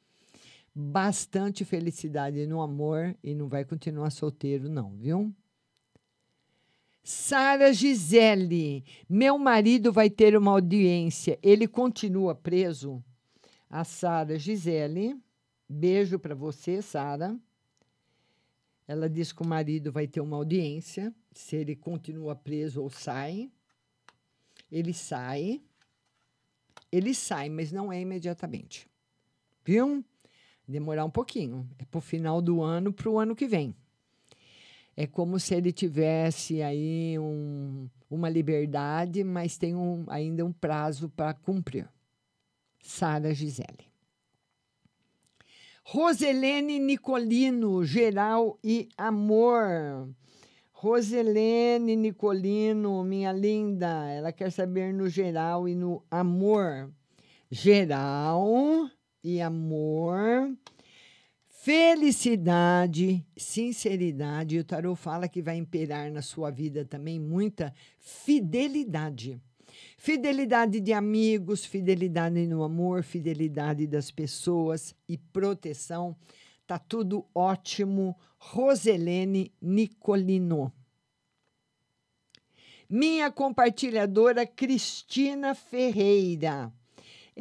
Bastante 0.73 1.65
felicidade 1.65 2.47
no 2.47 2.61
amor 2.61 3.15
e 3.21 3.35
não 3.35 3.49
vai 3.49 3.65
continuar 3.65 4.09
solteiro, 4.09 4.69
não, 4.69 4.95
viu? 4.95 5.33
Sara 7.03 7.73
Gisele, 7.73 8.85
meu 9.09 9.37
marido 9.37 9.91
vai 9.91 10.09
ter 10.09 10.37
uma 10.37 10.51
audiência. 10.51 11.37
Ele 11.41 11.67
continua 11.67 12.35
preso? 12.35 13.03
A 13.69 13.83
Sara 13.83 14.37
Gisele, 14.37 15.19
beijo 15.67 16.19
para 16.19 16.35
você, 16.35 16.81
Sara. 16.81 17.37
Ela 18.87 19.09
diz 19.09 19.31
que 19.31 19.41
o 19.41 19.47
marido 19.47 19.91
vai 19.91 20.07
ter 20.07 20.21
uma 20.21 20.37
audiência, 20.37 21.13
se 21.31 21.55
ele 21.55 21.75
continua 21.75 22.35
preso 22.35 22.81
ou 22.81 22.89
sai. 22.89 23.51
Ele 24.71 24.93
sai. 24.93 25.61
Ele 26.91 27.13
sai, 27.13 27.49
mas 27.49 27.71
não 27.71 27.91
é 27.91 27.99
imediatamente. 27.99 28.87
Viu? 29.63 30.03
Demorar 30.67 31.05
um 31.05 31.09
pouquinho. 31.09 31.67
É 31.77 31.85
para 31.85 31.97
o 31.97 32.01
final 32.01 32.41
do 32.41 32.61
ano, 32.61 32.93
para 32.93 33.09
o 33.09 33.19
ano 33.19 33.35
que 33.35 33.47
vem. 33.47 33.75
É 34.95 35.07
como 35.07 35.39
se 35.39 35.55
ele 35.55 35.71
tivesse 35.71 36.61
aí 36.61 37.17
um, 37.17 37.89
uma 38.09 38.29
liberdade, 38.29 39.23
mas 39.23 39.57
tem 39.57 39.75
um, 39.75 40.05
ainda 40.07 40.45
um 40.45 40.51
prazo 40.51 41.09
para 41.09 41.33
cumprir. 41.33 41.87
Sara 42.81 43.33
Gisele. 43.33 43.89
Roselene 45.83 46.79
Nicolino, 46.79 47.83
geral 47.83 48.59
e 48.63 48.89
amor. 48.97 50.09
Roselene 50.71 51.95
Nicolino, 51.95 53.03
minha 53.03 53.31
linda, 53.31 54.09
ela 54.09 54.31
quer 54.31 54.51
saber 54.51 54.93
no 54.93 55.09
geral 55.09 55.67
e 55.67 55.75
no 55.75 56.03
amor. 56.09 56.91
Geral 57.49 58.89
e 59.23 59.41
amor. 59.41 60.55
Felicidade, 61.47 63.23
sinceridade. 63.37 64.57
O 64.57 64.63
tarot 64.63 64.99
fala 64.99 65.27
que 65.27 65.41
vai 65.41 65.57
imperar 65.57 66.11
na 66.11 66.21
sua 66.21 66.49
vida 66.49 66.83
também 66.83 67.19
muita 67.19 67.73
fidelidade. 67.99 69.39
Fidelidade 69.97 70.79
de 70.79 70.91
amigos, 70.91 71.63
fidelidade 71.63 72.47
no 72.47 72.63
amor, 72.63 73.03
fidelidade 73.03 73.85
das 73.85 74.09
pessoas 74.09 74.95
e 75.07 75.17
proteção. 75.17 76.15
Tá 76.65 76.79
tudo 76.79 77.25
ótimo. 77.35 78.17
Roselene 78.39 79.53
Nicolino. 79.61 80.73
Minha 82.89 83.29
compartilhadora 83.29 84.47
Cristina 84.47 85.53
Ferreira. 85.53 86.73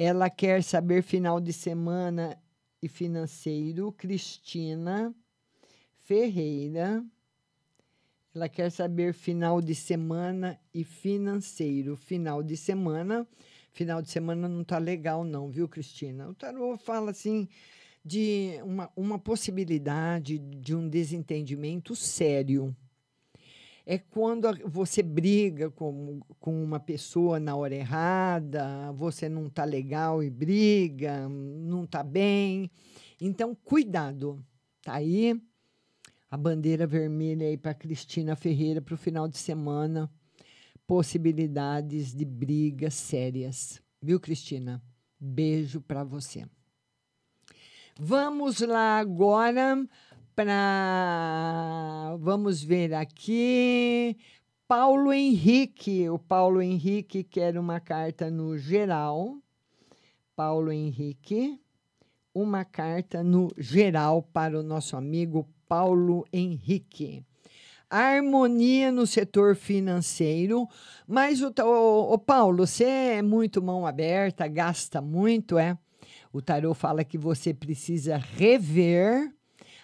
Ela 0.03 0.31
quer 0.31 0.63
saber 0.63 1.03
final 1.03 1.39
de 1.39 1.53
semana 1.53 2.35
e 2.81 2.89
financeiro, 2.89 3.93
Cristina 3.93 5.15
Ferreira. 5.99 7.05
Ela 8.35 8.49
quer 8.49 8.71
saber 8.71 9.13
final 9.13 9.61
de 9.61 9.75
semana 9.75 10.59
e 10.73 10.85
financeiro. 10.85 11.97
Final 11.97 12.43
de 12.43 12.57
semana, 12.57 13.29
final 13.73 14.01
de 14.01 14.09
semana 14.11 14.49
não 14.49 14.65
tá 14.65 14.79
legal 14.79 15.23
não, 15.23 15.51
viu, 15.51 15.69
Cristina? 15.69 16.31
O 16.31 16.35
tarô 16.35 16.79
fala 16.79 17.11
assim 17.11 17.47
de 18.03 18.59
uma, 18.65 18.91
uma 18.97 19.19
possibilidade 19.19 20.39
de 20.39 20.75
um 20.75 20.89
desentendimento 20.89 21.95
sério. 21.95 22.75
É 23.93 23.99
quando 23.99 24.47
você 24.69 25.03
briga 25.03 25.69
com, 25.69 26.21
com 26.39 26.63
uma 26.63 26.79
pessoa 26.79 27.41
na 27.41 27.57
hora 27.57 27.75
errada, 27.75 28.93
você 28.93 29.29
não 29.29 29.51
tá 29.51 29.65
legal 29.65 30.23
e 30.23 30.31
briga, 30.31 31.29
não 31.29 31.85
tá 31.85 32.05
bem. 32.05 32.71
Então, 33.21 33.53
cuidado. 33.53 34.41
Tá 34.81 34.95
aí 34.95 35.43
a 36.31 36.37
bandeira 36.37 36.87
vermelha 36.87 37.49
aí 37.49 37.57
para 37.57 37.75
Cristina 37.75 38.37
Ferreira 38.37 38.81
para 38.81 38.95
o 38.95 38.97
final 38.97 39.27
de 39.27 39.39
semana. 39.39 40.09
Possibilidades 40.87 42.15
de 42.15 42.25
brigas 42.25 42.95
sérias. 42.95 43.83
Viu, 44.01 44.21
Cristina? 44.21 44.81
Beijo 45.19 45.81
para 45.81 46.05
você. 46.05 46.47
Vamos 47.99 48.61
lá 48.61 49.01
agora 49.01 49.85
para. 50.41 52.17
Vamos 52.19 52.63
ver 52.63 52.95
aqui. 52.95 54.17
Paulo 54.67 55.13
Henrique. 55.13 56.09
O 56.09 56.19
Paulo 56.19 56.63
Henrique 56.63 57.23
quer 57.23 57.59
uma 57.59 57.79
carta 57.79 58.31
no 58.31 58.57
geral. 58.57 59.37
Paulo 60.35 60.73
Henrique. 60.73 61.61
Uma 62.35 62.65
carta 62.65 63.23
no 63.23 63.49
geral 63.59 64.23
para 64.23 64.59
o 64.59 64.63
nosso 64.63 64.97
amigo 64.97 65.47
Paulo 65.69 66.25
Henrique. 66.33 67.23
Harmonia 67.91 68.91
no 68.91 69.07
setor 69.07 69.57
financeiro, 69.57 70.69
mas 71.09 71.43
o, 71.43 71.53
ô, 71.61 72.15
ô, 72.15 72.19
Paulo, 72.19 72.65
você 72.65 72.85
é 72.85 73.23
muito 73.23 73.61
mão 73.61 73.85
aberta, 73.85 74.47
gasta 74.47 75.03
muito, 75.03 75.59
é? 75.59 75.77
O 76.33 76.41
tarô 76.41 76.73
fala 76.73 77.03
que 77.03 77.19
você 77.19 77.53
precisa 77.53 78.17
rever 78.17 79.35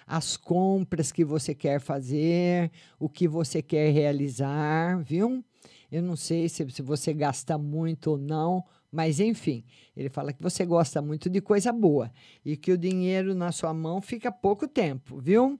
as 0.07 0.37
compras 0.37 1.11
que 1.11 1.25
você 1.25 1.55
quer 1.55 1.81
fazer, 1.81 2.71
o 2.99 3.09
que 3.09 3.27
você 3.27 3.61
quer 3.61 3.91
realizar, 3.91 5.03
viu? 5.03 5.45
Eu 5.91 6.03
não 6.03 6.17
sei 6.17 6.49
se, 6.49 6.69
se 6.71 6.83
você 6.83 7.13
gasta 7.13 7.59
muito 7.59 8.13
ou 8.13 8.19
não, 8.19 8.65
mas 8.91 9.21
enfim, 9.21 9.65
ele 9.97 10.09
fala 10.09 10.33
que 10.33 10.43
você 10.43 10.65
gosta 10.65 11.03
muito 11.03 11.29
de 11.29 11.41
coisa 11.41 11.73
boa 11.73 12.11
e 12.45 12.57
que 12.57 12.73
o 12.73 12.79
dinheiro 12.79 13.35
na 13.35 13.51
sua 13.53 13.75
mão 13.75 14.01
fica 14.01 14.31
pouco 14.31 14.69
tempo, 14.69 15.19
viu? 15.19 15.59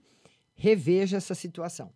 Reveja 0.55 1.17
essa 1.17 1.35
situação. 1.35 1.91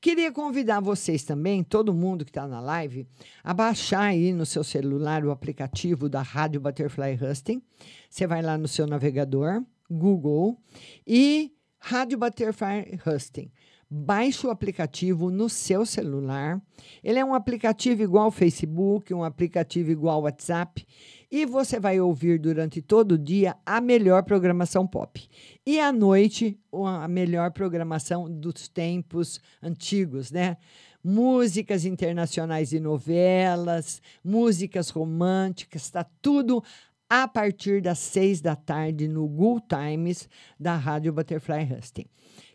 Queria 0.00 0.30
convidar 0.30 0.80
vocês 0.80 1.24
também, 1.24 1.64
todo 1.64 1.92
mundo 1.92 2.24
que 2.24 2.30
está 2.30 2.46
na 2.46 2.60
live, 2.60 3.06
a 3.42 3.52
baixar 3.52 4.02
aí 4.02 4.32
no 4.32 4.46
seu 4.46 4.62
celular 4.62 5.24
o 5.24 5.32
aplicativo 5.32 6.08
da 6.08 6.22
Rádio 6.22 6.60
Butterfly 6.60 7.18
Husting. 7.20 7.60
Você 8.08 8.24
vai 8.24 8.40
lá 8.40 8.56
no 8.56 8.68
seu 8.68 8.86
navegador, 8.86 9.60
Google, 9.90 10.56
e 11.04 11.52
Rádio 11.78 12.18
Butterfly 12.18 13.00
Husting. 13.06 13.50
Baixe 13.90 14.46
o 14.46 14.50
aplicativo 14.50 15.30
no 15.30 15.48
seu 15.48 15.86
celular. 15.86 16.60
Ele 17.02 17.18
é 17.18 17.24
um 17.24 17.32
aplicativo 17.32 18.02
igual 18.02 18.24
ao 18.26 18.30
Facebook, 18.30 19.14
um 19.14 19.24
aplicativo 19.24 19.90
igual 19.90 20.16
ao 20.16 20.22
WhatsApp. 20.24 20.86
E 21.30 21.46
você 21.46 21.80
vai 21.80 21.98
ouvir 21.98 22.38
durante 22.38 22.82
todo 22.82 23.12
o 23.12 23.18
dia 23.18 23.56
a 23.64 23.80
melhor 23.80 24.24
programação 24.24 24.86
pop. 24.86 25.26
E 25.64 25.80
à 25.80 25.90
noite, 25.90 26.58
a 26.70 27.08
melhor 27.08 27.50
programação 27.52 28.30
dos 28.30 28.68
tempos 28.68 29.40
antigos, 29.62 30.30
né? 30.30 30.58
Músicas 31.02 31.86
internacionais 31.86 32.72
e 32.72 32.80
novelas, 32.80 34.02
músicas 34.22 34.90
românticas, 34.90 35.84
está 35.84 36.04
tudo 36.20 36.62
a 37.08 37.26
partir 37.26 37.80
das 37.80 37.98
seis 37.98 38.40
da 38.40 38.54
tarde 38.54 39.08
no 39.08 39.26
Good 39.26 39.64
Times 39.68 40.28
da 40.58 40.76
Rádio 40.76 41.12
Butterfly 41.12 41.68
Husting. 41.72 42.06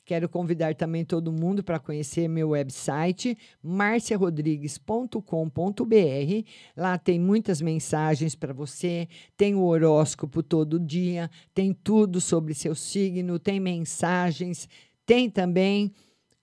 Quero 0.06 0.28
convidar 0.28 0.76
também 0.76 1.06
todo 1.06 1.32
mundo 1.32 1.64
para 1.64 1.80
conhecer 1.80 2.28
meu 2.28 2.50
website, 2.50 3.38
marciarodrigues.com.br. 3.64 6.50
Lá 6.76 6.98
tem 6.98 7.18
muitas 7.18 7.62
mensagens 7.62 8.36
para 8.36 8.52
você, 8.54 9.08
tem 9.38 9.56
o 9.56 9.64
horóscopo 9.64 10.44
todo 10.44 10.78
dia, 10.78 11.32
tem 11.54 11.74
tudo 11.74 12.20
sobre 12.20 12.54
seu 12.54 12.76
signo, 12.76 13.40
tem 13.40 13.62
mensagens, 13.62 14.68
tem 15.06 15.30
também 15.30 15.94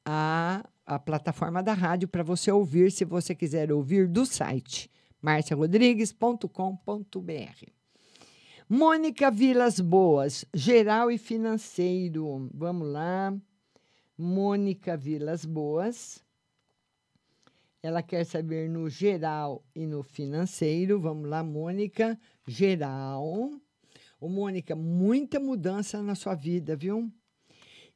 a, 0.06 0.64
a 0.86 0.98
plataforma 0.98 1.62
da 1.62 1.74
rádio 1.74 2.08
para 2.08 2.22
você 2.22 2.50
ouvir, 2.50 2.90
se 2.90 3.04
você 3.04 3.34
quiser 3.34 3.70
ouvir, 3.70 4.08
do 4.08 4.24
site 4.24 4.90
marciarodrigues.com.br. 5.22 7.80
Mônica 8.72 9.32
Vilas 9.32 9.80
Boas, 9.80 10.44
geral 10.55 11.10
e 11.10 11.18
financeiro. 11.18 12.48
Vamos 12.55 12.86
lá. 12.86 13.36
Mônica 14.16 14.97
Vilas 14.97 15.44
Boas. 15.44 16.22
Ela 17.82 18.01
quer 18.01 18.24
saber 18.24 18.68
no 18.70 18.88
geral 18.88 19.64
e 19.74 19.84
no 19.86 20.05
financeiro. 20.05 21.01
Vamos 21.01 21.28
lá, 21.28 21.42
Mônica. 21.42 22.16
Geral. 22.47 23.51
Ô, 24.20 24.28
Mônica, 24.28 24.76
muita 24.76 25.40
mudança 25.40 26.01
na 26.01 26.14
sua 26.14 26.36
vida, 26.36 26.76
viu? 26.76 27.10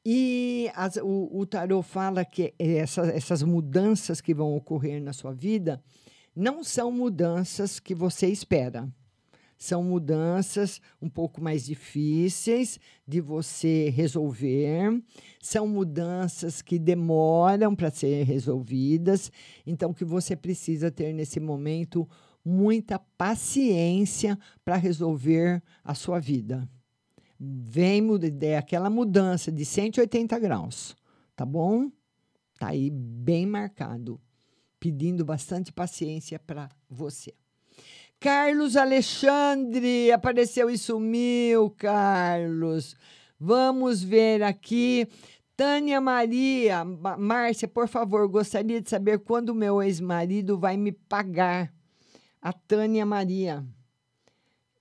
E 0.04 0.68
as- 0.74 0.96
o, 0.96 1.30
o 1.38 1.46
tarô 1.46 1.82
fala 1.82 2.24
que 2.24 2.52
essa- 2.58 3.06
essas 3.06 3.44
mudanças 3.44 4.20
que 4.20 4.34
vão 4.34 4.56
ocorrer 4.56 5.00
na 5.00 5.12
sua 5.12 5.32
vida 5.32 5.80
não 6.34 6.64
são 6.64 6.90
mudanças 6.90 7.78
que 7.78 7.94
você 7.94 8.26
espera. 8.26 8.88
São 9.64 9.82
mudanças 9.82 10.78
um 11.00 11.08
pouco 11.08 11.40
mais 11.40 11.64
difíceis 11.64 12.78
de 13.08 13.18
você 13.18 13.88
resolver, 13.88 15.02
são 15.40 15.66
mudanças 15.66 16.60
que 16.60 16.78
demoram 16.78 17.74
para 17.74 17.90
ser 17.90 18.24
resolvidas, 18.24 19.32
então 19.66 19.94
que 19.94 20.04
você 20.04 20.36
precisa 20.36 20.90
ter 20.90 21.14
nesse 21.14 21.40
momento 21.40 22.06
muita 22.44 22.98
paciência 22.98 24.38
para 24.62 24.76
resolver 24.76 25.62
a 25.82 25.94
sua 25.94 26.20
vida. 26.20 26.68
Vem 27.40 28.02
é 28.42 28.58
aquela 28.58 28.90
mudança 28.90 29.50
de 29.50 29.64
180 29.64 30.38
graus, 30.40 30.94
tá 31.34 31.46
bom? 31.46 31.90
Tá 32.58 32.68
aí 32.68 32.90
bem 32.90 33.46
marcado, 33.46 34.20
pedindo 34.78 35.24
bastante 35.24 35.72
paciência 35.72 36.38
para 36.38 36.68
você. 36.86 37.32
Carlos 38.24 38.74
Alexandre 38.74 40.10
apareceu 40.10 40.70
e 40.70 40.78
sumiu, 40.78 41.68
Carlos. 41.68 42.96
Vamos 43.38 44.02
ver 44.02 44.42
aqui. 44.42 45.06
Tânia 45.54 46.00
Maria, 46.00 46.86
Ma- 46.86 47.18
Márcia, 47.18 47.68
por 47.68 47.86
favor, 47.86 48.26
gostaria 48.26 48.80
de 48.80 48.88
saber 48.88 49.18
quando 49.18 49.54
meu 49.54 49.82
ex-marido 49.82 50.58
vai 50.58 50.74
me 50.78 50.90
pagar. 50.90 51.70
A 52.40 52.50
Tânia 52.50 53.04
Maria. 53.04 53.62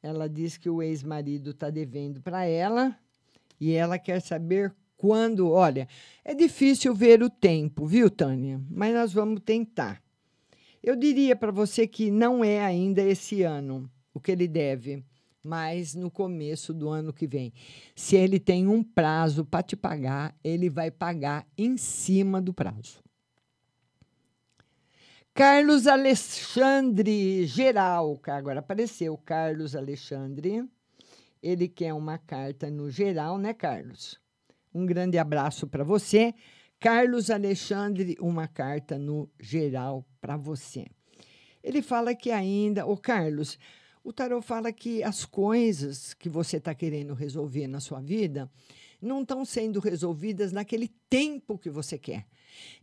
Ela 0.02 0.30
diz 0.30 0.56
que 0.56 0.70
o 0.70 0.82
ex-marido 0.82 1.50
está 1.50 1.70
devendo 1.70 2.22
para 2.22 2.46
ela 2.46 2.98
e 3.60 3.74
ela 3.74 4.00
quer 4.00 4.22
saber 4.22 4.74
quando. 4.96 5.52
Olha, 5.52 5.86
é 6.24 6.34
difícil 6.34 6.96
ver 6.96 7.22
o 7.22 7.30
tempo, 7.30 7.86
viu, 7.86 8.10
Tânia? 8.10 8.62
Mas 8.72 8.94
nós 8.94 9.12
vamos 9.12 9.42
tentar. 9.42 10.03
Eu 10.84 10.98
diria 10.98 11.34
para 11.34 11.50
você 11.50 11.88
que 11.88 12.12
não 12.12 12.44
é 12.44 12.62
ainda 12.62 13.02
esse 13.02 13.42
ano 13.42 13.90
o 14.14 14.20
que 14.20 14.34
ele 14.34 14.50
deve, 14.50 15.02
mas 15.42 15.96
no 15.96 16.12
começo 16.12 16.74
do 16.74 16.90
ano 16.90 17.14
que 17.14 17.26
vem. 17.26 17.54
Se 17.96 18.18
ele 18.18 18.38
tem 18.38 18.68
um 18.68 18.84
prazo 18.84 19.46
para 19.46 19.64
te 19.64 19.78
pagar, 19.78 20.36
ele 20.44 20.70
vai 20.70 20.92
pagar 20.92 21.48
em 21.58 21.78
cima 21.78 22.42
do 22.42 22.54
prazo. 22.54 23.02
Carlos 25.34 25.88
Alexandre 25.88 27.46
Geral, 27.48 28.20
agora 28.28 28.60
apareceu 28.60 29.18
Carlos 29.18 29.78
Alexandre. 29.78 30.70
Ele 31.42 31.70
quer 31.70 31.94
uma 31.94 32.18
carta 32.18 32.70
no 32.70 32.90
geral, 32.90 33.38
né, 33.38 33.54
Carlos? 33.54 34.20
Um 34.74 34.86
grande 34.86 35.18
abraço 35.18 35.66
para 35.66 35.84
você. 35.84 36.36
Carlos 36.84 37.30
Alexandre, 37.32 38.18
uma 38.20 38.46
carta 38.46 38.98
no 38.98 39.30
geral 39.40 40.06
para 40.20 40.36
você. 40.36 40.86
Ele 41.64 41.82
fala 41.82 42.14
que 42.14 42.30
ainda, 42.30 42.86
ô 42.86 42.98
Carlos, 42.98 43.58
o 44.04 44.12
tarot 44.12 44.46
fala 44.46 44.70
que 44.74 45.02
as 45.02 45.24
coisas 45.24 46.14
que 46.14 46.28
você 46.28 46.58
está 46.58 46.76
querendo 46.76 47.14
resolver 47.14 47.68
na 47.68 47.80
sua 47.80 48.02
vida 48.02 48.52
não 49.02 49.22
estão 49.22 49.46
sendo 49.46 49.80
resolvidas 49.80 50.52
naquele 50.52 50.90
tempo 51.10 51.58
que 51.58 51.70
você 51.70 51.98
quer. 51.98 52.26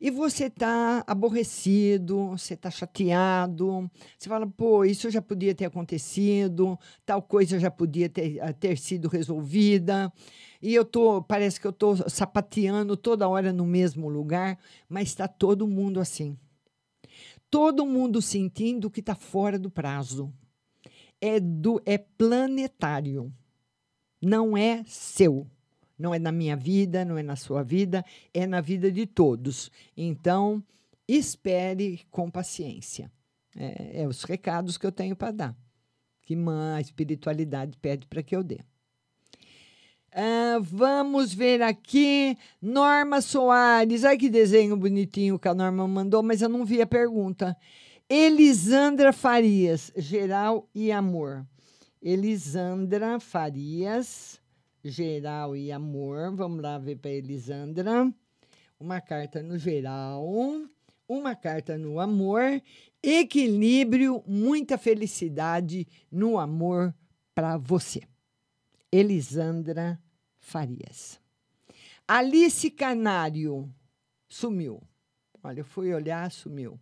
E 0.00 0.10
você 0.10 0.46
está 0.46 1.04
aborrecido, 1.06 2.28
você 2.28 2.54
está 2.54 2.70
chateado, 2.70 3.90
você 4.18 4.28
fala, 4.28 4.46
pô, 4.46 4.84
isso 4.84 5.10
já 5.10 5.20
podia 5.20 5.54
ter 5.54 5.66
acontecido, 5.66 6.78
tal 7.04 7.22
coisa 7.22 7.58
já 7.58 7.70
podia 7.70 8.08
ter, 8.08 8.40
ah, 8.40 8.52
ter 8.52 8.78
sido 8.78 9.08
resolvida. 9.08 10.12
E 10.62 10.74
eu 10.74 10.84
tô, 10.84 11.22
parece 11.22 11.60
que 11.60 11.66
eu 11.66 11.70
estou 11.70 11.96
sapateando 12.08 12.96
toda 12.96 13.28
hora 13.28 13.52
no 13.52 13.66
mesmo 13.66 14.08
lugar, 14.08 14.58
mas 14.88 15.08
está 15.08 15.28
todo 15.28 15.66
mundo 15.66 16.00
assim. 16.00 16.36
Todo 17.50 17.84
mundo 17.84 18.22
sentindo 18.22 18.90
que 18.90 19.00
está 19.00 19.14
fora 19.14 19.58
do 19.58 19.70
prazo. 19.70 20.32
É, 21.20 21.38
do, 21.40 21.82
é 21.84 21.98
planetário. 21.98 23.32
Não 24.22 24.56
é 24.56 24.84
seu. 24.86 25.46
Não 26.00 26.14
é 26.14 26.18
na 26.18 26.32
minha 26.32 26.56
vida, 26.56 27.04
não 27.04 27.18
é 27.18 27.22
na 27.22 27.36
sua 27.36 27.62
vida, 27.62 28.02
é 28.32 28.46
na 28.46 28.62
vida 28.62 28.90
de 28.90 29.04
todos. 29.04 29.70
Então, 29.94 30.64
espere 31.06 32.00
com 32.10 32.30
paciência. 32.30 33.12
É, 33.54 34.02
é 34.02 34.08
os 34.08 34.24
recados 34.24 34.78
que 34.78 34.86
eu 34.86 34.92
tenho 34.92 35.14
para 35.14 35.30
dar, 35.30 35.56
que 36.22 36.34
a 36.74 36.80
espiritualidade 36.80 37.76
pede 37.76 38.06
para 38.06 38.22
que 38.22 38.34
eu 38.34 38.42
dê. 38.42 38.60
Ah, 40.12 40.58
vamos 40.60 41.34
ver 41.34 41.60
aqui. 41.60 42.36
Norma 42.62 43.20
Soares. 43.20 44.04
Ai, 44.04 44.16
que 44.16 44.30
desenho 44.30 44.76
bonitinho 44.76 45.38
que 45.38 45.48
a 45.48 45.54
Norma 45.54 45.86
mandou, 45.86 46.22
mas 46.22 46.40
eu 46.40 46.48
não 46.48 46.64
vi 46.64 46.80
a 46.80 46.86
pergunta. 46.86 47.56
Elisandra 48.08 49.12
Farias, 49.12 49.92
geral 49.96 50.66
e 50.74 50.90
amor. 50.90 51.46
Elisandra 52.02 53.20
Farias, 53.20 54.39
geral 54.84 55.56
e 55.56 55.70
amor. 55.70 56.34
Vamos 56.34 56.62
lá 56.62 56.78
ver 56.78 56.96
para 56.96 57.10
Elisandra. 57.10 58.12
Uma 58.78 59.00
carta 59.00 59.42
no 59.42 59.58
geral, 59.58 60.26
uma 61.08 61.34
carta 61.34 61.76
no 61.76 62.00
amor, 62.00 62.62
equilíbrio, 63.02 64.22
muita 64.26 64.78
felicidade 64.78 65.86
no 66.10 66.38
amor 66.38 66.94
para 67.34 67.56
você. 67.58 68.02
Elisandra 68.90 70.00
Farias. 70.38 71.20
Alice 72.08 72.70
Canário 72.70 73.72
sumiu. 74.28 74.82
Olha, 75.42 75.60
eu 75.60 75.64
fui 75.64 75.92
olhar, 75.94 76.30
sumiu. 76.30 76.78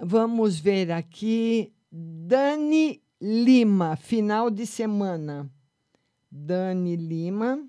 Vamos 0.00 0.58
ver 0.58 0.90
aqui. 0.90 1.72
Dani 1.90 3.02
Lima, 3.20 3.96
final 3.96 4.50
de 4.50 4.66
semana. 4.66 5.50
Dani 6.30 6.96
Lima, 6.96 7.68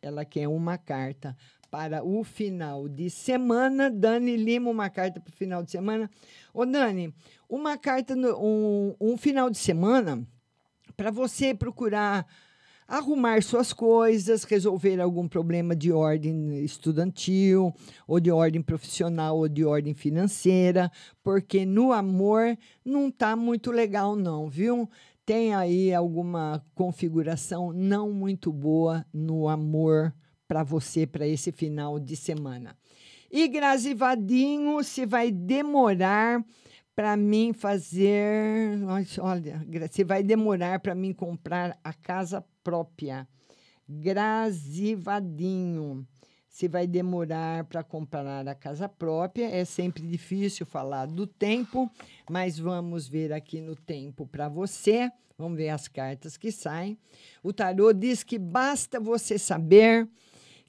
ela 0.00 0.24
quer 0.24 0.48
uma 0.48 0.78
carta 0.78 1.36
para 1.70 2.02
o 2.04 2.24
final 2.24 2.88
de 2.88 3.10
semana. 3.10 3.90
Dani 3.90 4.36
Lima, 4.36 4.70
uma 4.70 4.88
carta 4.88 5.20
para 5.20 5.30
o 5.30 5.36
final 5.36 5.62
de 5.62 5.70
semana. 5.70 6.10
Ô, 6.52 6.64
Dani, 6.64 7.14
uma 7.48 7.76
carta, 7.76 8.16
no, 8.16 8.36
um, 8.38 8.94
um 9.00 9.16
final 9.16 9.50
de 9.50 9.58
semana 9.58 10.26
para 10.96 11.10
você 11.10 11.54
procurar 11.54 12.26
arrumar 12.88 13.42
suas 13.42 13.70
coisas, 13.70 14.44
resolver 14.44 14.98
algum 14.98 15.28
problema 15.28 15.76
de 15.76 15.92
ordem 15.92 16.64
estudantil, 16.64 17.74
ou 18.06 18.18
de 18.18 18.30
ordem 18.30 18.62
profissional, 18.62 19.36
ou 19.36 19.46
de 19.46 19.62
ordem 19.62 19.92
financeira, 19.92 20.90
porque 21.22 21.66
no 21.66 21.92
amor 21.92 22.56
não 22.82 23.10
tá 23.10 23.36
muito 23.36 23.70
legal 23.70 24.16
não, 24.16 24.48
viu? 24.48 24.88
Tem 25.28 25.54
aí 25.54 25.92
alguma 25.92 26.64
configuração 26.74 27.70
não 27.70 28.10
muito 28.10 28.50
boa 28.50 29.04
no 29.12 29.46
amor 29.46 30.14
para 30.48 30.62
você 30.62 31.06
para 31.06 31.26
esse 31.26 31.52
final 31.52 32.00
de 32.00 32.16
semana. 32.16 32.74
E 33.30 33.46
Grazi 33.46 33.92
Vadinho, 33.92 34.82
se 34.82 35.04
vai 35.04 35.30
demorar 35.30 36.42
para 36.96 37.14
mim 37.14 37.52
fazer. 37.52 38.78
Olha, 39.20 39.62
se 39.90 40.02
vai 40.02 40.22
demorar 40.22 40.80
para 40.80 40.94
mim 40.94 41.12
comprar 41.12 41.78
a 41.84 41.92
casa 41.92 42.42
própria. 42.64 43.28
Grazivadinho. 43.86 46.08
Se 46.58 46.66
vai 46.66 46.88
demorar 46.88 47.62
para 47.66 47.84
comprar 47.84 48.48
a 48.48 48.52
casa 48.52 48.88
própria, 48.88 49.44
é 49.44 49.64
sempre 49.64 50.04
difícil 50.04 50.66
falar 50.66 51.06
do 51.06 51.24
tempo, 51.24 51.88
mas 52.28 52.58
vamos 52.58 53.06
ver 53.06 53.32
aqui 53.32 53.60
no 53.60 53.76
tempo 53.76 54.26
para 54.26 54.48
você. 54.48 55.08
Vamos 55.38 55.56
ver 55.56 55.68
as 55.68 55.86
cartas 55.86 56.36
que 56.36 56.50
saem. 56.50 56.98
O 57.44 57.52
tarô 57.52 57.92
diz 57.92 58.24
que 58.24 58.40
basta 58.40 58.98
você 58.98 59.38
saber 59.38 60.08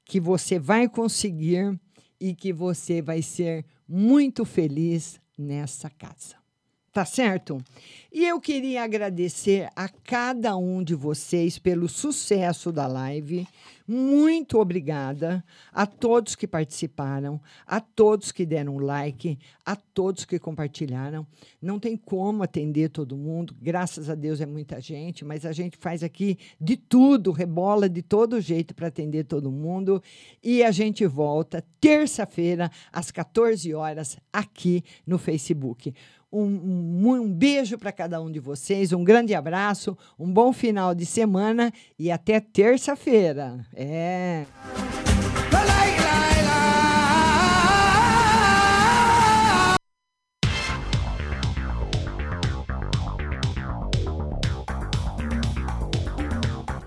que 0.06 0.20
você 0.20 0.60
vai 0.60 0.88
conseguir 0.88 1.76
e 2.20 2.36
que 2.36 2.53
você 2.53 3.02
vai 3.02 3.24
ser 3.24 3.66
muito 3.88 4.45
feliz 4.45 5.20
nessa 5.36 5.90
casa. 5.90 6.36
Tá 6.91 7.06
certo? 7.06 7.64
E 8.11 8.28
eu 8.28 8.40
queria 8.40 8.84
agradecer 8.84 9.70
a 9.76 9.88
cada 9.88 10.56
um 10.56 10.84
de 10.84 10.94
vocês 10.94 11.57
pelo 11.57 11.90
sucesso 11.90 12.72
da 12.72 12.86
live. 12.86 13.48
Muito 13.91 14.60
obrigada 14.60 15.44
a 15.74 15.88
todos 15.88 16.36
que 16.36 16.48
participaram, 16.48 17.41
a 17.66 17.82
todos 17.82 18.32
que 18.32 18.45
deram 18.45 18.78
like, 18.78 19.40
a 19.66 19.76
todos 19.76 20.26
que 20.26 20.38
compartilharam. 20.38 21.26
Não 21.60 21.80
tem 21.80 21.98
como 21.98 22.44
atender 22.44 22.90
todo 22.90 23.18
mundo, 23.18 23.56
graças 23.60 24.07
a 24.07 24.14
Deus 24.14 24.41
é 24.41 24.45
muita 24.45 24.80
gente, 24.80 25.26
mas 25.26 25.44
a 25.44 25.52
gente 25.52 25.76
faz 25.76 26.03
aqui 26.03 26.38
de 26.61 26.78
tudo, 26.78 27.32
rebola 27.32 27.90
de 27.90 28.03
todo 28.03 28.40
jeito 28.40 28.76
para 28.76 28.90
atender 28.90 29.24
todo 29.24 29.52
mundo. 29.52 30.03
E 30.44 30.61
a 30.64 30.70
gente 30.70 31.07
volta 31.07 31.66
terça-feira, 31.82 32.70
às 32.94 33.10
14 33.10 33.74
horas, 33.74 34.20
aqui 34.32 34.84
no 35.03 35.18
Facebook. 35.18 35.95
Um, 36.31 36.43
um, 36.43 37.11
um 37.11 37.34
beijo 37.34 37.77
para 37.77 37.91
cada 37.91 38.22
um 38.22 38.31
de 38.31 38.39
vocês, 38.39 38.93
um 38.93 39.03
grande 39.03 39.34
abraço, 39.34 39.97
um 40.18 40.31
bom 40.31 40.53
final 40.53 40.93
de 40.93 41.06
semana 41.06 41.73
e 41.97 42.11
até 42.11 42.39
terça-feira. 42.39 43.65
É. 43.76 44.45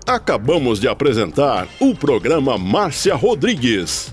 Acabamos 0.05 0.79
de 0.79 0.87
apresentar 0.87 1.67
o 1.79 1.95
programa 1.95 2.57
Márcia 2.57 3.15
Rodrigues. 3.15 4.12